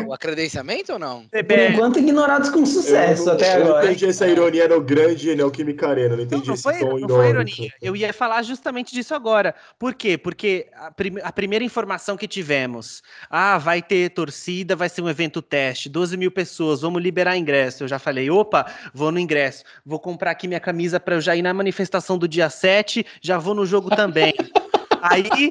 o 0.08 0.14
acredenciamento 0.14 0.94
ou 0.94 0.98
não? 0.98 1.26
Por 1.28 1.60
enquanto, 1.60 2.00
ignorados 2.00 2.50
com 2.50 2.66
sucesso 2.66 3.24
eu 3.24 3.26
não, 3.26 3.34
até 3.34 3.56
eu 3.56 3.60
não 3.60 3.68
agora. 3.68 3.86
entendi 3.88 4.06
essa 4.06 4.26
ironia 4.26 4.66
no 4.70 4.80
grande 4.80 5.36
Neoquímica 5.36 5.90
Arena. 5.90 6.12
Não 6.12 6.16
Não, 6.16 6.24
entendi 6.24 6.48
não 6.48 6.54
esse 6.54 6.64
foi, 6.64 6.80
tom 6.80 6.98
não 6.98 7.10
foi 7.10 7.30
ironia. 7.32 7.70
Eu 7.82 7.98
ia 7.98 8.14
falar 8.14 8.44
justamente 8.44 8.94
disso 8.94 9.14
agora. 9.14 9.54
Por 9.78 9.94
quê? 9.94 10.18
Porque 10.18 10.68
a, 10.74 10.90
prim- 10.90 11.20
a 11.22 11.34
primeira 11.34 11.66
informação 11.66 12.16
que 12.16 12.30
tivemos, 12.30 13.04
ah, 13.30 13.58
vai 13.58 13.82
ter 13.82 14.12
torcida, 14.12 14.74
vai 14.74 14.88
ser 14.88 15.02
um 15.02 15.10
evento 15.10 15.42
teste, 15.42 15.90
12 15.90 16.16
mil 16.16 16.32
pessoas, 16.32 16.80
vamos 16.80 17.04
liberar 17.04 17.36
ingresso. 17.36 17.84
Eu 17.84 17.90
já 17.90 18.00
falei, 18.00 18.30
opa, 18.30 18.68
vou 18.94 19.12
no 19.12 19.20
ingresso, 19.20 19.66
vou 19.86 20.00
comprar 20.00 20.32
aqui 20.32 20.48
minha 20.48 20.62
camisa 20.62 20.98
para 20.98 21.16
eu 21.16 21.22
já 21.22 21.36
ir 21.36 21.42
na 21.42 21.54
manifestação 21.54 22.18
do 22.18 22.26
dia 22.26 22.50
7, 22.50 23.06
já 23.22 23.38
vou 23.38 23.54
no 23.54 23.66
jogo 23.66 23.94
também. 23.94 24.34
Aí, 25.10 25.50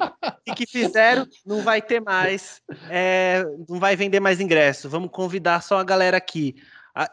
o 0.49 0.53
que 0.53 0.65
fizeram? 0.65 1.27
Não 1.45 1.61
vai 1.61 1.81
ter 1.81 2.01
mais, 2.01 2.61
é, 2.89 3.43
não 3.67 3.79
vai 3.79 3.95
vender 3.95 4.19
mais 4.19 4.39
ingresso. 4.39 4.89
Vamos 4.89 5.09
convidar 5.11 5.61
só 5.61 5.77
a 5.77 5.83
galera 5.83 6.17
aqui. 6.17 6.55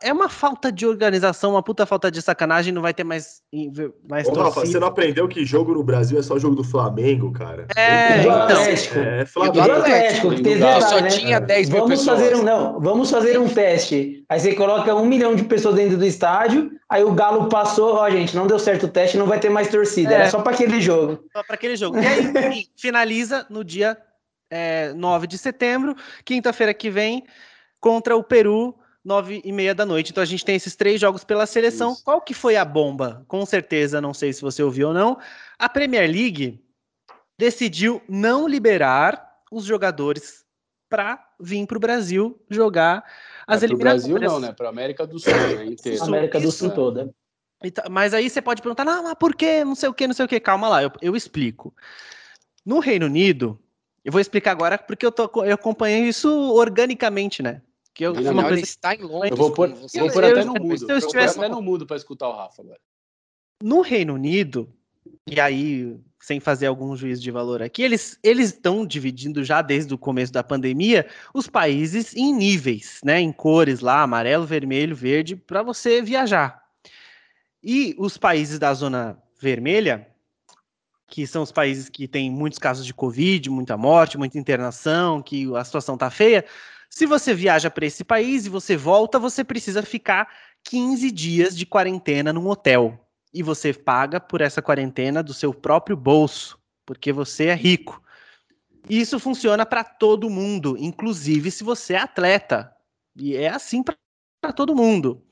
É 0.00 0.12
uma 0.12 0.28
falta 0.28 0.70
de 0.70 0.86
organização, 0.86 1.50
uma 1.52 1.62
puta 1.62 1.84
falta 1.84 2.08
de 2.08 2.22
sacanagem, 2.22 2.72
não 2.72 2.80
vai 2.80 2.94
ter 2.94 3.02
mais, 3.02 3.42
mais 4.08 4.28
Ô, 4.28 4.30
Rafa, 4.30 4.42
torcida. 4.54 4.66
você 4.66 4.78
não 4.78 4.86
aprendeu 4.86 5.26
que 5.26 5.44
jogo 5.44 5.74
no 5.74 5.82
Brasil 5.82 6.20
é 6.20 6.22
só 6.22 6.38
jogo 6.38 6.54
do 6.54 6.62
Flamengo, 6.62 7.32
cara? 7.32 7.66
É, 7.76 8.20
então. 8.20 8.42
Atlético. 8.42 8.98
É, 9.00 9.26
Flamengo. 9.26 9.54
do 9.54 9.72
Atlético, 9.72 10.34
que 10.36 10.42
detalhe, 10.42 10.82
Só 10.82 11.00
né? 11.00 11.08
tinha 11.08 11.40
10 11.40 11.68
mil 11.68 11.78
Vamos 11.80 11.98
pessoas. 11.98 12.20
fazer 12.20 12.36
um 12.36 12.42
não, 12.44 12.78
vamos 12.78 13.10
fazer 13.10 13.38
um 13.40 13.48
teste. 13.48 14.24
Aí 14.28 14.38
você 14.38 14.54
coloca 14.54 14.94
um 14.94 15.04
milhão 15.04 15.34
de 15.34 15.42
pessoas 15.42 15.74
dentro 15.74 15.98
do 15.98 16.04
estádio, 16.04 16.70
aí 16.88 17.02
o 17.02 17.12
Galo 17.12 17.48
passou, 17.48 17.96
ó, 17.96 18.08
gente, 18.08 18.36
não 18.36 18.46
deu 18.46 18.60
certo 18.60 18.86
o 18.86 18.88
teste, 18.88 19.18
não 19.18 19.26
vai 19.26 19.40
ter 19.40 19.48
mais 19.48 19.66
torcida. 19.68 20.12
É. 20.12 20.14
Era 20.14 20.30
só 20.30 20.40
para 20.42 20.52
aquele 20.52 20.80
jogo. 20.80 21.24
Só 21.32 21.42
para 21.42 21.56
aquele 21.56 21.74
jogo. 21.74 21.98
E 21.98 22.06
aí, 22.06 22.24
enfim, 22.26 22.66
finaliza 22.78 23.44
no 23.50 23.64
dia 23.64 23.98
é, 24.48 24.92
9 24.94 25.26
de 25.26 25.38
setembro, 25.38 25.96
quinta-feira 26.24 26.72
que 26.72 26.88
vem, 26.88 27.24
contra 27.80 28.16
o 28.16 28.22
Peru, 28.22 28.76
nove 29.04 29.40
e 29.44 29.52
meia 29.52 29.74
da 29.74 29.84
noite. 29.84 30.10
Então 30.10 30.22
a 30.22 30.26
gente 30.26 30.44
tem 30.44 30.56
esses 30.56 30.76
três 30.76 31.00
jogos 31.00 31.24
pela 31.24 31.46
seleção. 31.46 31.92
Isso. 31.92 32.04
Qual 32.04 32.20
que 32.20 32.34
foi 32.34 32.56
a 32.56 32.64
bomba? 32.64 33.24
Com 33.28 33.44
certeza, 33.44 34.00
não 34.00 34.14
sei 34.14 34.32
se 34.32 34.42
você 34.42 34.62
ouviu 34.62 34.88
ou 34.88 34.94
não. 34.94 35.18
A 35.58 35.68
Premier 35.68 36.08
League 36.10 36.64
decidiu 37.38 38.00
não 38.08 38.46
liberar 38.46 39.40
os 39.50 39.64
jogadores 39.64 40.44
para 40.88 41.26
vir 41.40 41.66
para 41.66 41.76
o 41.76 41.80
Brasil 41.80 42.40
jogar 42.50 43.04
as 43.46 43.62
é, 43.62 43.66
eliminatórias. 43.66 44.06
Brasil 44.06 44.30
não, 44.30 44.40
né? 44.40 44.52
Para 44.52 44.68
América 44.68 45.06
do 45.06 45.18
Sul, 45.18 45.32
né? 45.32 45.64
Inteiro. 45.64 46.04
América 46.04 46.38
do 46.38 46.52
Sul 46.52 46.70
toda. 46.70 47.12
Mas 47.90 48.12
aí 48.12 48.28
você 48.28 48.42
pode 48.42 48.60
perguntar, 48.60 48.84
não, 48.84 49.04
mas 49.04 49.14
por 49.14 49.34
quê? 49.34 49.64
Não 49.64 49.74
sei 49.74 49.88
o 49.88 49.94
que, 49.94 50.06
não 50.06 50.14
sei 50.14 50.24
o 50.24 50.28
que. 50.28 50.40
Calma 50.40 50.68
lá, 50.68 50.82
eu, 50.82 50.92
eu 51.00 51.16
explico. 51.16 51.74
No 52.64 52.78
Reino 52.78 53.06
Unido, 53.06 53.58
eu 54.04 54.12
vou 54.12 54.20
explicar 54.20 54.50
agora 54.50 54.76
porque 54.76 55.06
eu, 55.06 55.12
tô, 55.12 55.30
eu 55.44 55.54
acompanhei 55.54 56.02
isso 56.08 56.28
organicamente, 56.52 57.42
né? 57.42 57.62
Que 57.94 58.04
eu, 58.04 58.12
uma 58.12 58.44
coisa... 58.44 58.62
está 58.62 58.94
em 58.94 59.02
Londres. 59.02 59.30
Eu 59.30 59.36
vou 59.36 59.52
pôr, 59.52 59.68
vou 59.68 60.10
pôr 60.10 60.24
até 60.24 60.44
no 60.44 60.54
mudo. 60.54 60.86
Eu 60.88 60.98
estivesse... 60.98 61.38
até 61.38 61.48
no 61.48 61.60
mudo 61.60 61.86
para 61.86 61.96
escutar 61.96 62.28
o 62.28 62.36
Rafa 62.36 62.62
agora. 62.62 62.80
No 63.62 63.80
Reino 63.80 64.14
Unido, 64.14 64.72
e 65.26 65.38
aí, 65.40 65.96
sem 66.20 66.40
fazer 66.40 66.66
algum 66.66 66.96
juízo 66.96 67.22
de 67.22 67.30
valor 67.30 67.62
aqui, 67.62 67.82
eles 67.82 68.18
estão 68.24 68.86
dividindo 68.86 69.44
já 69.44 69.62
desde 69.62 69.92
o 69.92 69.98
começo 69.98 70.32
da 70.32 70.42
pandemia 70.42 71.06
os 71.34 71.46
países 71.46 72.14
em 72.16 72.34
níveis, 72.34 73.00
né? 73.04 73.20
Em 73.20 73.32
cores 73.32 73.80
lá, 73.80 74.02
amarelo, 74.02 74.46
vermelho, 74.46 74.96
verde, 74.96 75.36
para 75.36 75.62
você 75.62 76.00
viajar. 76.02 76.62
E 77.62 77.94
os 77.98 78.16
países 78.16 78.58
da 78.58 78.74
zona 78.74 79.22
vermelha, 79.40 80.08
que 81.06 81.26
são 81.26 81.42
os 81.42 81.52
países 81.52 81.88
que 81.88 82.08
têm 82.08 82.30
muitos 82.30 82.58
casos 82.58 82.86
de 82.86 82.94
Covid, 82.94 83.50
muita 83.50 83.76
morte, 83.76 84.18
muita 84.18 84.38
internação, 84.38 85.22
que 85.22 85.54
a 85.54 85.62
situação 85.62 85.96
tá 85.96 86.10
feia. 86.10 86.44
Se 86.94 87.06
você 87.06 87.32
viaja 87.32 87.70
para 87.70 87.86
esse 87.86 88.04
país 88.04 88.44
e 88.44 88.50
você 88.50 88.76
volta, 88.76 89.18
você 89.18 89.42
precisa 89.42 89.82
ficar 89.82 90.28
15 90.64 91.10
dias 91.10 91.56
de 91.56 91.64
quarentena 91.64 92.34
num 92.34 92.46
hotel. 92.46 93.08
E 93.32 93.42
você 93.42 93.72
paga 93.72 94.20
por 94.20 94.42
essa 94.42 94.60
quarentena 94.60 95.22
do 95.22 95.32
seu 95.32 95.54
próprio 95.54 95.96
bolso, 95.96 96.58
porque 96.84 97.10
você 97.10 97.46
é 97.46 97.54
rico. 97.54 98.02
Isso 98.90 99.18
funciona 99.18 99.64
para 99.64 99.82
todo 99.82 100.28
mundo, 100.28 100.76
inclusive 100.78 101.50
se 101.50 101.64
você 101.64 101.94
é 101.94 101.98
atleta. 101.98 102.70
E 103.16 103.36
é 103.36 103.48
assim 103.48 103.82
para 103.82 104.52
todo 104.54 104.76
mundo. 104.76 105.24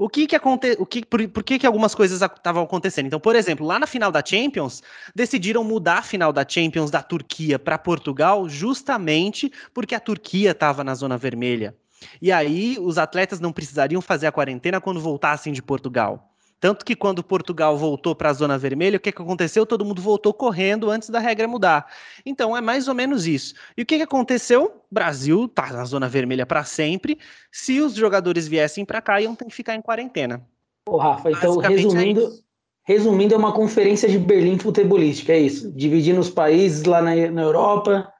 O 0.00 0.08
que 0.08 0.28
que 0.28 0.36
acontece? 0.36 0.80
O 0.80 0.86
que, 0.86 1.04
por, 1.04 1.26
por 1.28 1.42
que 1.42 1.58
que 1.58 1.66
algumas 1.66 1.92
coisas 1.92 2.22
estavam 2.22 2.62
acontecendo? 2.62 3.06
Então, 3.06 3.18
por 3.18 3.34
exemplo, 3.34 3.66
lá 3.66 3.80
na 3.80 3.86
final 3.86 4.12
da 4.12 4.22
Champions, 4.24 4.80
decidiram 5.12 5.64
mudar 5.64 5.98
a 5.98 6.02
final 6.02 6.32
da 6.32 6.46
Champions 6.48 6.88
da 6.88 7.02
Turquia 7.02 7.58
para 7.58 7.76
Portugal, 7.76 8.48
justamente 8.48 9.50
porque 9.74 9.96
a 9.96 10.00
Turquia 10.00 10.52
estava 10.52 10.84
na 10.84 10.94
zona 10.94 11.18
vermelha. 11.18 11.74
E 12.22 12.30
aí 12.30 12.76
os 12.80 12.96
atletas 12.96 13.40
não 13.40 13.52
precisariam 13.52 14.00
fazer 14.00 14.28
a 14.28 14.32
quarentena 14.32 14.80
quando 14.80 15.00
voltassem 15.00 15.52
de 15.52 15.60
Portugal. 15.60 16.32
Tanto 16.60 16.84
que 16.84 16.96
quando 16.96 17.22
Portugal 17.22 17.76
voltou 17.76 18.14
para 18.14 18.30
a 18.30 18.32
zona 18.32 18.58
vermelha, 18.58 18.96
o 18.96 19.00
que, 19.00 19.12
que 19.12 19.22
aconteceu? 19.22 19.64
Todo 19.64 19.84
mundo 19.84 20.02
voltou 20.02 20.34
correndo 20.34 20.90
antes 20.90 21.08
da 21.08 21.20
regra 21.20 21.46
mudar. 21.46 21.86
Então 22.26 22.56
é 22.56 22.60
mais 22.60 22.88
ou 22.88 22.94
menos 22.94 23.26
isso. 23.26 23.54
E 23.76 23.82
o 23.82 23.86
que, 23.86 23.96
que 23.96 24.02
aconteceu? 24.02 24.82
Brasil 24.90 25.48
tá 25.48 25.72
na 25.72 25.84
zona 25.84 26.08
vermelha 26.08 26.44
para 26.44 26.64
sempre. 26.64 27.18
Se 27.52 27.80
os 27.80 27.94
jogadores 27.94 28.48
viessem 28.48 28.84
para 28.84 29.00
cá, 29.00 29.20
iam 29.20 29.36
ter 29.36 29.44
que 29.44 29.54
ficar 29.54 29.74
em 29.76 29.82
quarentena. 29.82 30.44
Ô, 30.88 30.96
Rafa, 30.96 31.30
então 31.30 31.62
é 31.62 31.68
resumindo, 31.68 32.26
é 32.26 32.92
resumindo, 32.92 33.34
é 33.34 33.36
uma 33.36 33.52
conferência 33.52 34.08
de 34.08 34.18
Berlim 34.18 34.58
futebolística, 34.58 35.32
é 35.32 35.38
isso? 35.38 35.70
Dividindo 35.72 36.18
os 36.18 36.30
países 36.30 36.84
lá 36.84 37.00
na, 37.00 37.14
na 37.30 37.42
Europa. 37.42 38.12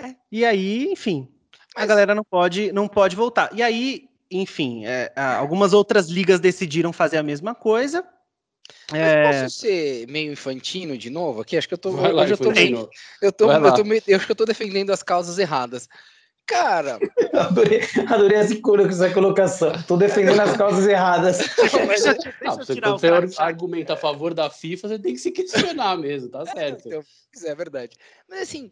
É, 0.00 0.14
e 0.30 0.44
aí, 0.44 0.92
enfim, 0.92 1.28
a 1.74 1.84
galera 1.84 2.14
não 2.14 2.24
pode, 2.24 2.72
não 2.72 2.88
pode 2.88 3.16
voltar. 3.16 3.50
E 3.52 3.62
aí, 3.62 4.05
enfim, 4.30 4.84
é, 4.86 5.12
algumas 5.16 5.72
outras 5.72 6.08
ligas 6.08 6.40
decidiram 6.40 6.92
fazer 6.92 7.18
a 7.18 7.22
mesma 7.22 7.54
coisa. 7.54 8.04
Mas 8.90 9.00
é... 9.00 9.42
posso 9.42 9.58
ser 9.58 10.06
meio 10.08 10.32
infantino 10.32 10.98
de 10.98 11.10
novo 11.10 11.40
aqui? 11.40 11.56
Acho 11.56 11.68
que 11.68 11.74
eu 11.74 11.78
tô. 11.78 11.92
Vai 11.92 12.12
lá, 12.12 12.26
eu, 12.26 12.36
tô 12.36 12.50
meio, 12.50 12.88
eu, 13.22 13.32
tô, 13.32 13.50
eu, 13.50 13.74
tô 13.74 13.84
meio, 13.84 14.02
eu 14.06 14.16
acho 14.16 14.26
que 14.26 14.32
eu 14.32 14.36
tô 14.36 14.44
defendendo 14.44 14.90
as 14.90 15.02
causas 15.02 15.38
erradas. 15.38 15.88
Cara. 16.46 16.98
adorei, 17.34 17.80
adorei 18.08 18.38
essa 18.38 19.10
colocação. 19.12 19.72
Tô 19.82 19.96
defendendo 19.96 20.40
as 20.40 20.56
causas 20.56 20.86
erradas. 20.86 21.38
deixa, 21.58 22.14
deixa 22.14 22.34
não, 22.42 22.56
você 22.56 22.80
quando 22.80 22.98
você 22.98 23.40
argumenta 23.40 23.94
a 23.94 23.96
favor 23.96 24.32
da 24.32 24.48
FIFA, 24.48 24.88
você 24.88 24.98
tem 24.98 25.14
que 25.14 25.20
se 25.20 25.32
questionar 25.32 25.96
mesmo, 25.96 26.28
tá 26.28 26.46
certo. 26.46 26.86
É, 26.86 26.88
então, 26.88 27.02
é 27.44 27.54
verdade. 27.54 27.96
Mas 28.28 28.42
assim, 28.42 28.70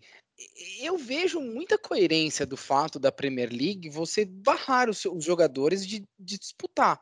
eu 0.80 0.98
vejo 0.98 1.40
muita 1.40 1.78
coerência 1.78 2.44
do 2.44 2.56
fato 2.56 2.98
da 2.98 3.12
Premier 3.12 3.50
League 3.50 3.88
você 3.88 4.24
barrar 4.24 4.88
os, 4.90 5.04
os 5.04 5.24
jogadores 5.24 5.86
de, 5.86 6.04
de, 6.18 6.38
disputar. 6.38 7.00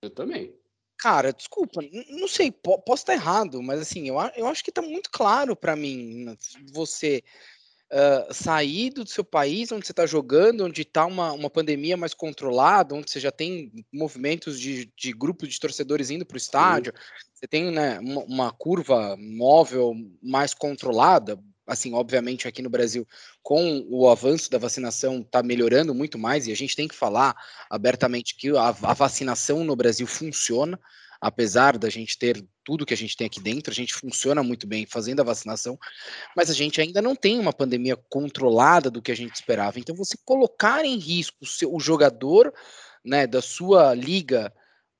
Eu 0.00 0.10
também. 0.10 0.54
Cara, 0.96 1.32
desculpa, 1.32 1.80
não 2.10 2.26
sei, 2.26 2.50
posso 2.50 3.02
estar 3.02 3.12
errado, 3.12 3.62
mas 3.62 3.80
assim, 3.80 4.08
eu, 4.08 4.16
eu 4.36 4.46
acho 4.46 4.64
que 4.64 4.70
está 4.70 4.82
muito 4.82 5.10
claro 5.10 5.54
para 5.54 5.76
mim 5.76 6.36
você 6.72 7.22
uh, 7.92 8.32
sair 8.34 8.90
do 8.90 9.06
seu 9.06 9.24
país 9.24 9.70
onde 9.70 9.86
você 9.86 9.92
está 9.92 10.06
jogando, 10.06 10.64
onde 10.64 10.82
está 10.82 11.06
uma, 11.06 11.32
uma 11.32 11.50
pandemia 11.50 11.96
mais 11.96 12.14
controlada, 12.14 12.94
onde 12.94 13.10
você 13.10 13.20
já 13.20 13.30
tem 13.30 13.72
movimentos 13.92 14.58
de, 14.58 14.92
de 14.96 15.12
grupos 15.12 15.48
de 15.48 15.60
torcedores 15.60 16.10
indo 16.10 16.26
para 16.26 16.34
o 16.34 16.38
estádio, 16.38 16.92
você 17.32 17.46
tem 17.46 17.70
né, 17.70 17.98
uma, 18.00 18.24
uma 18.24 18.52
curva 18.52 19.16
móvel 19.16 19.94
mais 20.22 20.52
controlada, 20.52 21.38
assim, 21.68 21.92
obviamente 21.92 22.48
aqui 22.48 22.62
no 22.62 22.70
Brasil, 22.70 23.06
com 23.42 23.86
o 23.90 24.08
avanço 24.08 24.50
da 24.50 24.58
vacinação, 24.58 25.20
está 25.20 25.42
melhorando 25.42 25.94
muito 25.94 26.18
mais, 26.18 26.46
e 26.46 26.52
a 26.52 26.56
gente 26.56 26.74
tem 26.74 26.88
que 26.88 26.94
falar 26.94 27.36
abertamente 27.70 28.34
que 28.34 28.56
a, 28.56 28.68
a, 28.68 28.94
vacinação 28.94 29.62
no 29.62 29.76
Brasil 29.76 30.06
funciona, 30.06 30.80
apesar 31.20 31.76
da 31.76 31.90
gente 31.90 32.18
ter 32.18 32.42
tudo 32.64 32.86
que 32.86 32.94
a 32.94 32.96
gente 32.96 33.16
tem 33.16 33.26
aqui 33.26 33.40
dentro, 33.40 33.70
a 33.70 33.74
gente 33.74 33.94
funciona 33.94 34.42
muito 34.42 34.66
bem 34.66 34.86
fazendo 34.86 35.20
a 35.20 35.24
vacinação, 35.24 35.78
mas 36.34 36.48
a 36.48 36.54
gente 36.54 36.80
ainda 36.80 37.02
não 37.02 37.14
tem 37.14 37.38
uma 37.38 37.52
pandemia 37.52 37.96
controlada 38.08 38.90
do 38.90 39.02
que 39.02 39.12
a 39.12 39.16
gente 39.16 39.34
esperava. 39.34 39.78
Então, 39.78 39.94
você 39.94 40.16
colocar 40.24 40.84
em 40.84 40.96
risco 40.96 41.36
o, 41.42 41.46
seu, 41.46 41.74
o 41.74 41.80
jogador 41.80 42.52
né, 43.04 43.26
da 43.26 43.42
sua 43.42 43.94
liga 43.94 44.52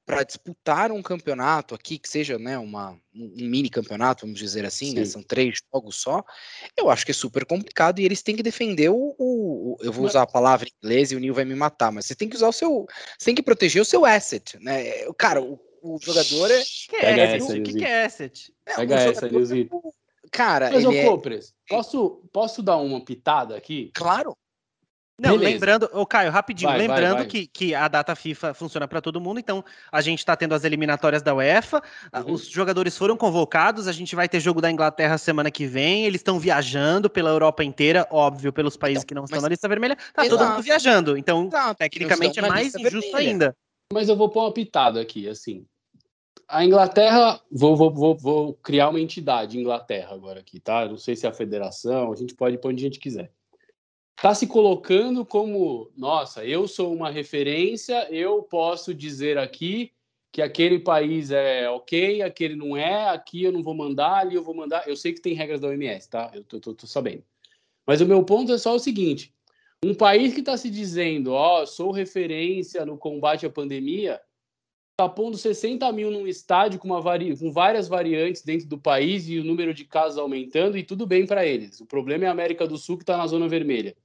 para 0.08 0.22
disputar 0.22 0.90
um 0.90 1.02
campeonato 1.02 1.74
aqui, 1.74 1.98
que 1.98 2.08
seja 2.08 2.38
né, 2.38 2.56
uma, 2.56 2.98
um 3.14 3.30
mini 3.36 3.68
campeonato, 3.68 4.24
vamos 4.24 4.40
dizer 4.40 4.64
assim, 4.64 4.94
né, 4.94 5.04
são 5.04 5.22
três 5.22 5.58
jogos 5.70 5.96
só, 5.96 6.24
eu 6.74 6.88
acho 6.88 7.04
que 7.04 7.10
é 7.10 7.14
super 7.14 7.44
complicado 7.44 8.00
e 8.00 8.06
eles 8.06 8.22
têm 8.22 8.34
que 8.34 8.42
defender 8.42 8.88
o. 8.88 9.14
o, 9.18 9.76
eu 9.82 9.92
vou 9.92 10.06
usar 10.06 10.22
a 10.22 10.26
palavra 10.26 10.66
em 10.66 10.72
inglês 10.82 11.12
e 11.12 11.16
o 11.16 11.18
Nil 11.18 11.34
vai 11.34 11.44
me 11.44 11.54
matar, 11.54 11.92
mas 11.92 12.06
você 12.06 12.14
tem 12.14 12.26
que 12.26 12.36
usar 12.36 12.48
o 12.48 12.52
seu. 12.52 12.86
Você 13.18 13.26
tem 13.26 13.34
que 13.34 13.42
proteger 13.42 13.82
o 13.82 13.84
seu 13.84 14.06
asset, 14.06 14.58
né? 14.62 14.82
Cara, 15.18 15.42
o, 15.42 15.60
o 15.82 15.98
jogador 16.00 16.50
é. 16.50 16.62
Que 16.88 16.96
é 16.96 17.36
asset? 17.36 17.60
O 17.60 17.62
que, 17.62 17.74
que 17.74 17.84
é 17.84 18.04
asset? 18.06 18.54
É, 18.66 18.72
essa. 18.72 19.26
É 19.26 19.68
cara, 20.32 20.70
mas, 20.70 20.86
ô, 20.86 20.92
é... 20.92 21.04
Copres, 21.04 21.54
posso, 21.68 22.22
posso 22.32 22.62
dar 22.62 22.78
uma 22.78 23.04
pitada 23.04 23.54
aqui? 23.54 23.90
Claro. 23.94 24.34
Não, 25.20 25.32
Beleza. 25.32 25.52
lembrando, 25.52 25.90
ô 25.92 26.06
Caio, 26.06 26.30
rapidinho, 26.30 26.70
vai, 26.70 26.78
lembrando 26.78 27.14
vai, 27.14 27.22
vai. 27.22 27.26
Que, 27.26 27.46
que 27.48 27.74
a 27.74 27.88
data 27.88 28.14
FIFA 28.14 28.54
funciona 28.54 28.86
para 28.86 29.00
todo 29.00 29.20
mundo, 29.20 29.40
então 29.40 29.64
a 29.90 30.00
gente 30.00 30.20
está 30.20 30.36
tendo 30.36 30.54
as 30.54 30.62
eliminatórias 30.62 31.22
da 31.22 31.34
UEFA, 31.34 31.82
uhum. 32.14 32.34
os 32.34 32.48
jogadores 32.48 32.96
foram 32.96 33.16
convocados, 33.16 33.88
a 33.88 33.92
gente 33.92 34.14
vai 34.14 34.28
ter 34.28 34.38
jogo 34.38 34.60
da 34.60 34.70
Inglaterra 34.70 35.18
semana 35.18 35.50
que 35.50 35.66
vem, 35.66 36.04
eles 36.04 36.20
estão 36.20 36.38
viajando 36.38 37.10
pela 37.10 37.30
Europa 37.30 37.64
inteira, 37.64 38.06
óbvio, 38.12 38.52
pelos 38.52 38.76
países 38.76 39.02
então, 39.02 39.08
que 39.08 39.14
não 39.14 39.24
estão 39.24 39.40
na 39.40 39.48
lista 39.48 39.66
vermelha, 39.66 39.96
tá 40.14 40.24
Exato. 40.24 40.38
todo 40.38 40.50
mundo 40.50 40.62
viajando, 40.62 41.18
então 41.18 41.48
Exato. 41.48 41.78
tecnicamente 41.78 42.38
é 42.38 42.42
mais 42.42 42.76
injusto 42.76 43.10
vermelha. 43.10 43.30
ainda. 43.30 43.56
Mas 43.92 44.08
eu 44.08 44.14
vou 44.14 44.28
pôr 44.28 44.42
uma 44.42 44.52
pitada 44.52 45.00
aqui, 45.00 45.28
assim, 45.28 45.66
a 46.46 46.64
Inglaterra, 46.64 47.40
vou, 47.50 47.74
vou, 47.74 47.92
vou, 47.92 48.16
vou 48.16 48.54
criar 48.54 48.88
uma 48.88 49.00
entidade 49.00 49.58
Inglaterra 49.58 50.14
agora 50.14 50.38
aqui, 50.38 50.60
tá? 50.60 50.86
Não 50.86 50.96
sei 50.96 51.16
se 51.16 51.26
é 51.26 51.28
a 51.28 51.32
federação, 51.32 52.12
a 52.12 52.16
gente 52.16 52.36
pode 52.36 52.56
pôr 52.56 52.68
onde 52.70 52.84
a 52.84 52.86
gente 52.86 53.00
quiser 53.00 53.32
está 54.18 54.34
se 54.34 54.48
colocando 54.48 55.24
como, 55.24 55.92
nossa, 55.96 56.44
eu 56.44 56.66
sou 56.66 56.92
uma 56.92 57.08
referência, 57.08 58.12
eu 58.12 58.42
posso 58.42 58.92
dizer 58.92 59.38
aqui 59.38 59.92
que 60.32 60.42
aquele 60.42 60.80
país 60.80 61.30
é 61.30 61.70
ok, 61.70 62.22
aquele 62.22 62.56
não 62.56 62.76
é, 62.76 63.10
aqui 63.10 63.44
eu 63.44 63.52
não 63.52 63.62
vou 63.62 63.74
mandar, 63.74 64.18
ali 64.18 64.34
eu 64.34 64.42
vou 64.42 64.54
mandar. 64.54 64.88
Eu 64.88 64.96
sei 64.96 65.12
que 65.12 65.22
tem 65.22 65.34
regras 65.34 65.60
da 65.60 65.68
OMS, 65.68 66.10
tá? 66.10 66.32
Eu 66.34 66.42
tô, 66.42 66.58
tô, 66.58 66.74
tô 66.74 66.86
sabendo. 66.86 67.22
Mas 67.86 68.00
o 68.00 68.06
meu 68.06 68.24
ponto 68.24 68.52
é 68.52 68.58
só 68.58 68.74
o 68.74 68.80
seguinte: 68.80 69.32
um 69.84 69.94
país 69.94 70.34
que 70.34 70.40
está 70.40 70.56
se 70.56 70.68
dizendo, 70.68 71.32
ó, 71.32 71.62
oh, 71.62 71.66
sou 71.66 71.92
referência 71.92 72.84
no 72.84 72.98
combate 72.98 73.46
à 73.46 73.50
pandemia, 73.50 74.20
está 74.90 75.08
pondo 75.08 75.38
60 75.38 75.90
mil 75.92 76.10
num 76.10 76.26
estádio 76.26 76.80
com, 76.80 76.88
uma 76.88 77.00
vari... 77.00 77.36
com 77.36 77.52
várias 77.52 77.86
variantes 77.86 78.42
dentro 78.42 78.66
do 78.66 78.78
país 78.78 79.28
e 79.28 79.38
o 79.38 79.44
número 79.44 79.72
de 79.72 79.84
casos 79.84 80.18
aumentando, 80.18 80.76
e 80.76 80.82
tudo 80.82 81.06
bem 81.06 81.24
para 81.24 81.46
eles. 81.46 81.80
O 81.80 81.86
problema 81.86 82.24
é 82.24 82.26
a 82.26 82.32
América 82.32 82.66
do 82.66 82.76
Sul 82.76 82.96
que 82.96 83.04
está 83.04 83.16
na 83.16 83.26
zona 83.28 83.46
vermelha. 83.46 83.96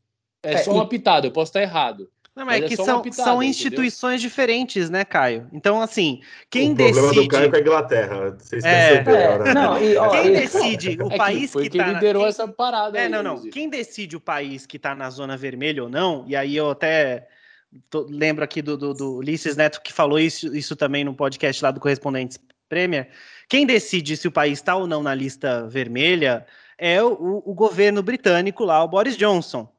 É, 0.44 0.56
é 0.56 0.58
só 0.58 0.72
uma 0.74 0.88
pitada, 0.88 1.26
eu 1.26 1.32
posso 1.32 1.50
estar 1.50 1.62
errado. 1.62 2.10
Não, 2.36 2.46
mas, 2.46 2.62
mas 2.62 2.64
é, 2.64 2.66
é 2.66 2.68
que 2.68 2.84
são, 2.84 3.02
pitada, 3.02 3.24
são 3.24 3.44
instituições 3.44 4.16
entendeu? 4.16 4.30
diferentes, 4.30 4.90
né, 4.90 5.06
Caio? 5.06 5.48
Então, 5.54 5.80
assim, 5.80 6.20
quem 6.50 6.72
o 6.72 6.76
decide. 6.76 7.00
O 7.00 7.02
problema 7.04 7.24
do 7.24 7.30
Caio 7.30 7.46
é 7.46 7.50
com 7.50 7.56
a 7.56 7.60
Inglaterra. 7.60 8.30
Vocês 8.32 8.64
é... 8.64 8.94
é... 8.96 9.54
Não, 9.54 9.82
e, 9.82 9.96
ó, 9.96 10.10
quem 10.10 10.32
decide 10.32 10.98
o 11.02 11.14
é 11.14 11.18
país 11.18 11.42
que, 11.42 11.48
foi 11.48 11.70
que, 11.70 11.78
tá. 11.78 11.94
liderou 11.94 12.24
quem... 12.24 12.30
essa 12.30 12.48
parada. 12.48 12.98
É, 12.98 13.04
aí, 13.04 13.10
não, 13.10 13.22
não. 13.22 13.50
Quem 13.50 13.70
decide 13.70 14.16
o 14.16 14.20
país 14.20 14.66
que 14.66 14.78
está 14.78 14.96
na 14.96 15.10
zona 15.12 15.38
vermelha 15.38 15.84
ou 15.84 15.90
não, 15.90 16.26
e 16.28 16.36
aí 16.36 16.56
eu 16.56 16.72
até 16.72 17.28
tô, 17.90 18.08
lembro 18.10 18.44
aqui 18.44 18.62
do, 18.64 18.76
do, 18.76 18.94
do 18.96 19.18
Ulisses 19.18 19.56
Neto 19.56 19.82
que 19.82 19.94
falou 19.94 20.20
isso, 20.20 20.56
isso 20.56 20.76
também 20.76 21.04
no 21.04 21.14
podcast 21.14 21.64
lá 21.64 21.70
do 21.70 21.80
Correspondentes 21.80 22.40
Premier. 22.68 23.10
Quem 23.48 23.66
decide 23.68 24.18
se 24.18 24.28
o 24.28 24.32
país 24.32 24.60
está 24.60 24.76
ou 24.76 24.88
não 24.88 25.04
na 25.04 25.14
lista 25.14 25.68
vermelha 25.68 26.46
é 26.78 27.04
o, 27.04 27.44
o, 27.46 27.54
governo 27.54 28.02
britânico 28.02 28.66
lá, 28.66 28.84
o 28.84 28.88
Boris 28.88 29.16
Johnson. 29.16 29.72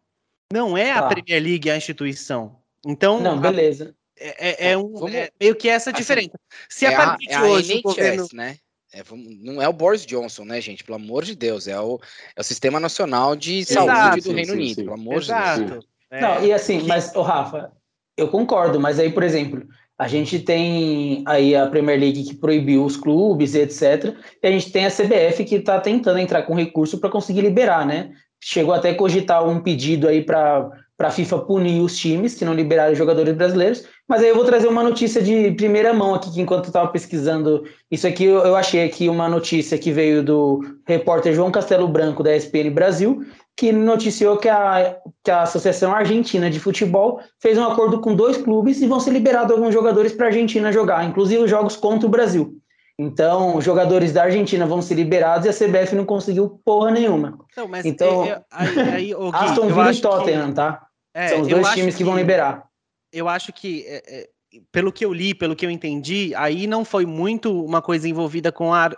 Não 0.52 0.76
é 0.76 0.92
a 0.92 1.02
tá. 1.02 1.08
Premier 1.08 1.42
League 1.42 1.70
a 1.70 1.76
instituição. 1.76 2.56
Então, 2.86 3.20
não, 3.20 3.40
beleza. 3.40 3.94
É, 4.16 4.68
é, 4.68 4.72
é, 4.72 4.78
um, 4.78 5.08
é 5.08 5.30
meio 5.40 5.56
que 5.56 5.68
essa 5.68 5.90
assim, 5.90 5.98
diferença. 5.98 6.38
Se 6.68 6.84
é 6.84 6.94
a 6.94 6.96
partir 6.96 7.26
de 7.26 7.36
hoje 7.38 7.72
NHS, 7.72 7.80
o 7.80 7.82
governo... 7.82 8.28
né? 8.32 8.56
É, 8.92 9.02
não 9.42 9.60
é 9.60 9.68
o 9.68 9.72
Boris 9.72 10.06
Johnson, 10.06 10.44
né, 10.44 10.60
gente? 10.60 10.84
Pelo 10.84 10.96
amor 10.96 11.24
de 11.24 11.34
Deus, 11.34 11.66
é 11.66 11.78
o, 11.80 11.98
é 12.36 12.40
o 12.40 12.44
Sistema 12.44 12.78
Nacional 12.78 13.34
de 13.34 13.58
Exato, 13.58 13.86
Saúde 13.86 14.20
do 14.20 14.22
sim, 14.22 14.34
Reino 14.34 14.50
sim, 14.50 14.56
Unido, 14.56 14.74
sim. 14.76 14.84
pelo 14.84 14.94
amor 14.94 15.16
Exato. 15.16 15.64
de 15.64 15.70
Deus. 15.72 15.86
Não, 16.12 16.44
e 16.44 16.52
assim, 16.52 16.86
mas, 16.86 17.12
o 17.16 17.22
Rafa, 17.22 17.72
eu 18.16 18.28
concordo, 18.28 18.78
mas 18.78 19.00
aí, 19.00 19.10
por 19.10 19.24
exemplo, 19.24 19.66
a 19.98 20.06
gente 20.06 20.38
tem 20.38 21.24
aí 21.26 21.56
a 21.56 21.66
Premier 21.66 21.98
League 21.98 22.24
que 22.24 22.34
proibiu 22.34 22.84
os 22.84 22.96
clubes, 22.96 23.54
etc. 23.54 24.14
E 24.42 24.46
a 24.46 24.50
gente 24.50 24.70
tem 24.70 24.86
a 24.86 24.90
CBF 24.90 25.44
que 25.44 25.56
está 25.56 25.80
tentando 25.80 26.18
entrar 26.18 26.42
com 26.42 26.54
recurso 26.54 26.98
para 26.98 27.10
conseguir 27.10 27.40
liberar, 27.40 27.84
né? 27.84 28.12
Chegou 28.46 28.74
até 28.74 28.90
a 28.90 28.94
cogitar 28.94 29.42
um 29.48 29.58
pedido 29.58 30.06
aí 30.06 30.22
para 30.22 30.70
a 30.98 31.10
FIFA 31.10 31.38
punir 31.38 31.80
os 31.80 31.96
times 31.96 32.34
que 32.34 32.44
não 32.44 32.52
liberaram 32.52 32.94
jogadores 32.94 33.34
brasileiros. 33.34 33.86
Mas 34.06 34.22
aí 34.22 34.28
eu 34.28 34.34
vou 34.34 34.44
trazer 34.44 34.68
uma 34.68 34.82
notícia 34.82 35.22
de 35.22 35.50
primeira 35.52 35.94
mão 35.94 36.14
aqui, 36.14 36.30
que 36.30 36.42
enquanto 36.42 36.64
eu 36.64 36.68
estava 36.68 36.88
pesquisando 36.88 37.64
isso 37.90 38.06
aqui, 38.06 38.24
eu, 38.24 38.40
eu 38.40 38.54
achei 38.54 38.84
aqui 38.84 39.08
uma 39.08 39.30
notícia 39.30 39.78
que 39.78 39.90
veio 39.90 40.22
do 40.22 40.60
repórter 40.86 41.32
João 41.32 41.50
Castelo 41.50 41.88
Branco, 41.88 42.22
da 42.22 42.36
ESPN 42.36 42.70
Brasil, 42.70 43.24
que 43.56 43.72
noticiou 43.72 44.36
que 44.36 44.50
a, 44.50 44.94
que 45.24 45.30
a 45.30 45.42
Associação 45.42 45.94
Argentina 45.94 46.50
de 46.50 46.60
Futebol 46.60 47.20
fez 47.40 47.56
um 47.56 47.64
acordo 47.64 47.98
com 48.02 48.14
dois 48.14 48.36
clubes 48.36 48.82
e 48.82 48.86
vão 48.86 49.00
ser 49.00 49.12
liberados 49.12 49.52
alguns 49.52 49.72
jogadores 49.72 50.12
para 50.12 50.26
a 50.26 50.28
Argentina 50.28 50.70
jogar, 50.70 51.02
inclusive 51.06 51.44
os 51.44 51.50
jogos 51.50 51.76
contra 51.76 52.06
o 52.06 52.10
Brasil. 52.10 52.60
Então, 52.98 53.56
os 53.56 53.64
jogadores 53.64 54.12
da 54.12 54.22
Argentina 54.22 54.66
vão 54.66 54.80
ser 54.80 54.94
liberados 54.94 55.46
e 55.46 55.48
a 55.48 55.52
CBF 55.52 55.96
não 55.96 56.04
conseguiu 56.04 56.60
porra 56.64 56.92
nenhuma. 56.92 57.38
Não, 57.56 57.68
então, 57.84 58.24
eu, 58.24 58.44
aí, 58.50 58.78
aí, 58.78 59.06
Gui, 59.06 59.14
Aston 59.32 59.66
Villa 59.66 59.92
e 59.92 60.00
Tottenham, 60.00 60.48
que... 60.48 60.54
tá? 60.54 60.86
É, 61.12 61.28
São 61.28 61.40
os 61.40 61.48
dois 61.48 61.68
times 61.70 61.94
que, 61.94 61.98
que, 61.98 62.04
vão 62.04 62.16
liberar. 62.16 62.68
Eu 63.12 63.28
acho 63.28 63.52
que, 63.52 63.84
é, 63.86 64.02
é, 64.06 64.28
pelo 64.70 64.92
que 64.92 65.04
eu 65.04 65.12
li, 65.12 65.34
pelo 65.34 65.56
que 65.56 65.66
eu 65.66 65.70
entendi, 65.70 66.32
aí 66.36 66.66
não 66.66 66.84
foi 66.84 67.04
muito 67.04 67.64
uma 67.64 67.82
coisa 67.82 68.08
envolvida 68.08 68.52
com 68.52 68.72
a, 68.72 68.90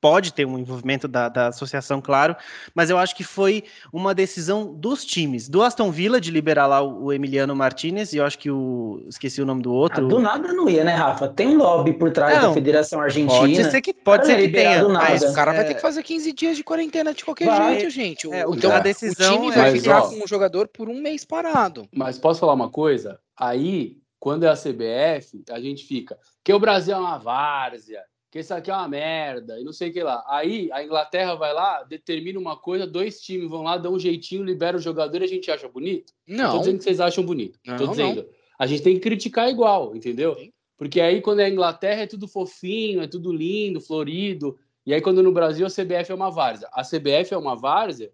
pode 0.00 0.32
ter 0.32 0.46
um 0.46 0.58
envolvimento 0.58 1.06
da, 1.06 1.28
da 1.28 1.48
associação, 1.48 2.00
claro, 2.00 2.34
mas 2.74 2.88
eu 2.88 2.98
acho 2.98 3.14
que 3.14 3.22
foi 3.22 3.64
uma 3.92 4.14
decisão 4.14 4.72
dos 4.72 5.04
times, 5.04 5.48
do 5.48 5.62
Aston 5.62 5.90
Villa 5.90 6.20
de 6.20 6.30
liberar 6.30 6.66
lá 6.66 6.80
o, 6.80 7.12
Emiliano 7.12 7.54
Martinez, 7.54 8.12
e 8.12 8.16
eu 8.16 8.24
acho 8.24 8.38
que 8.38 8.50
o. 8.50 9.04
esqueci 9.08 9.42
o 9.42 9.46
nome 9.46 9.62
do 9.62 9.72
outro. 9.72 10.06
Ah, 10.06 10.08
do 10.08 10.18
nada 10.18 10.52
não 10.52 10.68
ia, 10.68 10.84
né, 10.84 10.94
Rafa? 10.94 11.28
Tem 11.28 11.48
um 11.48 11.56
lobby 11.56 11.92
por 11.92 12.10
trás 12.10 12.40
não, 12.40 12.48
da 12.48 12.54
Federação 12.54 13.00
Argentina. 13.00 13.40
Pode 13.40 13.70
ser 13.70 13.80
que, 13.80 13.92
pode 13.92 14.26
ser 14.26 14.36
que 14.36 14.48
tenha, 14.48 14.88
mas 14.88 15.22
o 15.22 15.34
cara 15.34 15.52
é... 15.52 15.56
vai 15.56 15.64
ter 15.66 15.74
que 15.74 15.82
fazer 15.82 16.02
15 16.02 16.32
dias 16.32 16.56
de 16.56 16.64
quarentena 16.64 17.12
de 17.12 17.24
qualquer 17.24 17.46
vai. 17.46 17.74
jeito, 17.74 17.90
gente. 17.90 18.26
O, 18.26 18.32
é, 18.32 18.44
então, 18.48 18.72
a 18.72 18.80
decisão 18.80 19.36
o 19.36 19.40
time 19.40 19.54
vai 19.54 19.72
ficar 19.72 20.02
com 20.02 20.24
o 20.24 20.26
jogador 20.26 20.68
por 20.68 20.88
um 20.88 21.00
mês 21.00 21.24
parado. 21.24 21.86
Mas 21.94 22.18
posso 22.18 22.40
falar 22.40 22.54
uma 22.54 22.70
coisa? 22.70 23.18
Aí, 23.36 23.98
quando 24.18 24.44
é 24.44 24.48
a 24.48 24.56
CBF, 24.56 25.42
a 25.50 25.60
gente 25.60 25.84
fica. 25.84 26.16
Que 26.42 26.52
o 26.52 26.58
Brasil 26.58 26.94
é 26.94 26.98
uma 26.98 27.18
várzea 27.18 28.00
que 28.30 28.38
isso 28.38 28.54
aqui 28.54 28.70
é 28.70 28.74
uma 28.74 28.86
merda 28.86 29.58
e 29.58 29.64
não 29.64 29.72
sei 29.72 29.90
o 29.90 29.92
que 29.92 30.02
lá. 30.02 30.24
Aí 30.28 30.70
a 30.72 30.84
Inglaterra 30.84 31.34
vai 31.34 31.52
lá, 31.52 31.82
determina 31.82 32.38
uma 32.38 32.56
coisa, 32.56 32.86
dois 32.86 33.20
times 33.20 33.50
vão 33.50 33.62
lá, 33.62 33.76
dão 33.76 33.94
um 33.94 33.98
jeitinho, 33.98 34.44
libera 34.44 34.76
o 34.76 34.80
jogador 34.80 35.20
e 35.20 35.24
a 35.24 35.28
gente 35.28 35.50
acha 35.50 35.68
bonito? 35.68 36.12
Não. 36.26 36.44
Não 36.44 36.52
tô 36.52 36.58
dizendo 36.60 36.78
que 36.78 36.84
vocês 36.84 37.00
acham 37.00 37.24
bonito. 37.24 37.58
Não, 37.66 37.76
tô 37.76 37.88
dizendo. 37.88 38.22
Não. 38.22 38.28
A 38.58 38.66
gente 38.66 38.82
tem 38.82 38.94
que 38.94 39.00
criticar 39.00 39.48
igual, 39.48 39.96
entendeu? 39.96 40.36
Sim. 40.36 40.52
Porque 40.78 41.00
aí 41.00 41.20
quando 41.20 41.40
é 41.40 41.46
a 41.46 41.50
Inglaterra 41.50 42.02
é 42.02 42.06
tudo 42.06 42.28
fofinho, 42.28 43.02
é 43.02 43.08
tudo 43.08 43.32
lindo, 43.32 43.80
florido. 43.80 44.56
E 44.86 44.94
aí 44.94 45.00
quando 45.00 45.22
no 45.22 45.32
Brasil 45.32 45.66
a 45.66 45.70
CBF 45.70 46.12
é 46.12 46.14
uma 46.14 46.30
várzea. 46.30 46.68
A 46.72 46.82
CBF 46.82 47.34
é 47.34 47.36
uma 47.36 47.56
várzea, 47.56 48.12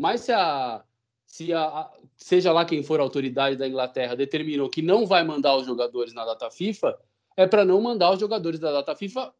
mas 0.00 0.20
se 0.20 0.32
a 0.32 0.84
se 1.26 1.52
a, 1.52 1.90
seja 2.16 2.52
lá 2.52 2.64
quem 2.64 2.82
for 2.82 3.00
a 3.00 3.02
autoridade 3.02 3.56
da 3.56 3.68
Inglaterra 3.68 4.14
determinou 4.14 4.70
que 4.70 4.80
não 4.80 5.04
vai 5.04 5.22
mandar 5.22 5.56
os 5.56 5.66
jogadores 5.66 6.14
na 6.14 6.24
data 6.24 6.50
FIFA, 6.50 6.98
é 7.36 7.46
para 7.46 7.64
não 7.64 7.80
mandar 7.80 8.12
os 8.12 8.20
jogadores 8.20 8.58
da 8.58 8.72
data 8.72 8.94
FIFA 8.94 9.32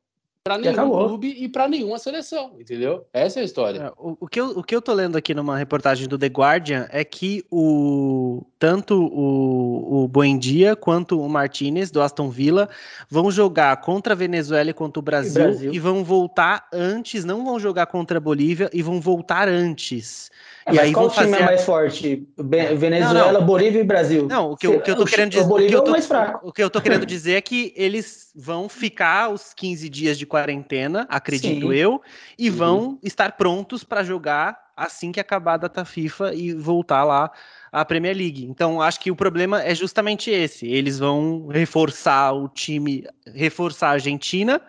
para 0.49 0.59
nenhum 0.59 0.73
acabou. 0.73 1.09
clube 1.09 1.37
e 1.39 1.49
para 1.49 1.69
nenhuma 1.69 1.99
seleção, 1.99 2.53
entendeu? 2.59 3.07
Essa 3.13 3.41
é 3.41 3.43
a 3.43 3.45
história. 3.45 3.79
É, 3.81 3.93
o, 3.99 4.17
o, 4.21 4.27
que 4.27 4.41
eu, 4.41 4.47
o 4.51 4.63
que 4.63 4.75
eu 4.75 4.81
tô 4.81 4.95
lendo 4.95 5.19
aqui 5.19 5.35
numa 5.35 5.59
reportagem 5.59 6.09
do 6.09 6.19
The 6.19 6.29
Guardian 6.29 6.89
é 6.91 7.05
que 7.05 7.45
o 7.51 8.43
tanto 8.59 8.95
o, 8.99 10.05
o 10.05 10.09
Buendia 10.09 10.75
quanto 10.75 11.21
o 11.21 11.29
Martinez 11.29 11.91
do 11.91 12.01
Aston 12.01 12.31
Villa 12.31 12.69
vão 13.11 13.31
jogar 13.31 13.77
contra 13.79 14.15
a 14.15 14.17
Venezuela 14.17 14.71
e 14.71 14.75
contra 14.75 14.99
o 14.99 15.03
Brasil, 15.03 15.45
Brasil. 15.45 15.75
e 15.75 15.79
vão 15.79 16.03
voltar 16.03 16.67
antes, 16.73 17.25
não 17.25 17.45
vão 17.45 17.61
jogar 17.61 17.87
contra 17.87 18.17
a 18.17 18.21
Bolívia 18.21 18.71
e 18.73 18.83
vão 18.83 19.01
voltar 19.01 19.49
antes. 19.49 20.31
É, 20.69 20.75
e 20.75 20.79
aí 20.79 20.93
qual 20.93 21.11
time 21.11 21.37
é 21.37 21.45
mais 21.45 21.65
forte? 21.65 22.27
Venezuela, 22.37 23.33
não, 23.33 23.41
não. 23.41 23.47
Bolívia 23.47 23.81
e 23.81 23.85
Brasil? 23.85 24.27
Não, 24.27 24.53
o 24.53 24.57
que, 24.57 24.67
eu, 24.67 24.77
o 24.77 24.81
que 24.81 24.91
eu 24.91 24.97
tô 24.97 25.05
querendo 25.07 25.31
dizer. 25.31 25.43
O, 25.43 25.55
o, 25.55 25.57
que 25.57 25.75
eu 25.75 25.81
tô, 25.81 25.87
é 25.87 25.89
o, 25.89 25.93
mais 25.93 26.07
fraco. 26.07 26.49
o 26.49 26.53
que 26.53 26.63
eu 26.63 26.71
tô 26.71 26.81
querendo 26.81 27.07
dizer 27.07 27.33
é 27.35 27.41
que 27.41 27.73
eles 27.75 28.31
vão 28.35 28.69
ficar 28.69 29.31
os 29.31 29.55
15 29.55 29.89
dias 29.89 30.19
de 30.19 30.27
quarentena, 30.27 31.07
acredito 31.09 31.69
Sim. 31.69 31.75
eu, 31.75 32.03
e 32.39 32.51
uhum. 32.51 32.57
vão 32.57 32.99
estar 33.03 33.33
prontos 33.33 33.83
para 33.83 34.03
jogar 34.03 34.59
assim 34.77 35.11
que 35.11 35.19
acabar 35.19 35.55
a 35.55 35.59
data 35.59 35.85
FIFA 35.85 36.35
e 36.35 36.55
voltar 36.55 37.03
lá 37.03 37.31
à 37.73 37.85
Premier 37.85 38.17
League. 38.17 38.45
Então, 38.45 38.81
acho 38.81 39.01
que 39.01 39.11
o 39.11 39.17
problema 39.17 39.63
é 39.63 39.75
justamente 39.75 40.31
esse. 40.31 40.67
Eles 40.67 40.99
vão 40.99 41.49
reforçar 41.49 42.33
o 42.33 42.49
time, 42.49 43.05
reforçar 43.35 43.89
a 43.89 43.93
Argentina 43.93 44.61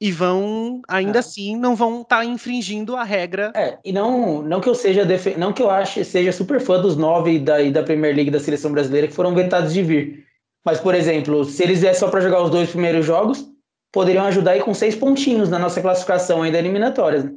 e 0.00 0.12
vão 0.12 0.82
ainda 0.88 1.18
é. 1.18 1.20
assim 1.20 1.56
não 1.56 1.74
vão 1.74 2.02
estar 2.02 2.18
tá 2.18 2.24
infringindo 2.24 2.96
a 2.96 3.02
regra. 3.02 3.52
É, 3.54 3.78
e 3.84 3.92
não, 3.92 4.42
não 4.42 4.60
que 4.60 4.68
eu 4.68 4.74
seja 4.74 5.04
defe... 5.04 5.36
não 5.36 5.52
que 5.52 5.62
eu 5.62 5.70
ache 5.70 6.04
seja 6.04 6.32
super 6.32 6.60
fã 6.60 6.80
dos 6.80 6.96
nove 6.96 7.38
da, 7.38 7.62
da 7.70 7.82
Premier 7.82 8.14
League 8.14 8.30
da 8.30 8.40
seleção 8.40 8.72
brasileira 8.72 9.08
que 9.08 9.14
foram 9.14 9.34
vetados 9.34 9.72
de 9.72 9.82
vir. 9.82 10.26
Mas, 10.64 10.80
por 10.80 10.94
exemplo, 10.94 11.44
se 11.44 11.62
eles 11.62 11.80
viessem 11.80 12.00
só 12.00 12.08
para 12.08 12.20
jogar 12.20 12.42
os 12.42 12.50
dois 12.50 12.68
primeiros 12.70 13.06
jogos, 13.06 13.48
poderiam 13.92 14.24
ajudar 14.24 14.52
aí 14.52 14.60
com 14.60 14.74
seis 14.74 14.96
pontinhos 14.96 15.48
na 15.48 15.58
nossa 15.58 15.80
classificação 15.80 16.42
ainda 16.42 16.58
eliminatórias. 16.58 17.24
Né? 17.24 17.32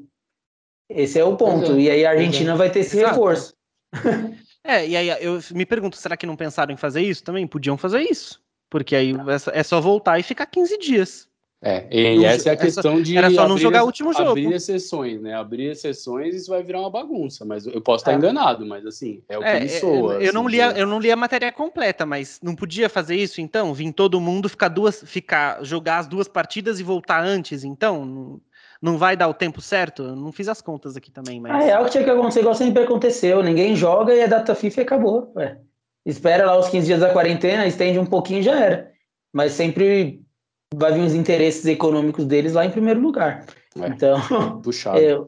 Esse 0.89 1.19
é 1.19 1.23
o 1.23 1.37
ponto. 1.37 1.73
É. 1.73 1.79
E 1.79 1.89
aí 1.91 2.05
a 2.05 2.11
Argentina 2.11 2.55
vai 2.55 2.71
ter 2.71 2.79
esse 2.79 2.97
Exato. 2.97 3.13
reforço. 3.13 3.53
É, 4.61 4.85
e 4.85 4.95
aí 4.95 5.07
eu 5.23 5.39
me 5.51 5.65
pergunto, 5.65 5.95
será 5.95 6.17
que 6.17 6.27
não 6.27 6.35
pensaram 6.35 6.73
em 6.73 6.77
fazer 6.77 7.01
isso 7.01 7.23
também? 7.23 7.47
Podiam 7.47 7.77
fazer 7.77 8.01
isso. 8.01 8.43
Porque 8.69 8.93
aí 8.93 9.13
é 9.53 9.63
só 9.63 9.79
voltar 9.79 10.19
e 10.19 10.23
ficar 10.23 10.45
15 10.45 10.77
dias. 10.77 11.28
É, 11.61 11.85
e 11.91 12.23
essa 12.23 12.49
é 12.49 12.53
a 12.53 12.57
questão 12.57 13.01
de. 13.01 13.17
Era 13.17 13.29
só 13.31 13.45
não 13.45 13.57
jogar 13.57 13.83
o 13.83 13.85
último 13.85 14.13
jogo. 14.13 14.29
Abrir 14.29 14.53
exceções, 14.53 15.21
né? 15.21 15.33
Abrir 15.33 15.71
exceções 15.71 16.33
isso 16.33 16.49
vai 16.49 16.63
virar 16.63 16.79
uma 16.79 16.89
bagunça. 16.89 17.43
Mas 17.43 17.65
eu 17.65 17.81
posso 17.81 18.01
estar 18.01 18.13
é. 18.13 18.15
enganado, 18.15 18.65
mas 18.65 18.85
assim, 18.85 19.21
é 19.27 19.37
o 19.37 19.41
que 19.41 19.47
é, 19.47 19.59
me 19.59 19.65
é, 19.65 19.67
soa. 19.67 20.13
Eu, 20.13 20.19
assim, 20.21 20.31
não 20.31 20.47
li 20.47 20.61
a, 20.61 20.71
eu 20.71 20.87
não 20.87 20.99
li 20.99 21.11
a 21.11 21.17
matéria 21.17 21.51
completa, 21.51 22.05
mas 22.05 22.39
não 22.41 22.55
podia 22.55 22.87
fazer 22.87 23.17
isso 23.17 23.41
então? 23.41 23.73
Vim 23.73 23.91
todo 23.91 24.21
mundo 24.21 24.47
ficar 24.47 24.69
duas. 24.69 25.03
ficar 25.05 25.61
jogar 25.61 25.99
as 25.99 26.07
duas 26.07 26.29
partidas 26.29 26.79
e 26.79 26.83
voltar 26.83 27.21
antes, 27.21 27.65
então? 27.65 28.05
Não, 28.05 28.41
não 28.81 28.97
vai 28.97 29.17
dar 29.17 29.27
o 29.27 29.33
tempo 29.33 29.59
certo? 29.59 30.03
Eu 30.03 30.15
não 30.15 30.31
fiz 30.31 30.47
as 30.47 30.61
contas 30.61 30.95
aqui 30.95 31.11
também, 31.11 31.41
mas. 31.41 31.51
A 31.51 31.59
real 31.59 31.83
que 31.83 31.91
tinha 31.91 32.05
que 32.05 32.09
acontecer 32.09 32.39
igual 32.39 32.55
sempre 32.55 32.83
aconteceu. 32.83 33.43
Ninguém 33.43 33.75
joga 33.75 34.15
e 34.15 34.23
a 34.23 34.27
data 34.27 34.55
FIFA 34.55 34.81
acabou. 34.83 35.33
Ué. 35.35 35.57
Espera 36.05 36.45
lá 36.45 36.57
os 36.57 36.69
15 36.69 36.87
dias 36.87 36.99
da 37.01 37.11
quarentena, 37.11 37.67
estende 37.67 37.99
um 37.99 38.05
pouquinho 38.05 38.39
e 38.39 38.43
já 38.43 38.57
era. 38.57 38.91
Mas 39.33 39.51
sempre 39.51 40.23
vai 40.73 40.93
vir 40.93 41.01
os 41.01 41.13
interesses 41.13 41.65
econômicos 41.65 42.25
deles 42.25 42.53
lá 42.53 42.65
em 42.65 42.71
primeiro 42.71 42.99
lugar. 42.99 43.45
É, 43.79 43.87
então, 43.87 44.19
puxado. 44.61 44.99
É, 44.99 45.19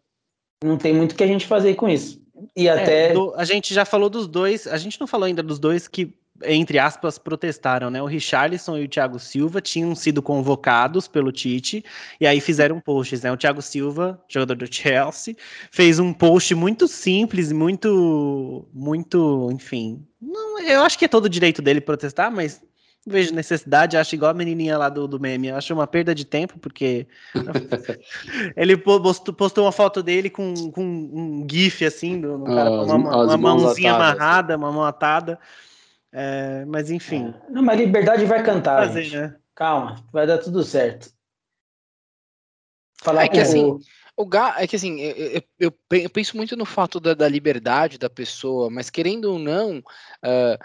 não 0.63 0.77
tem 0.77 0.93
muito 0.93 1.15
que 1.15 1.23
a 1.23 1.27
gente 1.27 1.47
fazer 1.47 1.75
com 1.75 1.89
isso. 1.89 2.21
E 2.55 2.67
é, 2.67 2.71
até. 2.71 3.13
Do, 3.13 3.33
a 3.35 3.43
gente 3.43 3.73
já 3.73 3.85
falou 3.85 4.09
dos 4.09 4.27
dois, 4.27 4.67
a 4.67 4.77
gente 4.77 4.99
não 4.99 5.07
falou 5.07 5.25
ainda 5.25 5.41
dos 5.41 5.59
dois 5.59 5.87
que, 5.87 6.13
entre 6.43 6.77
aspas, 6.79 7.17
protestaram, 7.17 7.89
né? 7.89 8.01
O 8.01 8.05
Richarlison 8.05 8.77
e 8.77 8.85
o 8.85 8.87
Thiago 8.87 9.19
Silva 9.19 9.61
tinham 9.61 9.95
sido 9.95 10.21
convocados 10.21 11.07
pelo 11.07 11.31
Tite 11.31 11.83
e 12.19 12.27
aí 12.27 12.39
fizeram 12.39 12.79
posts, 12.79 13.21
né? 13.21 13.31
O 13.31 13.37
Thiago 13.37 13.61
Silva, 13.61 14.19
jogador 14.27 14.55
do 14.55 14.73
Chelsea, 14.73 15.35
fez 15.71 15.99
um 15.99 16.13
post 16.13 16.53
muito 16.55 16.87
simples, 16.87 17.51
muito, 17.51 18.67
muito, 18.73 19.49
enfim. 19.51 20.05
Não, 20.21 20.59
eu 20.59 20.81
acho 20.81 20.97
que 20.97 21.05
é 21.05 21.07
todo 21.07 21.25
o 21.25 21.29
direito 21.29 21.61
dele 21.61 21.81
protestar, 21.81 22.31
mas 22.31 22.61
não 23.05 23.13
vejo 23.13 23.33
necessidade, 23.33 23.97
acho 23.97 24.13
igual 24.13 24.31
a 24.31 24.33
menininha 24.33 24.77
lá 24.77 24.87
do, 24.87 25.07
do 25.07 25.19
meme. 25.19 25.49
Acho 25.49 25.73
uma 25.73 25.87
perda 25.87 26.13
de 26.13 26.23
tempo, 26.23 26.59
porque 26.59 27.07
ele 28.55 28.77
postou, 28.77 29.33
postou 29.33 29.65
uma 29.65 29.71
foto 29.71 30.03
dele 30.03 30.29
com, 30.29 30.53
com 30.71 30.83
um 30.83 31.47
GIF 31.49 31.83
assim, 31.83 32.21
do, 32.21 32.43
cara, 32.43 32.69
ah, 32.69 32.83
uma, 32.83 33.23
uma 33.25 33.37
mãozinha 33.37 33.93
atadas. 33.93 34.21
amarrada, 34.21 34.57
uma 34.57 34.71
mão 34.71 34.83
atada. 34.83 35.39
É, 36.11 36.63
mas 36.65 36.91
enfim. 36.91 37.33
É. 37.47 37.51
Não, 37.51 37.63
mas 37.63 37.79
liberdade 37.79 38.25
vai 38.25 38.43
cantar. 38.43 38.87
Fazer, 38.87 39.09
né? 39.09 39.35
Calma, 39.55 40.03
vai 40.11 40.27
dar 40.27 40.37
tudo 40.37 40.63
certo. 40.63 41.11
Falar 43.01 43.23
é 43.23 43.27
que 43.29 43.39
assim. 43.39 43.79
O 44.15 44.25
Gá, 44.25 44.55
é 44.59 44.67
que 44.67 44.75
assim, 44.75 44.99
eu, 44.99 45.41
eu, 45.57 45.73
eu, 45.89 46.09
penso 46.09 46.35
muito 46.37 46.55
no 46.55 46.65
fato 46.65 46.99
da, 46.99 47.13
da, 47.13 47.27
liberdade 47.27 47.97
da 47.97 48.09
pessoa, 48.09 48.69
mas 48.69 48.89
querendo 48.89 49.31
ou 49.31 49.39
não, 49.39 49.79
uh, 49.79 50.63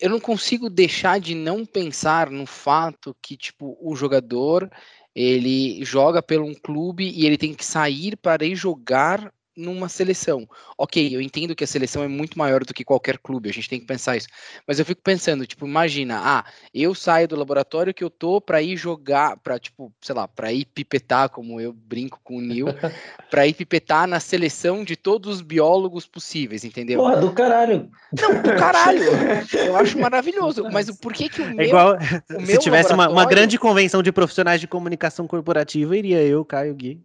eu 0.00 0.10
não 0.10 0.20
consigo 0.20 0.70
deixar 0.70 1.18
de 1.20 1.34
não 1.34 1.66
pensar 1.66 2.30
no 2.30 2.46
fato 2.46 3.16
que, 3.22 3.36
tipo, 3.36 3.76
o 3.80 3.96
jogador 3.96 4.70
ele 5.14 5.84
joga 5.84 6.22
pelo 6.22 6.46
um 6.46 6.54
clube 6.54 7.10
e 7.10 7.26
ele 7.26 7.36
tem 7.36 7.54
que 7.54 7.64
sair 7.64 8.16
para 8.16 8.44
ir 8.44 8.56
jogar 8.56 9.32
numa 9.56 9.88
seleção. 9.88 10.48
Ok, 10.78 11.14
eu 11.14 11.20
entendo 11.20 11.54
que 11.54 11.64
a 11.64 11.66
seleção 11.66 12.02
é 12.02 12.08
muito 12.08 12.38
maior 12.38 12.64
do 12.64 12.72
que 12.72 12.84
qualquer 12.84 13.18
clube, 13.18 13.50
a 13.50 13.52
gente 13.52 13.68
tem 13.68 13.78
que 13.80 13.86
pensar 13.86 14.16
isso. 14.16 14.28
Mas 14.66 14.78
eu 14.78 14.84
fico 14.84 15.02
pensando, 15.02 15.46
tipo, 15.46 15.66
imagina, 15.66 16.20
ah, 16.22 16.44
eu 16.74 16.94
saio 16.94 17.28
do 17.28 17.36
laboratório 17.36 17.92
que 17.92 18.02
eu 18.02 18.10
tô 18.10 18.40
para 18.40 18.62
ir 18.62 18.76
jogar, 18.76 19.36
para 19.38 19.58
tipo, 19.58 19.92
sei 20.00 20.14
lá, 20.14 20.26
para 20.26 20.52
ir 20.52 20.64
pipetar, 20.64 21.28
como 21.28 21.60
eu 21.60 21.72
brinco 21.72 22.18
com 22.24 22.36
o 22.38 22.40
Neil, 22.40 22.66
para 23.30 23.46
ir 23.46 23.54
pipetar 23.54 24.06
na 24.06 24.20
seleção 24.20 24.84
de 24.84 24.96
todos 24.96 25.36
os 25.36 25.40
biólogos 25.42 26.06
possíveis, 26.06 26.64
entendeu? 26.64 27.00
Porra, 27.00 27.16
do 27.16 27.32
caralho. 27.32 27.90
Não, 28.20 28.42
do 28.42 28.54
caralho. 28.56 29.02
eu 29.66 29.76
acho 29.76 29.98
maravilhoso, 29.98 30.64
mas 30.72 30.90
por 30.98 31.12
que 31.12 31.28
que 31.28 31.42
o 31.42 31.46
É 31.46 31.52
meu 31.52 31.66
igual 31.66 31.96
o 31.96 32.00
se 32.46 32.52
meu 32.52 32.58
tivesse 32.58 32.88
uma, 32.88 32.94
uma 32.94 33.06
laboratório- 33.06 33.28
grande 33.36 33.58
convenção 33.58 34.02
de 34.02 34.10
profissionais 34.12 34.60
de 34.60 34.66
comunicação 34.66 35.26
corporativa, 35.26 35.96
iria 35.96 36.22
eu, 36.22 36.44
Caio 36.44 36.74
Gui. 36.74 37.00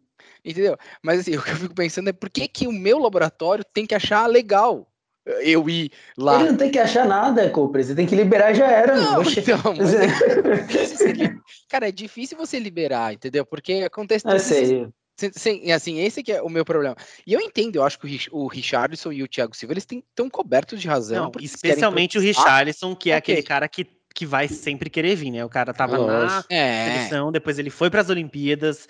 Entendeu? 0.50 0.78
Mas 1.04 1.20
assim, 1.20 1.36
o 1.38 1.44
que 1.44 1.52
eu 1.52 1.56
fico 1.58 1.76
pensando 1.76 2.10
é 2.10 2.14
por 2.14 2.30
que, 2.30 2.48
que 2.48 2.68
o 2.68 2.72
meu 2.72 2.98
laboratório 3.00 3.64
tem 3.66 3.86
que 3.86 3.94
achar 3.94 4.26
legal 4.28 4.88
eu 5.42 5.70
ir 5.70 5.92
lá. 6.18 6.40
Ele 6.40 6.52
não 6.52 6.58
tem 6.58 6.72
que 6.72 6.80
achar 6.80 7.06
nada, 7.06 7.50
Cooper. 7.50 7.84
Você 7.84 7.94
tem 7.94 8.08
que 8.08 8.16
liberar 8.16 8.54
já 8.54 8.66
era. 8.72 8.96
Não, 8.96 9.20
Oxe. 9.20 9.42
então, 9.42 9.60
mas 9.78 9.94
é 9.94 10.08
difícil 10.08 10.98
você 10.98 11.12
li- 11.12 11.42
Cara, 11.68 11.90
é 11.90 11.92
difícil 11.92 12.38
você 12.38 12.58
liberar, 12.60 13.14
entendeu? 13.14 13.46
Porque 13.46 13.74
acontece 13.74 14.26
Eu 14.26 14.40
sei. 14.40 14.88
Sim, 15.20 15.32
sim, 15.34 15.72
assim, 15.72 16.00
esse 16.00 16.22
que 16.22 16.32
é 16.32 16.42
o 16.44 16.48
meu 16.48 16.64
problema. 16.64 16.96
E 17.26 17.34
eu 17.34 17.42
entendo, 17.42 17.78
eu 17.78 17.84
acho 17.84 17.98
que 18.00 18.06
o, 18.06 18.08
Rich- 18.10 18.30
o 18.32 18.48
Richardson 18.48 19.12
e 19.12 19.24
o 19.24 19.28
Thiago 19.28 19.56
Silva, 19.58 19.74
eles 19.74 19.86
estão 19.92 20.30
cobertos 20.30 20.80
de 20.80 20.88
razão. 20.88 21.24
Não, 21.26 21.32
especialmente 21.42 22.20
o 22.20 22.22
Richarlison, 22.22 22.96
que 22.96 23.10
é 23.10 23.18
Ok. 23.18 23.34
aquele 23.34 23.44
cara 23.44 23.68
que, 23.68 23.86
que 24.14 24.28
vai 24.28 24.48
sempre 24.48 24.92
querer 24.92 25.16
vir, 25.16 25.32
né? 25.32 25.44
O 25.44 25.50
cara 25.50 25.74
tava 25.74 25.98
na 25.98 26.06
Lógico. 26.20 26.46
É, 26.54 26.84
seleção, 26.86 27.32
depois 27.32 27.58
ele 27.58 27.72
foi 27.72 27.90
para 27.90 28.02
as 28.02 28.12
Olimpíadas, 28.12 28.88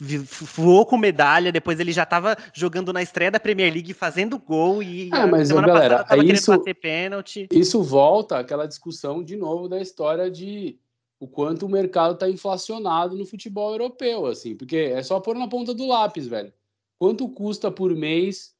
voou 0.00 0.86
com 0.86 0.96
medalha, 0.96 1.50
depois 1.50 1.80
ele 1.80 1.92
já 1.92 2.06
tava 2.06 2.36
jogando 2.54 2.92
na 2.92 3.02
estreia 3.02 3.30
da 3.30 3.40
Premier 3.40 3.72
League, 3.72 3.92
fazendo 3.92 4.38
gol 4.38 4.82
e 4.82 5.10
a 5.12 5.26
mas, 5.26 5.48
semana 5.48 5.66
galera, 5.66 5.88
passada 5.96 6.08
tava 6.08 6.20
é 6.20 6.24
querendo 6.24 6.38
isso- 6.40 6.56
bater 6.56 6.74
pênalti. 6.74 7.48
Isso 7.52 7.82
volta 7.82 8.38
àquela 8.38 8.66
discussão 8.66 9.22
de 9.22 9.36
novo 9.36 9.68
da 9.68 9.80
história 9.80 10.30
de 10.30 10.78
o 11.20 11.26
quanto 11.26 11.66
o 11.66 11.68
mercado 11.68 12.14
está 12.14 12.30
inflacionado 12.30 13.16
no 13.16 13.26
futebol 13.26 13.72
europeu, 13.72 14.26
assim, 14.26 14.54
porque 14.54 14.76
é 14.76 15.02
só 15.02 15.18
pôr 15.18 15.34
na 15.36 15.48
ponta 15.48 15.74
do 15.74 15.86
lápis, 15.86 16.28
velho. 16.28 16.52
Quanto 16.96 17.28
custa 17.28 17.70
por 17.70 17.92
mês 17.94 18.54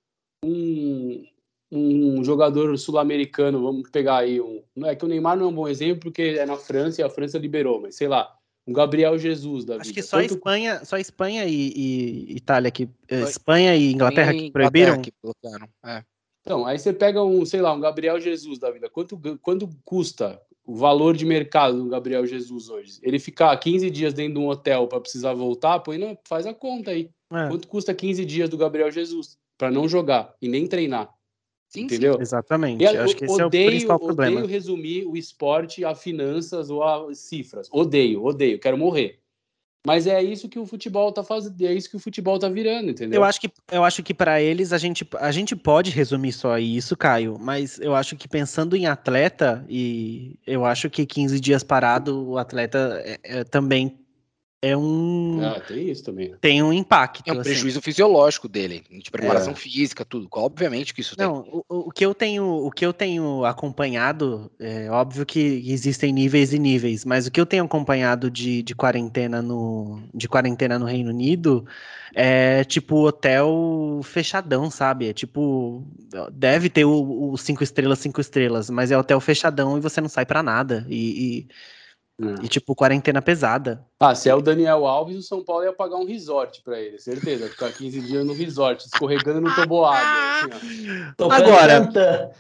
um, 0.45 1.25
um 1.71 2.25
jogador 2.25 2.77
sul-americano? 2.77 3.63
Vamos 3.63 3.89
pegar 3.91 4.19
aí 4.19 4.41
um. 4.41 4.63
Não 4.75 4.89
é 4.89 4.97
que 4.97 5.05
o 5.05 5.09
Neymar 5.09 5.37
não 5.37 5.47
é 5.47 5.49
um 5.49 5.55
bom 5.55 5.69
exemplo 5.69 6.01
porque 6.01 6.37
é 6.39 6.45
na 6.47 6.57
França 6.57 7.01
e 7.01 7.05
a 7.05 7.11
França 7.11 7.39
liberou, 7.39 7.81
mas 7.81 7.95
sei 7.95 8.09
lá, 8.09 8.33
um 8.69 8.73
Gabriel 8.73 9.19
Jesus 9.19 9.65
da 9.65 9.77
Acho 9.77 9.85
vida. 9.85 9.95
que 9.95 10.03
só 10.03 10.19
Quanto- 10.19 10.35
Espanha, 10.35 10.85
só 10.85 10.99
Espanha 10.99 11.45
e, 11.47 11.73
e 11.75 12.37
Itália 12.37 12.71
que 12.71 12.89
eh, 13.09 13.21
Foi- 13.23 13.31
Espanha 13.31 13.75
e 13.75 13.93
Inglaterra 13.93 14.33
que 14.33 14.39
Inglaterra 14.47 14.53
proibiram. 14.53 15.03
que 15.03 15.13
bloquearam, 15.23 15.69
é. 15.87 16.05
Então, 16.43 16.67
aí 16.67 16.79
você 16.79 16.93
pega 16.93 17.23
um, 17.23 17.45
sei 17.45 17.61
lá, 17.61 17.73
um 17.73 17.81
Gabriel 17.81 18.19
Jesus 18.21 18.59
da 18.59 18.71
vida. 18.71 18.89
Quanto, 18.89 19.19
quanto 19.43 19.69
custa 19.85 20.41
o 20.65 20.75
valor 20.77 21.15
de 21.17 21.25
mercado 21.27 21.83
do 21.83 21.89
Gabriel 21.91 22.25
Jesus 22.27 22.69
hoje? 22.71 22.99
Ele 23.03 23.19
ficar 23.19 23.55
15 23.57 23.91
dias 23.91 24.15
dentro 24.15 24.35
de 24.35 24.39
um 24.41 24.49
hotel 24.49 24.87
para 24.87 25.01
precisar 25.01 25.35
voltar, 25.35 25.81
põe 25.81 25.99
na, 25.99 26.17
faz 26.27 26.47
a 26.47 26.55
conta 26.55 26.91
aí. 26.91 27.11
É, 27.33 27.49
Quanto 27.49 27.69
custa 27.69 27.95
15 27.95 28.25
dias 28.25 28.49
do 28.49 28.57
Gabriel 28.57 28.91
Jesus 28.91 29.37
para 29.59 29.71
não 29.71 29.87
jogar 29.89 30.35
e 30.41 30.49
nem 30.49 30.67
treinar? 30.67 31.11
Sim, 31.79 31.89
sim. 31.89 31.95
entendeu? 31.95 32.21
exatamente. 32.21 32.83
E 32.83 32.87
Eu 32.87 33.05
acho 33.05 33.17
que 33.17 33.25
esse 33.25 33.41
é 33.41 33.47
o 33.47 33.51
principal 33.51 33.99
problema. 33.99 34.41
Odeio 34.41 34.51
resumir 34.51 35.05
o 35.07 35.17
esporte 35.17 35.85
a 35.85 35.95
finanças 35.95 36.71
ou 36.71 36.83
a 36.83 37.15
cifras. 37.15 37.69
Odeio, 37.71 38.25
odeio, 38.25 38.59
quero 38.59 38.77
morrer. 38.77 39.19
Mas 39.87 40.07
é 40.07 40.23
isso 40.23 40.49
que 40.49 40.59
o 40.59 40.67
futebol 40.67 41.13
tá 41.13 41.23
fazendo, 41.23 41.65
é 41.65 41.73
isso 41.73 41.89
que 41.89 41.97
o 41.97 42.01
futebol 42.01 42.39
tá 42.39 42.49
virando, 42.49 42.91
entendeu? 42.91 43.21
Eu 43.21 43.25
acho 43.25 43.41
que 43.41 43.51
eu 43.71 43.85
acho 43.85 44.03
que 44.03 44.13
para 44.13 44.43
eles 44.43 44.73
a 44.73 44.79
gente, 44.79 45.09
a 45.19 45.31
gente 45.31 45.55
pode 45.55 45.91
resumir 45.91 46.33
só 46.33 46.59
isso, 46.59 46.97
Caio, 46.97 47.39
mas 47.41 47.79
eu 47.79 47.95
acho 47.95 48.17
que 48.17 48.29
pensando 48.29 48.77
em 48.77 48.87
atleta 48.87 49.65
e 49.69 50.37
eu 50.47 50.65
acho 50.65 50.91
que 50.91 51.07
15 51.07 51.41
dias 51.41 51.63
parado 51.63 52.29
o 52.29 52.37
atleta 52.37 53.01
é- 53.05 53.19
é 53.39 53.45
também 53.45 53.99
é 54.61 54.77
um 54.77 55.39
Ah, 55.43 55.61
tem 55.61 55.89
isso 55.89 56.05
também. 56.05 56.35
tem 56.41 56.63
um 56.63 56.73
impacto. 56.73 57.23
É 57.29 57.33
um 57.33 57.41
assim. 57.41 57.51
prejuízo 57.51 57.81
fisiológico 57.81 58.49
dele, 58.49 58.83
de 58.91 59.11
preparação 59.11 59.55
física, 59.55 60.05
tudo. 60.05 60.29
Obviamente 60.33 60.93
que 60.93 61.01
isso 61.01 61.17
tem. 61.17 61.27
Não, 61.27 61.41
o, 61.41 61.65
o- 61.69 61.89
o 61.89 61.91
que 61.91 62.05
eu 62.05 62.13
tenho, 62.15 62.45
o 62.45 62.71
que 62.71 62.85
eu 62.85 62.93
tenho 62.93 63.45
acompanhado, 63.45 64.51
é 64.59 64.91
óbvio 64.91 65.25
que 65.25 65.39
existem 65.71 66.13
níveis 66.13 66.53
e 66.53 66.59
níveis, 66.59 67.05
mas 67.05 67.27
o 67.27 67.31
que 67.31 67.41
eu 67.41 67.47
tenho 67.47 67.65
acompanhado 67.65 68.31
de, 68.31 68.63
de 68.63 68.75
quarentena 68.75 69.41
no 69.41 70.01
de 70.13 70.29
quarentena 70.29 70.79
no 70.79 70.87
Reino 70.87 71.11
Unido 71.11 71.65
é 72.15 72.65
tipo 72.65 73.07
hotel 73.07 74.01
fechadão, 74.03 74.71
sabe? 74.71 75.09
É 75.09 75.13
tipo 75.13 75.85
deve 76.33 76.69
ter 76.69 76.85
o, 76.85 77.31
o 77.33 77.37
cinco 77.37 77.63
estrelas, 77.63 77.99
cinco 78.01 78.21
estrelas, 78.21 78.71
mas 78.71 78.91
é 78.91 78.99
hotel 78.99 79.21
fechadão 79.21 79.77
e 79.79 79.81
você 79.81 80.01
não 80.01 80.09
sai 80.09 80.27
pra 80.27 80.43
nada 80.43 80.85
e, 80.89 81.47
Hum. 81.49 81.49
E, 82.21 82.45
e, 82.47 82.49
tipo 82.49 82.75
quarentena 82.75 83.23
pesada. 83.23 83.85
Ah, 84.01 84.15
se 84.15 84.29
é 84.29 84.35
o 84.35 84.41
Daniel 84.43 84.87
Alves, 84.87 85.17
o 85.17 85.23
São 85.23 85.45
Paulo 85.45 85.65
ia 85.65 85.73
pagar 85.73 85.97
um 85.97 86.05
resort 86.07 86.63
para 86.63 86.79
ele, 86.81 86.99
certeza. 86.99 87.49
Ficar 87.49 87.71
15 87.73 88.01
dias 88.01 88.27
no 88.27 88.33
resort, 88.35 88.85
escorregando 88.85 89.41
no 89.41 89.55
toboágua. 89.55 90.57
Assim, 90.57 90.89
Agora-. 91.31 92.33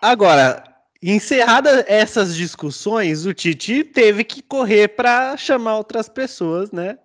Agora, 0.00 0.64
encerrada 1.02 1.84
essas 1.88 2.36
discussões, 2.36 3.26
o 3.26 3.34
Tite 3.34 3.82
teve 3.84 4.22
que 4.22 4.40
correr 4.42 4.88
pra 4.88 5.36
chamar 5.36 5.78
outras 5.78 6.08
pessoas, 6.08 6.70
né? 6.70 6.98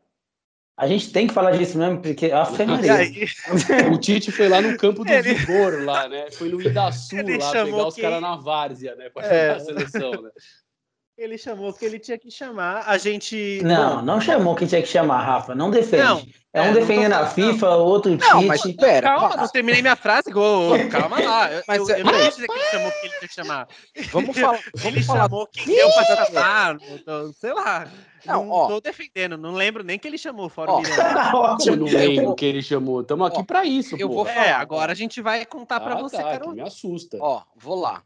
A 0.78 0.88
gente 0.88 1.12
tem 1.12 1.28
que 1.28 1.34
falar 1.34 1.52
disso 1.58 1.78
mesmo, 1.78 2.02
porque 2.02 2.28
a 2.32 2.46
Fé 2.46 2.64
E 2.64 2.68
Maria. 2.68 3.92
O 3.92 3.98
Tite 3.98 4.32
foi 4.32 4.48
lá 4.48 4.62
no 4.62 4.78
campo 4.78 5.04
do 5.04 5.12
Ele- 5.12 5.34
Vigor, 5.34 5.84
lá, 5.84 6.08
né? 6.08 6.32
Foi 6.32 6.48
no 6.48 6.62
Idaçu, 6.62 7.16
Ele 7.20 7.38
lá, 7.38 7.52
pegar 7.52 7.88
os 7.88 7.96
caras 7.96 8.22
na 8.22 8.36
várzea, 8.38 8.96
né? 8.96 9.10
Pra 9.10 9.26
É. 9.26 9.50
a 9.52 9.60
seleção, 9.60 10.12
né? 10.22 10.30
Ele 11.20 11.38
chamou 11.38 11.74
que 11.74 11.84
ele 11.86 12.00
tinha 12.00 12.18
que 12.18 12.32
chamar. 12.32 12.84
A 12.88 12.98
gente. 12.98 13.62
Não, 13.64 13.98
bom, 13.98 14.02
não 14.04 14.22
chamou 14.22 14.56
quem 14.56 14.68
tinha 14.68 14.82
que 14.82 14.88
chamar, 14.88 15.22
Rafa. 15.22 15.54
Não 15.54 15.70
defende. 15.70 16.04
Não, 16.04 16.24
é 16.54 16.62
um 16.62 16.64
é, 16.64 16.68
não 16.68 16.74
defendendo 16.74 17.14
a 17.14 17.26
FIFA, 17.28 17.70
outro 17.76 18.18
Não, 18.18 18.42
mas 18.44 18.62
Tite. 18.62 18.78
pera, 18.78 19.08
Calma, 19.10 19.28
calma. 19.30 19.44
não 19.44 19.50
terminei 19.50 19.82
minha 19.82 19.96
frase. 19.96 20.34
Ô, 20.34 20.72
calma 20.90 21.20
lá. 21.22 21.52
Eu, 21.52 21.64
Mas 21.68 21.90
eu, 21.90 21.96
é- 21.96 22.00
eu 22.02 22.06
não 22.06 22.14
quis 22.14 22.36
dizer 22.36 22.48
que 22.48 22.54
ele 22.54 22.66
chamou 22.72 22.92
que 22.92 22.98
ele 23.06 23.10
tinha 23.18 23.28
que 23.28 23.34
chamar. 23.36 23.68
Vamos 24.12 24.38
falar. 24.40 24.60
Ele 24.84 24.92
Vamos 25.02 25.06
falar. 25.06 25.20
chamou 25.24 25.48
quem 25.48 25.66
deu 25.66 25.90
pra 25.92 26.26
chamar. 26.26 26.78
não 27.06 27.34
sei 27.34 27.54
lá. 27.54 27.88
Não, 28.26 28.46
Não, 28.46 28.52
ó. 28.52 28.68
tô 28.68 28.82
defendendo. 28.82 29.38
Não 29.38 29.52
lembro 29.54 29.84
nem 29.84 29.98
que 30.00 30.08
ele 30.08 30.18
chamou 30.18 30.50
fora 30.50 30.72
Ó, 30.72 30.82
Ótimo. 31.54 31.76
não 31.78 31.86
lembro 31.86 32.36
que 32.36 32.46
ele 32.46 32.62
chamou. 32.62 33.02
Estamos 33.02 33.28
aqui 33.28 33.40
Ó, 33.40 33.44
pra 33.44 33.64
isso, 33.66 33.96
eu 33.98 34.08
pô. 34.10 34.16
vou 34.16 34.28
É, 34.28 34.52
agora 34.52 34.92
a 34.92 34.96
gente 34.96 35.22
vai 35.22 35.46
contar 35.46 35.80
pra 35.80 35.94
Ah, 35.96 36.02
você, 36.02 36.18
tá, 36.18 36.24
que 36.24 36.30
Carol. 36.40 36.54
me 36.54 36.62
assusta. 36.62 37.18
Ó, 37.22 37.42
vou 37.56 37.76
lá. 37.80 38.02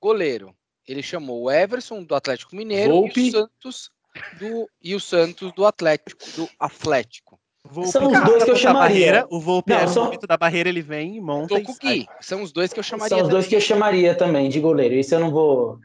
Goleiro. 0.00 0.54
Ele 0.86 1.02
chamou 1.02 1.42
o 1.44 1.50
Everson 1.50 2.02
do 2.02 2.14
Atlético 2.14 2.54
Mineiro 2.54 2.92
Volpe. 2.92 3.20
e 3.20 3.28
o 3.28 3.32
Santos 3.32 3.90
do 4.38 4.70
e 4.82 4.94
o 4.94 5.00
Santos 5.00 5.52
do 5.52 5.66
Atlético, 5.66 6.24
do 6.36 6.48
Atlético. 6.58 7.38
Volpe 7.68 7.90
São 7.90 8.06
os 8.12 8.20
dois 8.24 8.44
que 8.44 8.50
eu 8.52 8.56
chamaria. 8.56 8.88
barreira, 9.12 9.26
O 9.28 9.40
Volpe 9.40 9.72
Não, 9.72 9.80
é 9.80 9.86
são- 9.88 10.10
da 10.28 10.36
barreira, 10.36 10.68
ele 10.68 10.82
vem 10.82 11.16
e 11.16 11.20
monta. 11.20 11.54
E. 11.82 12.06
São 12.20 12.42
os 12.42 12.52
dois 12.52 12.72
que 12.72 12.78
eu 12.78 12.82
chamaria. 12.84 13.16
São 13.16 13.22
os 13.26 13.28
dois 13.28 13.46
que 13.48 13.56
eu 13.56 13.60
chamaria 13.60 14.14
também 14.14 14.48
de 14.48 14.60
goleiro. 14.60 14.94
Isso 14.94 15.14
eu 15.14 15.18
não 15.20 15.30
vou. 15.32 15.80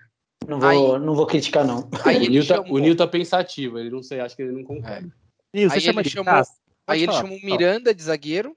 Não 0.47 0.59
vou, 0.59 0.99
não 0.99 1.15
vou 1.15 1.25
criticar, 1.25 1.65
não. 1.65 1.89
Aí 2.05 2.27
o, 2.27 2.29
Nil 2.29 2.47
tá, 2.47 2.55
chamou, 2.55 2.73
o 2.73 2.77
Nil 2.79 2.95
tá 2.95 3.07
pensativo, 3.07 3.77
ele 3.79 3.89
não 3.91 4.01
sei, 4.03 4.19
acho 4.19 4.35
que 4.35 4.41
ele 4.43 4.51
não 4.53 4.63
concorda. 4.63 5.07
Nil, 5.53 5.69
você 5.69 5.75
Aí 5.75 5.81
chama 5.81 6.01
ele 6.01 6.09
de 6.09 6.15
chamou- 6.15 6.43
aí 6.87 7.03
ele 7.03 7.11
chamou 7.13 7.37
o 7.37 7.45
Miranda 7.45 7.93
de 7.93 8.01
zagueiro, 8.03 8.55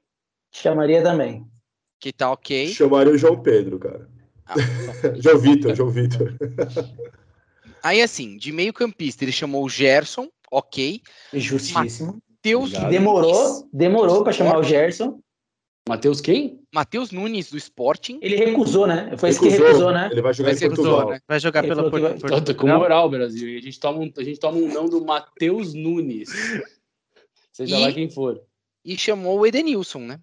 Chamaria 0.50 1.02
também. 1.02 1.46
que 2.00 2.10
tá 2.12 2.30
ok. 2.30 2.68
Chamaria 2.68 3.12
o 3.12 3.18
João 3.18 3.42
Pedro, 3.42 3.78
cara. 3.78 4.08
Ah, 4.46 4.54
João 5.20 5.38
Vitor, 5.38 5.74
João 5.74 5.90
Vitor. 5.90 6.34
Aí 7.82 8.00
assim, 8.00 8.36
de 8.36 8.50
meio 8.52 8.72
campista, 8.72 9.24
ele 9.24 9.32
chamou 9.32 9.64
o 9.64 9.68
Gerson, 9.68 10.28
ok. 10.50 11.00
Justíssimo. 11.32 12.22
Obrigado. 12.46 12.90
Demorou, 12.90 13.68
demorou 13.72 14.22
para 14.22 14.32
chamar 14.32 14.58
o 14.58 14.62
Gerson. 14.62 15.20
Matheus 15.88 16.20
quem? 16.20 16.60
Matheus 16.74 17.10
Nunes 17.10 17.50
do 17.50 17.58
Sporting. 17.58 18.18
Ele 18.22 18.36
recusou, 18.36 18.86
né? 18.86 19.14
Foi 19.18 19.28
esse 19.28 19.38
que 19.38 19.48
recusou, 19.48 19.92
né? 19.92 20.08
Ele 20.10 20.22
vai 20.22 20.32
jogar 20.32 20.46
Vai 20.48 20.54
em 20.54 20.58
ser 20.58 20.66
Portugal. 20.68 20.92
recusou, 20.96 21.12
né? 21.12 21.20
Vai 21.28 21.40
jogar 21.40 21.60
Ele 21.64 21.68
pela 21.74 21.84
que 21.84 21.90
vai- 21.90 22.00
Portugal. 22.12 22.40
Tô, 22.40 22.54
tô 22.54 22.60
com 22.60 22.66
moral, 22.68 23.10
Brasil. 23.10 23.48
E 23.50 23.58
a 23.58 23.60
gente 23.60 23.78
toma 23.78 23.98
um, 23.98 24.10
a 24.16 24.22
gente 24.24 24.40
toma 24.40 24.56
um 24.58 24.68
não 24.68 24.86
do 24.86 25.04
Matheus 25.04 25.74
Nunes. 25.74 26.30
Seja 27.52 27.76
E- 27.78 27.82
lá 27.82 27.92
quem 27.92 28.08
for. 28.10 28.42
E 28.82 28.96
chamou 28.96 29.40
o 29.40 29.46
Edenilson, 29.46 30.00
né? 30.00 30.20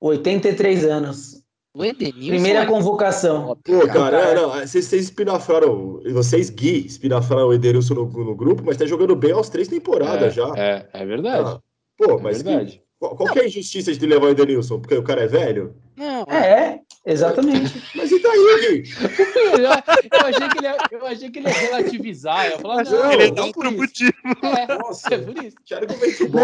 83 0.00 0.84
anos. 0.84 1.42
O 1.72 1.84
Edenilson. 1.84 2.28
Primeira 2.28 2.60
é 2.60 2.66
convocação. 2.66 3.56
Pô, 3.64 3.86
cara, 3.86 4.18
é, 4.30 4.34
não, 4.34 4.50
vocês, 4.50 4.84
vocês 4.86 5.04
espinafraram, 5.04 6.00
vocês, 6.12 6.50
Gui, 6.50 6.84
espinafraram 6.86 7.46
o 7.48 7.54
Ederilson 7.54 7.94
no, 7.94 8.06
no 8.06 8.34
grupo, 8.34 8.62
mas 8.66 8.76
tá 8.76 8.84
jogando 8.86 9.14
bem 9.14 9.30
aos 9.32 9.48
três 9.48 9.68
temporadas 9.68 10.28
é, 10.28 10.30
já. 10.30 10.52
É, 10.56 10.88
é 10.92 11.06
verdade. 11.06 11.48
Ah, 11.48 11.60
pô, 11.96 12.18
é 12.18 12.22
mas 12.22 12.38
que- 12.38 12.44
verdade. 12.48 12.82
qual, 12.98 13.16
qual 13.16 13.32
que 13.32 13.38
é 13.38 13.42
a 13.42 13.46
injustiça 13.46 13.92
de 13.92 14.04
levar 14.04 14.26
o 14.26 14.30
Edenilson? 14.30 14.80
Porque 14.80 14.96
o 14.96 15.02
cara 15.04 15.22
é 15.22 15.26
velho? 15.28 15.76
Não, 15.96 16.22
É, 16.24 16.80
Exatamente. 17.06 17.82
Mas 17.94 18.10
e 18.12 18.22
daí, 18.22 18.84
eu, 19.54 19.62
eu 19.62 19.70
achei 19.72 20.48
que 20.48 20.58
ele 20.58 20.66
ia, 20.66 20.76
eu 20.90 21.06
achei 21.06 21.30
que 21.30 21.38
ele 21.38 21.48
ia 21.48 21.54
relativizar. 21.54 22.46
Eu 22.46 22.52
ia 22.52 22.58
falar, 22.58 22.84
não, 22.84 23.12
ele 23.12 23.30
não 23.32 23.52
por 23.52 23.66
um 23.66 23.70
isso. 23.70 23.78
motivo. 23.78 24.12
É, 24.42 24.66
Nossa, 24.78 25.14
é 25.14 25.18
por 25.18 25.44
isso. 25.44 25.56
que 25.64 25.74
Não, 26.28 26.40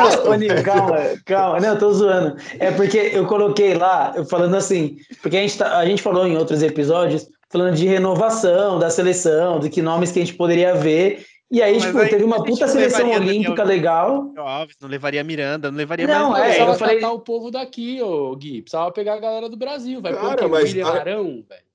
velho. 0.48 0.64
calma, 0.64 0.98
calma. 1.26 1.60
Não, 1.60 1.68
eu 1.68 1.78
tô 1.78 1.92
zoando. 1.92 2.36
É 2.58 2.70
porque 2.70 2.98
eu 2.98 3.26
coloquei 3.26 3.74
lá, 3.74 4.14
eu 4.16 4.24
falando 4.24 4.56
assim, 4.56 4.96
porque 5.22 5.36
a 5.36 5.40
gente, 5.40 5.58
tá- 5.58 5.76
a 5.78 5.84
gente 5.86 6.02
falou 6.02 6.26
em 6.26 6.36
outros 6.36 6.62
episódios, 6.62 7.28
falando 7.50 7.74
de 7.76 7.86
renovação 7.86 8.78
da 8.78 8.88
seleção, 8.90 9.60
de 9.60 9.68
que 9.68 9.82
nomes 9.82 10.10
que 10.10 10.20
a 10.20 10.24
gente 10.24 10.34
poderia 10.36 10.74
ver. 10.74 11.24
E 11.48 11.62
aí, 11.62 11.74
Mas 11.74 11.84
tipo, 11.84 11.98
aí 11.98 12.08
teve 12.08 12.24
a 12.24 12.26
uma 12.26 12.42
puta 12.42 12.66
seleção 12.66 13.06
levaria 13.06 13.18
Daniel 13.20 13.34
olímpica 13.34 13.62
legal. 13.62 14.32
Alves, 14.36 14.76
não 14.80 14.88
levaria 14.88 15.22
Miranda, 15.22 15.70
não 15.70 15.78
levaria 15.78 16.06
Não, 16.06 16.30
mais 16.30 16.42
é. 16.42 16.46
Precisava 16.46 16.72
eu 16.72 16.78
falei- 16.78 17.04
o 17.04 17.20
povo 17.20 17.50
daqui, 17.52 18.02
ô 18.02 18.34
Gui. 18.34 18.62
Precisava 18.62 18.90
pegar 18.90 19.14
a 19.14 19.20
galera 19.20 19.48
do 19.48 19.56
Brasil. 19.56 20.02
Vai 20.02 20.12
Cara, 20.12 20.36
pôr 20.42 20.48
mas 20.50 20.64
William 20.64 20.86
a- 20.88 20.90
Arão, 20.98 21.44
velho. 21.48 21.65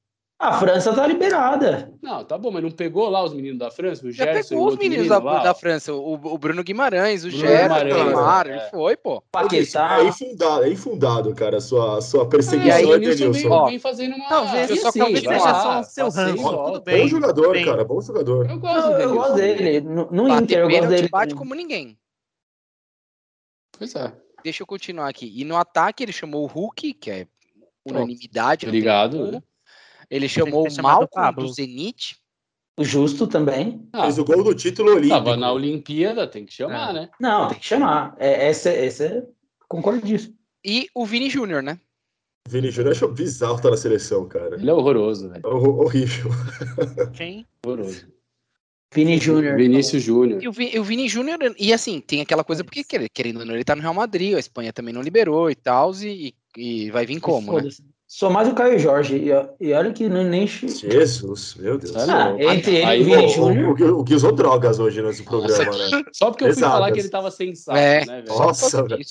A 0.41 0.53
França 0.53 0.91
tá 0.91 1.05
liberada. 1.05 1.93
Não, 2.01 2.25
tá 2.25 2.35
bom, 2.35 2.49
mas 2.49 2.63
não 2.63 2.71
pegou 2.71 3.07
lá 3.07 3.23
os 3.23 3.31
meninos 3.31 3.59
da 3.59 3.69
França? 3.69 4.07
O 4.07 4.11
Já 4.11 4.25
Gerson 4.25 4.55
o 4.55 4.57
pegou 4.57 4.67
os 4.69 4.75
meninos 4.75 5.07
menino 5.07 5.21
da, 5.23 5.43
da. 5.43 5.53
França, 5.53 5.93
o, 5.93 6.13
o 6.13 6.37
Bruno 6.39 6.63
Guimarães, 6.63 7.23
o 7.23 7.27
Bruno 7.27 7.45
Gerson, 7.45 7.63
o 7.63 7.67
Guimarães, 7.67 8.05
Neymar, 8.05 8.47
é. 8.47 8.49
ele 8.49 8.59
foi, 8.71 8.97
pô. 8.97 9.21
Paquetá. 9.31 9.99
É 9.99 10.07
infundado, 10.07 10.63
é 10.63 10.69
infundado, 10.69 11.35
cara, 11.35 11.57
a 11.57 11.61
sua, 11.61 11.99
a 11.99 12.01
sua 12.01 12.23
É, 12.23 12.27
perseguição, 12.27 12.67
E 12.69 12.71
aí, 12.71 12.85
o 12.85 12.95
Edenilson. 12.95 13.31
Vem, 13.31 13.51
Ó, 13.51 13.65
vem 13.67 13.77
fazendo 13.77 14.15
uma... 14.15 14.29
talvez 14.29 14.69
eu 14.71 14.77
só 14.77 14.91
talvez 14.91 15.23
vai 15.23 15.39
seja 15.39 15.51
lá, 15.51 15.61
só 15.61 15.79
o 15.79 15.83
seu 15.83 16.09
ranço, 16.09 16.65
tudo 16.65 16.81
bem. 16.81 17.01
Bom 17.03 17.07
jogador, 17.07 17.51
bem. 17.51 17.65
cara, 17.65 17.85
bom 17.85 18.01
jogador. 18.01 18.49
Eu 18.49 18.59
gosto 18.59 18.89
Não, 18.89 18.99
eu 18.99 19.13
gosto 19.13 19.35
dele. 19.35 19.81
No, 19.81 20.11
no 20.11 20.27
Inter, 20.27 20.57
eu 20.57 20.69
gosto 20.69 20.87
dele. 20.87 21.07
bate 21.07 21.29
também. 21.29 21.37
como 21.37 21.53
ninguém. 21.53 21.99
Pois 23.77 23.93
é. 23.93 24.11
Deixa 24.43 24.63
eu 24.63 24.67
continuar 24.67 25.07
aqui. 25.07 25.31
E 25.35 25.45
no 25.45 25.55
ataque 25.55 26.03
ele 26.03 26.11
chamou 26.11 26.43
o 26.43 26.47
Hulk, 26.47 26.95
que 26.95 27.11
é 27.11 27.27
unanimidade. 27.85 28.65
Obrigado. 28.65 29.43
Ele 30.11 30.27
chamou 30.27 30.67
o 30.67 30.81
Malcolm 30.83 31.33
do 31.33 31.47
Zenit. 31.53 32.17
O 32.77 32.83
Justo 32.83 33.25
também. 33.27 33.87
Ah, 33.93 34.03
Fez 34.03 34.17
o 34.19 34.25
gol 34.25 34.43
do 34.43 34.53
título 34.53 34.91
olímpico. 34.91 35.15
tava 35.23 35.37
na 35.37 35.51
Olimpíada, 35.51 36.27
tem 36.27 36.45
que 36.45 36.53
chamar, 36.53 36.89
É. 36.91 36.93
né? 36.93 37.09
Não, 37.19 37.47
tem 37.47 37.57
que 37.59 37.65
chamar. 37.65 38.15
É, 38.19 38.47
essa, 38.47 38.69
essa, 38.69 39.25
concordo 39.67 40.05
disso. 40.05 40.33
E 40.65 40.87
o 40.93 41.05
Vini 41.05 41.29
Júnior, 41.29 41.63
né? 41.63 41.79
Vini 42.49 42.71
Júnior 42.71 42.93
achou 42.93 43.11
bizarro 43.11 43.55
estar 43.55 43.69
na 43.71 43.77
seleção, 43.77 44.27
cara. 44.27 44.55
Ele 44.55 44.69
é 44.69 44.73
horroroso, 44.73 45.29
velho. 45.29 45.41
É 45.45 45.47
hor- 45.47 45.79
horrível. 45.85 46.31
Quem? 47.13 47.45
Horroroso. 47.65 48.07
Vini 48.93 49.17
Júnior. 49.17 49.55
Vinícius 49.55 50.03
Júnior. 50.03 50.43
E 50.43 50.47
o, 50.49 50.51
Vi- 50.51 50.77
o 50.77 50.83
Vini 50.83 51.07
Júnior, 51.07 51.37
e 51.57 51.71
assim, 51.71 52.01
tem 52.01 52.19
aquela 52.19 52.43
coisa, 52.43 52.61
porque 52.63 52.83
quer- 52.83 53.07
querendo 53.09 53.39
ou 53.39 53.45
não, 53.45 53.53
ele 53.55 53.63
tá 53.63 53.73
no 53.75 53.81
Real 53.81 53.93
Madrid, 53.93 54.35
a 54.35 54.39
Espanha 54.39 54.73
também 54.73 54.93
não 54.93 55.01
liberou 55.01 55.49
e 55.49 55.55
tal, 55.55 55.93
e, 56.03 56.33
e 56.57 56.91
vai 56.91 57.05
vir 57.05 57.19
como, 57.21 57.61
né? 57.61 57.69
Só 58.13 58.29
mais 58.29 58.45
o 58.49 58.53
Caio 58.53 58.77
Jorge. 58.77 59.15
E, 59.15 59.29
e 59.69 59.71
olha 59.71 59.93
que 59.93 60.09
não 60.09 60.21
nem. 60.25 60.45
Jesus, 60.45 61.55
meu 61.57 61.77
Deus. 61.77 61.93
Tá 61.93 62.25
Ah, 62.25 62.27
louco. 62.29 62.43
entre 62.43 62.75
ele 62.75 62.85
Aí, 62.85 62.99
e 62.99 63.01
o 63.03 63.05
Vini 63.05 63.25
O, 63.25 63.29
Júnior. 63.29 63.69
o, 63.99 64.03
Gui 64.03 64.15
usou 64.15 64.33
drogas 64.33 64.79
hoje 64.79 65.01
nesse 65.01 65.23
programa, 65.23 65.63
né? 65.77 66.03
Só 66.11 66.29
porque 66.29 66.43
eu 66.43 66.53
fui 66.53 66.61
falar 66.61 66.91
que 66.91 66.99
ele 66.99 67.07
tava 67.07 67.31
sensato, 67.31 67.77
É. 67.77 68.05
né, 68.05 68.21
velho? 68.21 68.27
Nossa, 68.27 68.83
velho. 68.83 69.01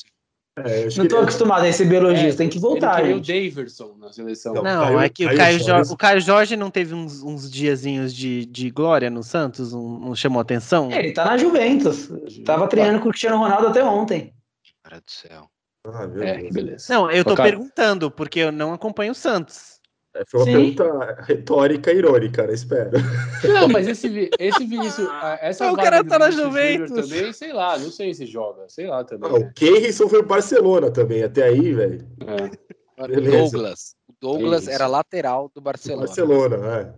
É, 0.59 0.85
Não 0.99 1.09
tô 1.09 1.17
que- 1.17 1.23
acostumado 1.23 1.61
a 1.63 1.65
receber 1.65 1.97
elogios, 1.97 2.35
É, 2.35 2.37
tem 2.37 2.49
que 2.51 2.57
Ele 2.59 2.61
voltar, 2.63 2.97
queria 3.01 3.17
o. 3.17 3.21
Daverson 3.21 3.95
na 3.99 4.13
seleção. 4.13 4.53
Não, 4.53 4.63
Não, 4.63 4.83
Caio- 4.85 5.01
é 5.01 5.09
que 5.09 5.25
o 5.25 5.29
Caio 5.29 5.39
Caio, 5.39 5.59
Jorge- 5.61 5.93
o 5.93 5.97
Caio 5.97 6.21
Jorge 6.21 6.57
não 6.57 6.71
teve 6.71 6.95
uns, 6.95 7.23
uns 7.23 7.51
diazinhos 7.51 8.13
de, 8.15 8.45
de 8.45 8.69
glória 8.71 9.09
no 9.09 9.23
Santos? 9.23 9.73
Não, 9.73 9.99
não 9.99 10.15
chamou 10.15 10.41
atenção? 10.43 10.93
Ele 10.93 11.13
tá 11.13 11.25
na 11.25 11.39
Juventus. 11.39 12.11
Tava 12.45 12.69
treinando 12.69 12.99
com 13.01 13.07
o 13.09 13.11
Cristiano 13.11 13.39
Ronaldo 13.39 13.69
até 13.69 13.83
ontem. 13.83 14.35
Cara 14.83 14.97
do 15.01 15.11
céu. 15.11 15.49
Ah, 15.87 16.07
meu 16.07 16.23
É, 16.23 16.35
Deus. 16.35 16.49
que 16.49 16.55
beleza. 16.55 16.95
Não, 16.95 17.11
eu 17.11 17.25
tô 17.25 17.33
Ô, 17.33 17.37
perguntando, 17.37 18.11
porque 18.11 18.41
eu 18.41 18.53
não 18.53 18.73
acompanho 18.73 19.13
o 19.13 19.15
Santos. 19.15 19.81
É, 20.15 20.25
Foi 20.29 20.41
uma 20.41 20.47
Sim. 20.47 20.53
pergunta 20.53 21.23
retórica 21.23 21.93
e 21.93 21.97
irônica, 21.99 22.47
né? 22.47 22.53
Espero. 22.53 22.91
Não, 23.45 23.69
mas 23.69 23.87
esse, 23.87 24.29
esse 24.39 24.67
Vinícius. 24.67 25.09
ah, 25.23 25.39
Essa 25.41 25.73
O 25.73 25.77
cara 25.77 26.05
tá 26.05 26.19
na 26.19 26.31
Júnior 26.31 26.51
Juventus. 26.51 27.09
Também, 27.09 27.33
sei 27.33 27.53
lá, 27.53 27.79
não 27.79 27.91
sei 27.91 28.13
se 28.13 28.27
joga. 28.27 28.69
Sei 28.69 28.89
lá 28.89 29.05
também. 29.05 29.31
Ah, 29.31 29.39
né? 29.39 29.47
o 29.47 29.53
Keirson 29.55 30.09
foi 30.09 30.19
o 30.21 30.27
Barcelona 30.27 30.91
também, 30.91 31.23
até 31.23 31.45
aí, 31.45 31.73
velho. 31.73 32.07
É. 32.27 33.11
Douglas. 33.21 33.95
O 34.09 34.15
Douglas 34.21 34.69
era 34.69 34.87
lateral 34.87 35.51
do 35.55 35.61
Barcelona. 35.61 36.07
Barcelona, 36.07 36.57
é. 36.81 36.93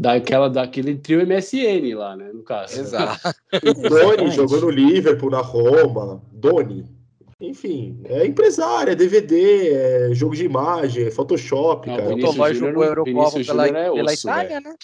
Daquela, 0.00 0.48
daquele 0.48 0.96
trio 0.96 1.20
MSN 1.26 1.94
lá, 1.94 2.16
né? 2.16 2.30
No 2.32 2.42
caso. 2.42 2.80
Exato. 2.80 3.28
O 3.52 3.88
Doni 3.88 4.30
jogou 4.30 4.60
no 4.60 4.70
Liverpool, 4.70 5.30
na 5.30 5.40
Roma. 5.40 6.22
Doni. 6.32 6.97
Enfim, 7.40 8.00
é 8.04 8.26
empresário, 8.26 8.90
é 8.92 8.96
DVD, 8.96 9.70
é 9.72 10.14
jogo 10.14 10.34
de 10.34 10.44
imagem, 10.44 11.04
é 11.04 11.10
Photoshop, 11.10 11.86
Não, 11.88 11.96
cara. 11.96 12.14
O 12.14 12.20
Júnior 12.20 12.54
jogou 12.54 12.82
a 12.82 12.86
Eurocopa 12.86 13.44
pela, 13.44 13.66
é 13.68 13.90
pela 13.92 14.12
osso, 14.12 14.26
Itália, 14.28 14.60
né? 14.60 14.74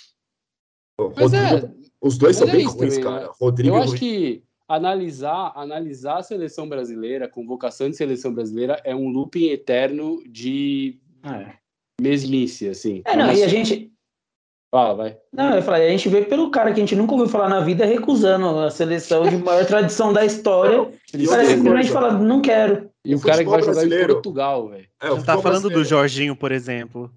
Mas 1.16 1.32
é, 1.32 1.48
Rodrigo- 1.48 1.74
Os 2.00 2.16
dois 2.18 2.36
são 2.36 2.46
é 2.48 2.52
bem 2.52 2.64
ruins, 2.66 2.94
também, 2.96 3.00
cara. 3.00 3.26
né? 3.26 3.32
Rodrigo 3.40 3.74
eu 3.74 3.80
e 3.80 3.82
acho 3.82 3.94
que 3.96 4.44
analisar, 4.68 5.52
analisar 5.56 6.18
a 6.18 6.22
seleção 6.22 6.68
brasileira, 6.68 7.24
a 7.24 7.28
convocação 7.28 7.90
de 7.90 7.96
seleção 7.96 8.32
brasileira 8.32 8.80
é 8.84 8.94
um 8.94 9.08
looping 9.08 9.48
eterno 9.48 10.22
de 10.24 11.00
É, 11.24 11.54
mesmice, 12.00 12.68
assim. 12.68 13.02
É, 13.04 13.16
não, 13.16 13.32
e 13.32 13.42
a 13.42 13.48
gente. 13.48 13.90
Fala, 14.74 14.92
vai. 14.94 15.16
Não, 15.32 15.54
eu 15.54 15.62
falei, 15.62 15.86
a 15.86 15.90
gente 15.90 16.08
vê 16.08 16.22
pelo 16.22 16.50
cara 16.50 16.72
que 16.72 16.80
a 16.80 16.82
gente 16.82 16.96
nunca 16.96 17.12
ouviu 17.12 17.28
falar 17.28 17.48
na 17.48 17.60
vida 17.60 17.84
recusando 17.84 18.58
a 18.58 18.72
seleção 18.72 19.22
de 19.22 19.36
maior 19.36 19.64
tradição 19.64 20.12
da 20.12 20.24
história. 20.24 20.90
E 21.16 21.26
O 21.26 21.30
cara 21.30 21.44
simplesmente 21.44 21.92
fala, 21.92 22.12
não 22.14 22.40
quero. 22.42 22.90
E 23.04 23.14
o 23.14 23.18
O 23.18 23.20
cara 23.20 23.44
que 23.44 23.48
vai 23.50 23.60
futebol 23.60 23.60
jogar 23.60 23.70
em 23.70 23.74
brasileiro- 23.88 24.14
Portugal, 24.14 24.68
velho. 24.70 24.86
é, 25.00 25.08
Não 25.10 25.22
tá 25.22 25.38
falando 25.38 25.70
do 25.70 25.84
Jorginho, 25.84 26.34
por 26.34 26.50
exemplo. 26.50 27.08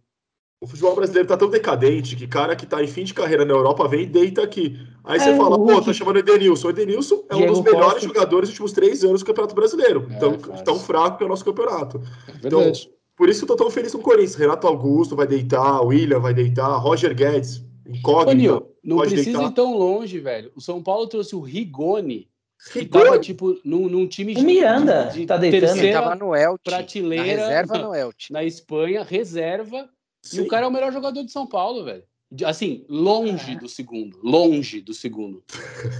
O 0.61 0.67
futebol 0.67 0.93
brasileiro 0.93 1.27
tá 1.27 1.35
tão 1.35 1.49
decadente 1.49 2.15
que 2.15 2.27
cara 2.27 2.55
que 2.55 2.67
tá 2.67 2.83
em 2.83 2.87
fim 2.87 3.03
de 3.03 3.15
carreira 3.15 3.43
na 3.43 3.53
Europa 3.53 3.87
vem 3.87 4.03
e 4.03 4.05
deita 4.05 4.43
aqui. 4.43 4.77
Aí 5.03 5.19
você 5.19 5.29
É, 5.31 5.35
fala, 5.35 5.55
o 5.55 5.65
pô, 5.65 5.81
tá 5.81 5.91
chamando 5.93 6.19
Edenilson. 6.19 6.67
O 6.67 6.69
Edenilson 6.69 7.23
é 7.27 7.33
um 7.33 7.37
Diego 7.39 7.53
dos 7.53 7.63
melhores 7.63 7.93
Costa. 7.93 8.07
jogadores 8.07 8.49
dos 8.49 8.59
últimos 8.59 8.71
três 8.71 9.03
anos 9.03 9.21
do 9.21 9.25
Campeonato 9.25 9.55
Brasileiro. 9.55 10.07
É, 10.11 10.15
tão, 10.19 10.33
tão 10.37 10.79
fraco 10.79 11.17
que 11.17 11.23
é 11.23 11.25
o 11.25 11.29
nosso 11.29 11.43
campeonato. 11.43 11.99
É 12.27 12.31
verdade. 12.33 12.87
Por 13.17 13.27
isso 13.29 13.39
que 13.45 13.51
eu 13.51 13.57
tô 13.57 13.63
tão 13.63 13.71
feliz 13.71 13.91
com 13.91 13.97
o 13.97 14.03
Corinthians. 14.03 14.35
Renato 14.35 14.67
Augusto 14.67 15.15
vai 15.15 15.25
deitar, 15.27 15.81
William 15.81 16.19
vai 16.19 16.33
deitar, 16.33 16.77
Roger 16.77 17.13
Guedes, 17.15 17.57
Ô, 17.85 17.89
incógnita. 17.95 18.35
Nil, 18.35 18.75
não 18.83 18.97
precisa 18.99 19.23
deitar. 19.23 19.43
ir 19.43 19.53
tão 19.53 19.75
longe, 19.75 20.19
velho. 20.19 20.51
O 20.55 20.61
São 20.61 20.81
Paulo 20.83 21.07
trouxe 21.07 21.35
o 21.35 21.41
Rigoni, 21.41 22.29
que 22.71 22.85
tava, 22.85 23.17
tipo, 23.19 23.59
num, 23.65 23.89
num 23.89 24.07
time 24.07 24.35
O 24.35 24.41
Miranda 24.43 25.09
de, 25.11 25.21
de 25.21 25.25
tá 25.25 25.35
deitando. 25.37 25.63
Ele 25.63 25.73
terceira 25.73 26.01
tava 26.01 26.15
no 26.15 26.35
Elche. 26.35 26.61
Na 26.67 26.77
prateleira 26.77 27.25
reserva 27.47 27.77
no 27.79 27.95
Elche. 27.95 28.31
na 28.31 28.43
Espanha, 28.43 29.03
reserva, 29.03 29.89
e 30.23 30.27
Sim. 30.27 30.41
o 30.41 30.47
cara 30.47 30.65
é 30.65 30.69
o 30.69 30.71
melhor 30.71 30.93
jogador 30.93 31.23
de 31.23 31.31
São 31.31 31.47
Paulo, 31.47 31.83
velho. 31.85 32.03
Assim, 32.45 32.83
longe 32.89 33.55
do 33.55 33.69
segundo. 33.69 34.19
Longe 34.21 34.81
do 34.81 34.93
segundo. 34.93 35.41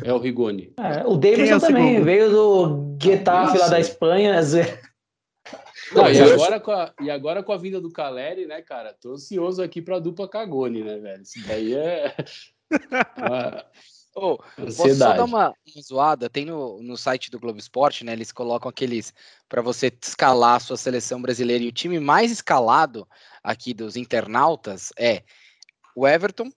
É 0.04 0.12
o 0.14 0.18
Rigoni. 0.18 0.74
É, 0.78 1.06
o 1.08 1.18
Quem 1.18 1.32
é 1.32 1.36
Davidson 1.38 1.56
o 1.56 1.60
também 1.62 1.88
segundo? 1.94 2.04
veio 2.06 2.30
do 2.30 2.98
Getafe 3.02 3.54
lá 3.54 3.60
Nossa. 3.60 3.70
da 3.72 3.80
Espanha. 3.80 4.34
Não, 5.94 6.12
e, 6.12 6.20
agora 6.20 6.60
com 6.60 6.72
a, 6.72 6.94
e 7.02 7.10
agora 7.10 7.44
com 7.44 7.52
a 7.52 7.58
vinda 7.58 7.80
do 7.80 7.92
Caleri, 7.92 8.46
né, 8.46 8.62
cara? 8.62 8.94
Tô 8.94 9.14
ansioso 9.14 9.62
aqui 9.62 9.82
pra 9.82 10.00
dupla 10.00 10.28
Cagone, 10.28 10.84
né, 10.84 10.98
velho? 10.98 11.22
Isso 11.22 11.48
daí 11.48 11.74
é. 11.74 12.16
uma 13.18 13.66
Ô, 14.18 14.38
Posso 14.56 14.96
só 14.96 15.14
dar 15.14 15.24
uma, 15.24 15.50
uma 15.50 15.82
zoada? 15.84 16.28
Tem 16.28 16.44
no, 16.44 16.82
no 16.82 16.98
site 16.98 17.30
do 17.30 17.40
Globo 17.40 17.60
Esporte, 17.60 18.04
né? 18.04 18.14
Eles 18.14 18.32
colocam 18.32 18.68
aqueles 18.68 19.14
para 19.48 19.62
você 19.62 19.96
escalar 20.02 20.56
a 20.56 20.60
sua 20.60 20.76
seleção 20.76 21.22
brasileira. 21.22 21.64
E 21.64 21.68
o 21.68 21.72
time 21.72 22.00
mais 22.00 22.32
escalado 22.32 23.08
aqui 23.44 23.76
dos 23.76 23.96
internautas 23.96 24.92
é 24.98 25.24
o 25.96 26.08
Everton, 26.08 26.50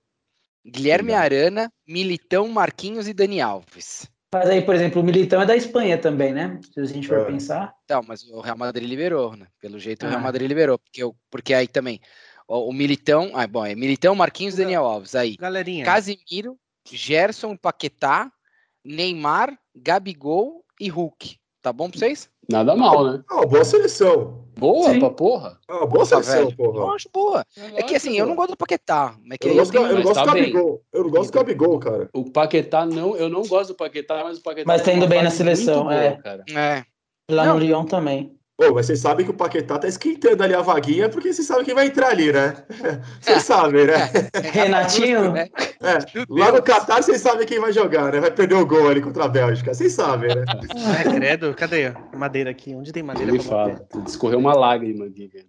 Guilherme 0.66 1.10
Legal. 1.10 1.22
Arana, 1.22 1.72
Militão, 1.86 2.48
Marquinhos 2.48 3.06
e 3.06 3.12
Dani 3.12 3.42
Alves. 3.42 4.10
Mas 4.32 4.48
aí, 4.48 4.62
por 4.62 4.76
exemplo, 4.76 5.02
o 5.02 5.04
Militão 5.04 5.42
é 5.42 5.46
da 5.46 5.56
Espanha 5.56 5.98
também, 5.98 6.32
né? 6.32 6.60
Se 6.72 6.80
a 6.80 6.84
gente 6.84 7.08
for 7.08 7.18
É. 7.18 7.24
pensar. 7.24 7.74
Então, 7.84 8.00
mas 8.06 8.22
o 8.28 8.40
Real 8.40 8.56
Madrid 8.56 8.88
liberou, 8.88 9.36
né? 9.36 9.48
Pelo 9.60 9.76
jeito 9.78 10.06
o 10.06 10.08
Real 10.08 10.20
Ah. 10.20 10.22
Madrid 10.22 10.46
liberou, 10.46 10.78
porque, 10.78 11.02
eu, 11.02 11.16
porque 11.28 11.52
aí 11.52 11.66
também 11.66 12.00
o, 12.46 12.68
o 12.68 12.72
Militão, 12.72 13.32
ah, 13.34 13.44
bom, 13.46 13.66
é 13.66 13.74
Militão, 13.74 14.14
Marquinhos, 14.14 14.54
e 14.54 14.58
Daniel 14.58 14.84
Alves. 14.84 15.16
Aí 15.16 15.36
Galerinha. 15.36 15.84
Casimiro, 15.84 16.56
Gerson, 16.88 17.56
Paquetá, 17.56 18.30
Neymar, 18.84 19.58
Gabigol 19.74 20.64
e 20.80 20.88
Hulk. 20.88 21.36
Tá 21.60 21.72
bom 21.72 21.90
pra 21.90 21.98
vocês? 21.98 22.30
Nada 22.48 22.74
mal, 22.76 23.04
né? 23.04 23.22
Uma 23.30 23.46
boa 23.46 23.64
seleção. 23.64 24.48
Boa 24.60 24.90
Sim. 24.92 24.98
pra 25.00 25.10
porra. 25.10 25.58
É 25.68 25.72
uma 25.72 25.86
boa 25.86 26.00
Tá, 26.06 26.22
seleção, 26.22 26.44
velho. 26.44 26.56
porra. 26.56 26.78
Eu 26.78 26.90
acho 26.92 27.08
boa. 27.12 27.44
É 27.74 27.82
que 27.82 27.96
assim, 27.96 28.18
eu 28.18 28.26
não 28.26 28.34
gosto 28.36 28.50
do 28.50 28.56
Paquetá. 28.56 29.14
É 29.32 29.38
que 29.38 29.48
Eu 29.48 29.54
não 29.54 29.56
gosto, 29.58 29.74
eu 29.74 29.82
não 29.82 29.94
mas 29.94 30.02
gosto 30.04 30.14
tá 30.14 30.20
do. 30.24 30.26
Gabigol. 30.26 30.82
Eu 30.92 31.02
não 31.04 31.10
gosto 31.10 31.30
do 31.32 31.38
Gabigol, 31.38 31.78
cara. 31.78 32.08
O 32.12 32.30
Paquetá 32.30 32.86
não, 32.86 33.16
eu 33.16 33.28
não 33.28 33.42
gosto 33.42 33.68
do 33.68 33.74
Paquetá, 33.76 34.22
mas 34.24 34.38
o 34.38 34.42
Paquetá 34.42 34.64
Mas 34.66 34.82
tá 34.82 34.84
tem 34.86 34.96
indo 34.96 35.08
bem 35.08 35.22
na 35.22 35.30
seleção, 35.30 35.84
boa, 35.84 35.94
é. 35.94 36.12
cara. 36.16 36.44
É, 36.54 36.84
Lá 37.30 37.46
Não. 37.46 37.54
no 37.54 37.60
Lyon 37.60 37.84
também. 37.84 38.36
Mas 38.60 38.86
vocês 38.86 38.98
sabem 38.98 39.24
que 39.24 39.30
o 39.30 39.34
Paquetá 39.34 39.78
tá 39.78 39.88
esquentando 39.88 40.42
ali 40.42 40.54
a 40.54 40.60
vaguinha, 40.60 41.08
porque 41.08 41.32
vocês 41.32 41.46
sabem 41.46 41.64
quem 41.64 41.74
vai 41.74 41.86
entrar 41.86 42.08
ali, 42.08 42.30
né? 42.30 42.54
Vocês 43.20 43.42
sabem, 43.42 43.86
né? 43.86 44.10
Renatinho? 44.52 45.34
É, 45.36 45.48
lá 46.28 46.52
no 46.52 46.62
Catar 46.62 47.02
vocês 47.02 47.20
sabem 47.20 47.46
quem 47.46 47.58
vai 47.58 47.72
jogar, 47.72 48.12
né? 48.12 48.20
Vai 48.20 48.30
perder 48.30 48.54
o 48.56 48.66
gol 48.66 48.88
ali 48.88 49.00
contra 49.00 49.24
a 49.24 49.28
Bélgica. 49.28 49.72
Vocês 49.72 49.92
sabem, 49.92 50.34
né? 50.34 50.44
É, 51.00 51.10
credo. 51.14 51.54
Cadê? 51.54 51.92
Madeira 52.14 52.50
aqui. 52.50 52.74
Onde 52.74 52.92
tem 52.92 53.02
madeira? 53.02 53.30
Ele 53.30 53.42
pra 53.42 53.56
bater? 53.56 53.76
fala. 53.92 54.04
Escorreu 54.06 54.38
uma 54.38 54.54
lágrima 54.54 55.06
aqui. 55.06 55.28
cara. 55.28 55.44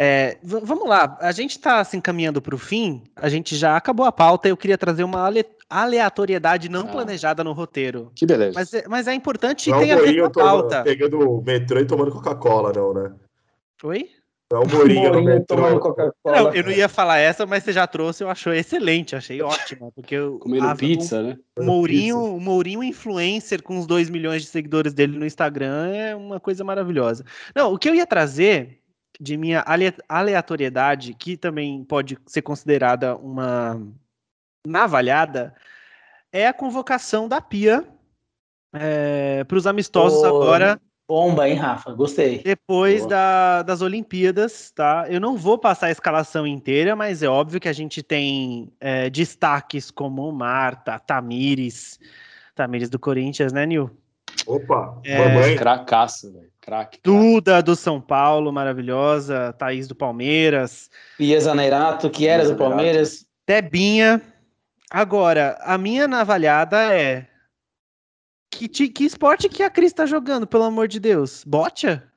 É, 0.00 0.38
vamos 0.42 0.88
lá, 0.88 1.18
a 1.20 1.32
gente 1.32 1.50
está 1.52 1.82
se 1.82 1.96
encaminhando 1.96 2.40
para 2.40 2.54
o 2.54 2.58
fim, 2.58 3.02
a 3.16 3.28
gente 3.28 3.56
já 3.56 3.76
acabou 3.76 4.06
a 4.06 4.12
pauta, 4.12 4.48
eu 4.48 4.56
queria 4.56 4.78
trazer 4.78 5.02
uma 5.02 5.26
ale- 5.26 5.44
aleatoriedade 5.68 6.68
não 6.68 6.82
Ah. 6.82 6.92
planejada 6.92 7.42
no 7.42 7.52
roteiro. 7.52 8.12
Que 8.14 8.24
beleza. 8.24 8.52
Mas 8.54 8.72
é, 8.74 8.84
mas 8.88 9.08
é 9.08 9.14
importante 9.14 9.68
e 9.70 9.72
tem 9.72 9.92
o 9.92 9.98
a 9.98 10.00
ver 10.02 10.20
com 10.20 10.26
a 10.26 10.30
toma- 10.30 10.46
pauta. 10.46 10.82
pegando 10.84 11.18
o 11.18 11.42
metrô 11.42 11.80
e 11.80 11.84
tomando 11.84 12.12
Coca-Cola, 12.12 12.72
não, 12.74 12.94
né? 12.94 13.12
Oi? 13.82 14.08
Não 14.50 14.62
é 14.62 14.64
o 14.64 14.68
Mourinho, 14.70 15.02
no 15.12 15.20
Mourinho 15.20 15.44
tomando 15.46 15.64
metrô. 15.74 15.80
Coca-Cola. 15.80 16.36
Não, 16.42 16.54
eu 16.54 16.62
não 16.64 16.70
ia 16.70 16.88
falar 16.88 17.18
essa, 17.18 17.44
mas 17.44 17.64
você 17.64 17.72
já 17.72 17.86
trouxe, 17.86 18.24
eu 18.24 18.30
achei 18.30 18.56
excelente, 18.58 19.14
achei 19.14 19.42
ótima, 19.42 19.90
porque 19.92 20.18
o, 20.18 20.38
Comendo 20.38 20.66
a- 20.68 20.74
pizza, 20.74 21.22
né? 21.22 21.36
o 21.58 21.62
Mourinho, 21.64 22.18
o 22.36 22.40
Mourinho 22.40 22.82
influencer 22.82 23.62
com 23.62 23.76
os 23.78 23.86
2 23.86 24.08
milhões 24.08 24.42
de 24.42 24.48
seguidores 24.48 24.94
dele 24.94 25.18
no 25.18 25.26
Instagram 25.26 25.88
é 25.92 26.14
uma 26.16 26.40
coisa 26.40 26.64
maravilhosa. 26.64 27.24
Não, 27.54 27.74
o 27.74 27.78
que 27.78 27.88
eu 27.90 27.94
ia 27.94 28.06
trazer 28.06 28.77
de 29.20 29.36
minha 29.36 29.62
ale- 29.66 29.94
aleatoriedade, 30.08 31.14
que 31.14 31.36
também 31.36 31.82
pode 31.84 32.18
ser 32.26 32.42
considerada 32.42 33.16
uma 33.16 33.80
navalhada, 34.66 35.54
é 36.32 36.46
a 36.46 36.52
convocação 36.52 37.28
da 37.28 37.40
Pia 37.40 37.84
para 39.46 39.56
os 39.56 39.66
amistosos 39.66 40.22
Ô, 40.22 40.26
agora, 40.26 40.80
Bomba, 41.08 41.48
hein, 41.48 41.54
Rafa? 41.54 41.92
Gostei. 41.92 42.42
depois 42.42 43.06
da- 43.06 43.62
das 43.62 43.80
Olimpíadas, 43.80 44.70
tá? 44.70 45.06
Eu 45.08 45.18
não 45.20 45.36
vou 45.38 45.56
passar 45.58 45.86
a 45.86 45.90
escalação 45.90 46.46
inteira, 46.46 46.94
mas 46.94 47.22
é 47.22 47.28
óbvio 47.28 47.58
que 47.58 47.68
a 47.68 47.72
gente 47.72 48.02
tem 48.02 48.70
é, 48.78 49.08
destaques 49.08 49.90
como 49.90 50.30
Marta, 50.30 50.98
Tamires, 50.98 51.98
Tamires 52.54 52.90
do 52.90 52.98
Corinthians, 52.98 53.52
né, 53.52 53.64
Nil? 53.64 53.90
Opa, 54.46 55.00
É, 55.02 55.16
mamãe. 55.18 55.56
Cracaço, 55.56 56.30
velho. 56.32 56.50
Craque. 56.68 56.98
craque. 56.98 57.00
Duda 57.02 57.62
do 57.62 57.74
São 57.74 58.00
Paulo, 58.00 58.52
maravilhosa, 58.52 59.52
Thaís 59.54 59.88
do 59.88 59.94
Palmeiras, 59.94 60.90
Pia 61.16 61.40
Zaneirato, 61.40 62.10
que 62.10 62.26
era 62.26 62.42
Pia 62.44 62.52
do 62.52 62.58
Palmeiras. 62.58 63.26
Debinha. 63.46 64.20
Agora, 64.90 65.58
a 65.62 65.78
minha 65.78 66.06
navalhada 66.06 66.94
é. 66.94 67.26
Que, 68.50 68.68
que 68.68 69.04
esporte 69.04 69.48
que 69.48 69.62
a 69.62 69.70
Cris 69.70 69.92
tá 69.92 70.06
jogando, 70.06 70.46
pelo 70.46 70.64
amor 70.64 70.88
de 70.88 70.98
Deus? 70.98 71.44
Botia? 71.44 72.10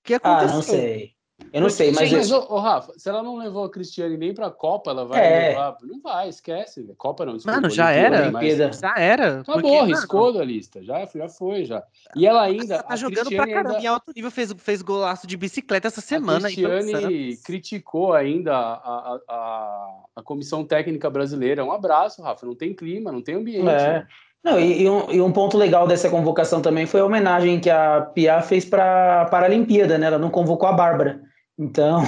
O 0.00 0.04
que 0.04 0.14
Ah, 0.14 0.16
aconteceu? 0.16 0.54
não 0.54 0.62
sei. 0.62 1.17
Eu 1.52 1.60
não 1.62 1.70
sei, 1.70 1.92
mas. 1.92 2.10
Sim, 2.10 2.16
mas, 2.16 2.32
ô, 2.32 2.46
ô, 2.48 2.58
Rafa, 2.58 2.92
se 2.98 3.08
ela 3.08 3.22
não 3.22 3.36
levou 3.36 3.64
a 3.64 3.70
Cristiane 3.70 4.16
nem 4.16 4.34
pra 4.34 4.50
Copa, 4.50 4.90
ela 4.90 5.04
vai 5.04 5.24
É. 5.24 5.48
levar. 5.50 5.76
Não 5.82 6.00
vai, 6.00 6.28
esquece. 6.28 6.82
Copa 6.98 7.24
não. 7.24 7.34
desculpa, 7.34 7.60
Mano, 7.60 7.70
já 7.70 7.90
era? 7.92 8.30
mas-. 8.32 8.80
Já 8.80 8.94
era. 8.98 9.40
Acabou, 9.40 9.62
porque, 9.62 9.76
mano, 9.76 9.86
riscou 9.86 10.32
da 10.32 10.44
lista. 10.44 10.82
Já, 10.82 11.06
já 11.06 11.28
foi, 11.28 11.64
já. 11.64 11.82
E 12.16 12.26
ela 12.26 12.42
ainda. 12.42 12.74
Ela 12.74 12.82
tá 12.82 12.94
a 12.94 12.96
jogando 12.96 13.14
pra 13.16 13.24
Cristiane 13.44 13.52
caramba. 13.52 13.70
ainda- 13.76 13.82
Em 13.82 13.86
alto 13.86 14.12
nível 14.14 14.30
fez, 14.32 14.52
fez 14.58 14.82
golaço 14.82 15.26
de 15.28 15.36
bicicleta 15.36 15.86
essa 15.86 16.00
A 16.00 16.02
semana. 16.02 16.48
aí 16.48 16.56
pelo 16.56 16.70
Cristiane 16.80 17.36
criticou 17.38 18.12
ainda 18.12 18.54
a, 18.56 18.74
a, 18.74 19.20
a, 19.28 19.88
a 20.16 20.22
comissão 20.22 20.64
técnica 20.64 21.08
brasileira. 21.08 21.64
Um 21.64 21.70
abraço, 21.72 22.20
Rafa. 22.20 22.44
Não 22.44 22.54
tem 22.56 22.74
clima, 22.74 23.12
não 23.12 23.22
tem 23.22 23.36
ambiente. 23.36 23.68
É. 23.68 24.06
Não, 24.48 24.58
e, 24.58 24.82
e 24.82 24.88
um, 24.88 25.10
e 25.10 25.20
um 25.20 25.30
ponto 25.30 25.58
legal 25.58 25.86
dessa 25.86 26.08
convocação 26.08 26.62
também 26.62 26.86
foi 26.86 27.00
a 27.00 27.04
homenagem 27.04 27.60
que 27.60 27.68
a 27.68 28.00
Pia 28.00 28.40
fez 28.40 28.64
para 28.64 29.22
a 29.22 29.24
Paralimpíada, 29.26 29.98
né? 29.98 30.06
Ela 30.06 30.18
não 30.18 30.30
convocou 30.30 30.66
a 30.66 30.72
Bárbara. 30.72 31.20
Então, 31.58 32.02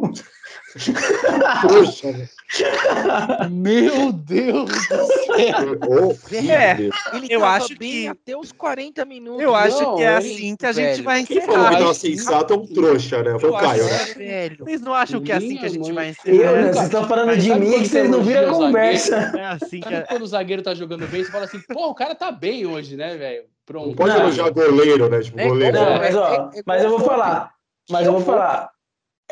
Poxa? 1.62 2.28
Meu 3.50 4.12
Deus 4.12 4.70
do 4.70 4.76
céu! 5.06 6.18
É. 6.50 6.72
Ele 7.16 7.26
Eu 7.30 7.40
tava 7.40 7.52
acho 7.56 7.76
bem 7.78 7.90
que- 8.02 8.08
até 8.08 8.36
os 8.36 8.52
40 8.52 9.04
minutos. 9.04 9.42
Eu 9.42 9.54
acho 9.54 9.82
Não, 9.82 9.96
que 9.96 10.02
é 10.02 10.06
é 10.06 10.16
assim 10.16 10.56
que 10.56 10.66
a 10.66 10.72
gente 10.72 10.86
velho. 10.92 11.04
vai 11.04 11.24
Quem 11.24 11.40
falou 11.40 11.54
que 11.54 11.60
encerrar. 11.64 11.78
tava 11.78 11.94
sensato 11.94 12.54
é 12.54 12.56
um 12.56 12.66
trouxa, 12.66 13.22
né? 13.22 13.38
Foi 13.38 13.50
o 13.50 13.56
Caio, 13.56 13.84
né? 13.84 13.90
É, 14.10 14.14
velho. 14.48 14.64
Vocês 14.64 14.80
não 14.80 14.94
acham 14.94 15.20
que 15.22 15.32
é 15.32 15.36
assim 15.36 15.56
que 15.56 15.66
a 15.66 15.68
gente 15.68 15.92
vai 15.92 16.06
eu, 16.06 16.10
encerrar? 16.34 16.72
vocês 16.72 16.84
estão 16.84 17.08
falando 17.08 17.36
de 17.36 17.54
mim 17.54 17.72
que 17.82 17.88
vocês 17.88 18.10
não 18.10 18.22
viram 18.22 18.50
a 18.50 18.52
conversa. 18.54 19.16
É 19.36 19.44
assim 19.46 19.80
que 19.80 19.94
a... 19.94 20.02
quando 20.02 20.22
o 20.22 20.26
zagueiro 20.26 20.62
tá 20.62 20.74
jogando 20.74 21.06
bem, 21.08 21.24
você 21.24 21.30
fala 21.30 21.44
assim, 21.44 21.60
pô, 21.72 21.88
o 21.88 21.94
cara 21.94 22.14
tá 22.14 22.30
bem 22.30 22.66
hoje, 22.66 22.96
né, 22.96 23.16
velho? 23.16 23.42
Não 23.42 23.48
Pronto. 23.64 23.96
pode 23.96 24.12
Não. 24.14 24.20
elogiar 24.22 24.50
goleiro, 24.50 25.08
né? 25.08 25.20
Tipo, 25.20 25.38
É, 25.40 25.46
goleiro. 25.48 25.76
Não, 25.78 25.86
É, 25.88 25.98
mas 25.98 26.16
ó, 26.16 26.28
é- 26.52 26.58
é 26.58 26.62
mas 26.66 26.82
eu 26.82 26.90
vou 26.90 27.00
falar. 27.00 27.52
Mas 27.90 28.06
eu 28.06 28.12
vou 28.12 28.20
falar. 28.20 28.70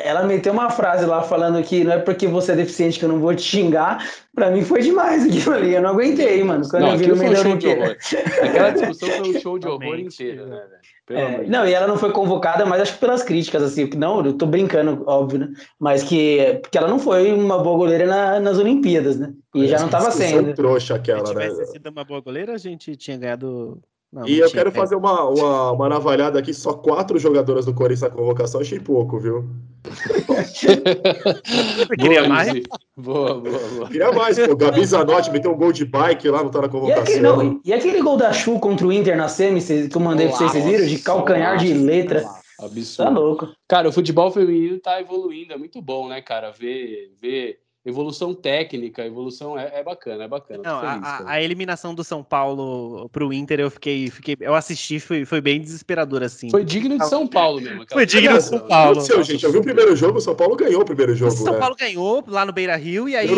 Ela 0.03 0.25
meteu 0.25 0.53
uma 0.53 0.71
frase 0.71 1.05
lá 1.07 1.23
falando 1.23 1.63
que 1.63 1.85
não 1.85 1.93
é 1.93 1.99
porque 1.99 2.27
você 2.27 2.53
é 2.53 2.57
deficiente 2.57 2.99
que 2.99 3.05
eu 3.05 3.09
não 3.09 3.19
vou 3.21 3.35
te 3.35 3.43
xingar. 3.43 4.05
Pra 4.35 4.51
mim 4.51 4.63
foi 4.63 4.81
demais 4.83 5.27
aquilo 5.27 5.55
ali. 5.55 5.75
Eu 5.75 5.83
não 5.83 5.91
aguentei, 5.91 6.43
mano. 6.43 6.69
Quando 6.69 6.83
Não, 6.83 6.93
eu 6.93 6.99
vi 6.99 7.07
no 7.09 7.17
meio 7.17 7.33
um 7.33 7.37
show 7.37 7.57
de 7.57 7.67
horror. 7.69 7.97
Aquela 8.43 8.71
discussão 8.71 9.09
foi 9.11 9.29
um 9.29 9.35
show 9.41 9.59
de 9.59 9.69
horror 9.69 9.99
inteiro, 9.99 10.47
né? 10.47 10.57
né, 10.57 10.63
velho? 10.63 10.81
É, 11.13 11.45
não, 11.49 11.67
e 11.67 11.73
ela 11.75 11.89
não 11.89 11.99
foi 11.99 12.13
convocada, 12.13 12.65
mas 12.65 12.83
acho 12.83 12.95
que 12.95 13.01
pelas 13.01 13.25
críticas, 13.25 13.65
assim, 13.65 13.85
que 13.89 13.97
não, 13.97 14.25
eu 14.25 14.33
tô 14.33 14.47
brincando, 14.47 15.03
óbvio, 15.09 15.41
né? 15.41 15.49
Mas 15.77 16.05
que, 16.05 16.61
que 16.71 16.79
ela 16.79 16.87
não 16.87 17.01
foi 17.01 17.33
uma 17.33 17.59
boa 17.59 17.77
goleira 17.77 18.07
na- 18.07 18.39
nas 18.39 18.59
Olimpíadas, 18.59 19.19
né? 19.19 19.33
E 19.53 19.67
já 19.67 19.81
não 19.81 19.89
tava 19.89 20.13
sendo. 20.13 20.55
trouxa 20.55 20.95
Se 20.95 21.01
aquela, 21.01 21.35
né? 21.35 21.49
tivesse 21.49 21.73
sido 21.73 21.91
uma 21.91 22.05
boa 22.05 22.21
goleira, 22.21 22.55
a 22.55 22.59
gente 22.59 22.95
tinha 22.95 23.19
ganhado. 23.19 23.83
Não, 24.13 24.27
E 24.27 24.39
eu 24.41 24.51
quero 24.51 24.71
ganho. 24.73 24.83
fazer 24.83 24.97
uma, 24.97 25.25
uma, 25.29 25.71
uma 25.73 25.89
navalhada 25.89 26.39
aqui, 26.39 26.53
só 26.53 26.73
quatro 26.73 27.17
jogadoras 27.19 27.65
do 27.67 27.73
Corinthians 27.73 28.11
na 28.11 28.11
convocação, 28.11 28.61
achei 28.61 28.81
pouco, 28.81 29.19
viu? 29.21 29.49
Você 29.85 30.77
queria 31.97 32.21
Boa, 32.23 32.29
mais? 32.29 32.53
Boa, 32.97 33.35
boa, 33.41 33.59
boa. 33.69 33.87
Queria 33.89 34.13
mais, 34.13 34.39
pô. 34.39 34.57
Gabi 34.57 34.85
Zanotti 34.85 35.31
meteu 35.31 35.53
um 35.53 35.57
gol 35.57 35.73
de 35.73 35.85
bike 35.85 36.29
lá, 36.29 36.43
não 36.43 36.51
tá 36.51 36.59
na 36.61 36.65
E 36.65 36.69
aquele, 36.69 36.81
convocação. 36.81 37.23
não, 37.23 37.61
e 37.65 37.73
aquele 37.73 38.03
gol 38.03 38.17
da 38.17 38.33
Chu 38.33 38.59
contra 38.59 38.87
o 38.87 38.93
Inter 38.93 39.17
na 39.17 39.29
semi, 39.29 39.61
que 39.63 39.97
eu 39.97 40.01
mandei 40.01 40.27
pra 40.29 40.37
vocês, 40.37 40.53
vocês 40.53 40.65
viram? 40.65 40.87
De 40.87 40.99
calcanhar 40.99 41.57
de 41.57 41.73
letra. 41.73 42.23
Tá 42.23 42.67
Absurdo. 42.67 43.21
louco. 43.21 43.49
Cara, 43.69 43.89
o 43.89 43.93
futebol 43.93 44.31
feminino 44.31 44.79
tá 44.81 45.01
evoluindo, 45.01 45.53
é 45.53 45.57
muito 45.57 45.81
bom, 45.81 46.09
né, 46.09 46.21
cara? 46.21 46.51
Ver, 46.51 47.13
ver 47.23 47.59
evolução 47.85 48.35
técnica, 48.35 49.05
evolução 49.05 49.59
é, 49.59 49.81
é 49.81 49.83
bacana, 49.83 50.25
é 50.25 50.29
bacana. 50.29 50.63
Não, 50.65 50.81
feliz, 50.81 51.05
a- 51.05 51.25
a 51.31 51.43
eliminação 51.43 51.95
do 51.95 52.05
São 52.05 52.23
Paulo 52.23 53.09
pro 53.11 53.33
Inter, 53.33 53.61
eu 53.61 53.71
fiquei. 53.71 54.11
fiquei 54.11 54.37
eu 54.41 54.55
assisti, 54.55 55.01
foi, 55.01 55.25
foi 55.25 55.41
bem 55.41 55.61
desesperador, 55.61 56.23
assim. 56.23 56.51
Foi 56.51 56.65
digno 56.65 56.99
de 56.99 57.07
São 57.09 57.27
Paulo 57.27 57.61
mesmo. 57.61 57.85
Foi 57.91 58.05
digno 58.05 58.37
de 58.37 58.43
São 58.43 58.59
o 58.59 58.63
que 58.63 58.69
Paulo. 58.69 58.91
aconteceu, 58.93 59.23
gente? 59.23 59.45
Eu 59.45 59.53
vi 59.53 59.59
o 59.59 59.63
primeiro 59.63 59.95
jogo, 59.97 60.19
o 60.19 60.21
São 60.21 60.35
Paulo 60.35 60.57
ganhou 60.57 60.83
o 60.83 60.85
primeiro 60.85 61.13
O 61.13 61.17
jogo, 61.17 61.31
São 61.33 61.53
né? 61.55 61.59
Paulo 61.59 61.75
ganhou 61.75 62.25
lá 62.27 62.45
no 62.45 62.53
Beira 62.53 62.77
Rio 62.77 63.09
e 63.09 63.17
aí 63.17 63.29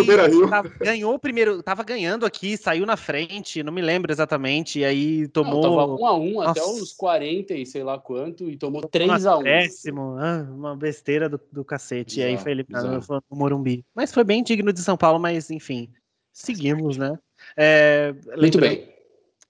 tava- 0.48 0.68
ganhou 0.80 1.14
o 1.14 1.18
primeiro, 1.18 1.62
tava 1.62 1.82
ganhando 1.84 2.26
aqui, 2.26 2.56
saiu 2.56 2.84
na 2.86 2.96
frente, 2.96 3.62
não 3.62 3.72
me 3.72 3.80
lembro 3.82 4.10
exatamente, 4.12 4.80
e 4.80 4.84
aí 4.84 5.22
Não, 5.22 5.28
tomou 5.28 5.62
tava 5.62 5.86
1 5.94 6.06
a 6.06 6.14
1 6.18 6.40
até 6.40 6.60
Nossa. 6.60 6.82
os 6.82 6.92
40 6.92 7.54
e 7.54 7.64
sei 7.66 7.82
lá 7.84 7.98
quanto 7.98 8.48
e 8.50 8.56
tomou 8.56 8.82
um 8.84 8.88
3 8.88 9.26
a 9.26 9.36
1. 9.36 9.40
acréscimo, 9.40 10.16
ah, 10.18 10.46
uma 10.50 10.76
besteira 10.76 11.28
do, 11.28 11.40
do 11.50 11.64
cacete, 11.64 12.20
e 12.20 12.22
aí 12.22 12.36
foi 12.36 12.52
eliminado 12.52 12.88
no 12.90 13.22
Morumbi. 13.36 13.84
Mas 13.94 14.12
foi 14.12 14.24
bem 14.24 14.31
digno 14.40 14.72
de 14.72 14.80
São 14.80 14.96
Paulo, 14.96 15.18
mas 15.18 15.50
enfim, 15.50 15.92
seguimos, 16.32 16.96
né? 16.96 17.18
É, 17.56 18.14
Muito 18.36 18.60
bem. 18.60 18.88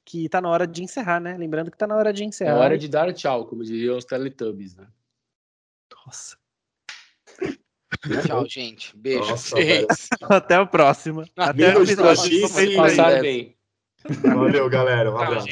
Que 0.03 0.31
tá 0.31 0.41
na 0.41 0.49
hora 0.49 0.67
de 0.67 0.83
encerrar, 0.83 1.21
né? 1.21 1.37
Lembrando 1.37 1.71
que 1.71 1.77
tá 1.77 1.87
na 1.87 1.95
hora 1.95 2.11
de 2.11 2.23
É 2.23 2.27
encerrar. 2.27 2.57
hora 2.57 2.79
de 2.79 2.89
dar 2.89 3.13
tchau, 3.13 3.45
como 3.47 3.63
diria 3.63 3.95
os 3.95 4.07
Teletubbies, 4.07 4.75
né? 4.75 4.87
Nossa. 6.07 6.37
Tchau, 8.27 8.49
gente. 8.49 8.97
Beijo. 8.97 9.21
Nossa. 9.31 9.55
Até 10.29 10.59
o 10.59 10.67
próximo. 10.67 11.23
Até 11.37 11.53
o 11.53 11.55
Menos 11.75 11.91
episódio 11.91 12.15
trouxice. 12.23 12.43
96. 12.43 12.77
Passar 12.77 13.05
Beleza. 13.07 13.23
bem. 13.23 13.57
Valeu, 14.35 14.69
galera. 14.69 15.13
Um 15.13 15.19
abraço. 15.19 15.49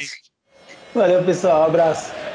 Valeu, 0.93 1.23
pessoal. 1.23 1.61
Um 1.61 1.65
abraço. 1.65 2.30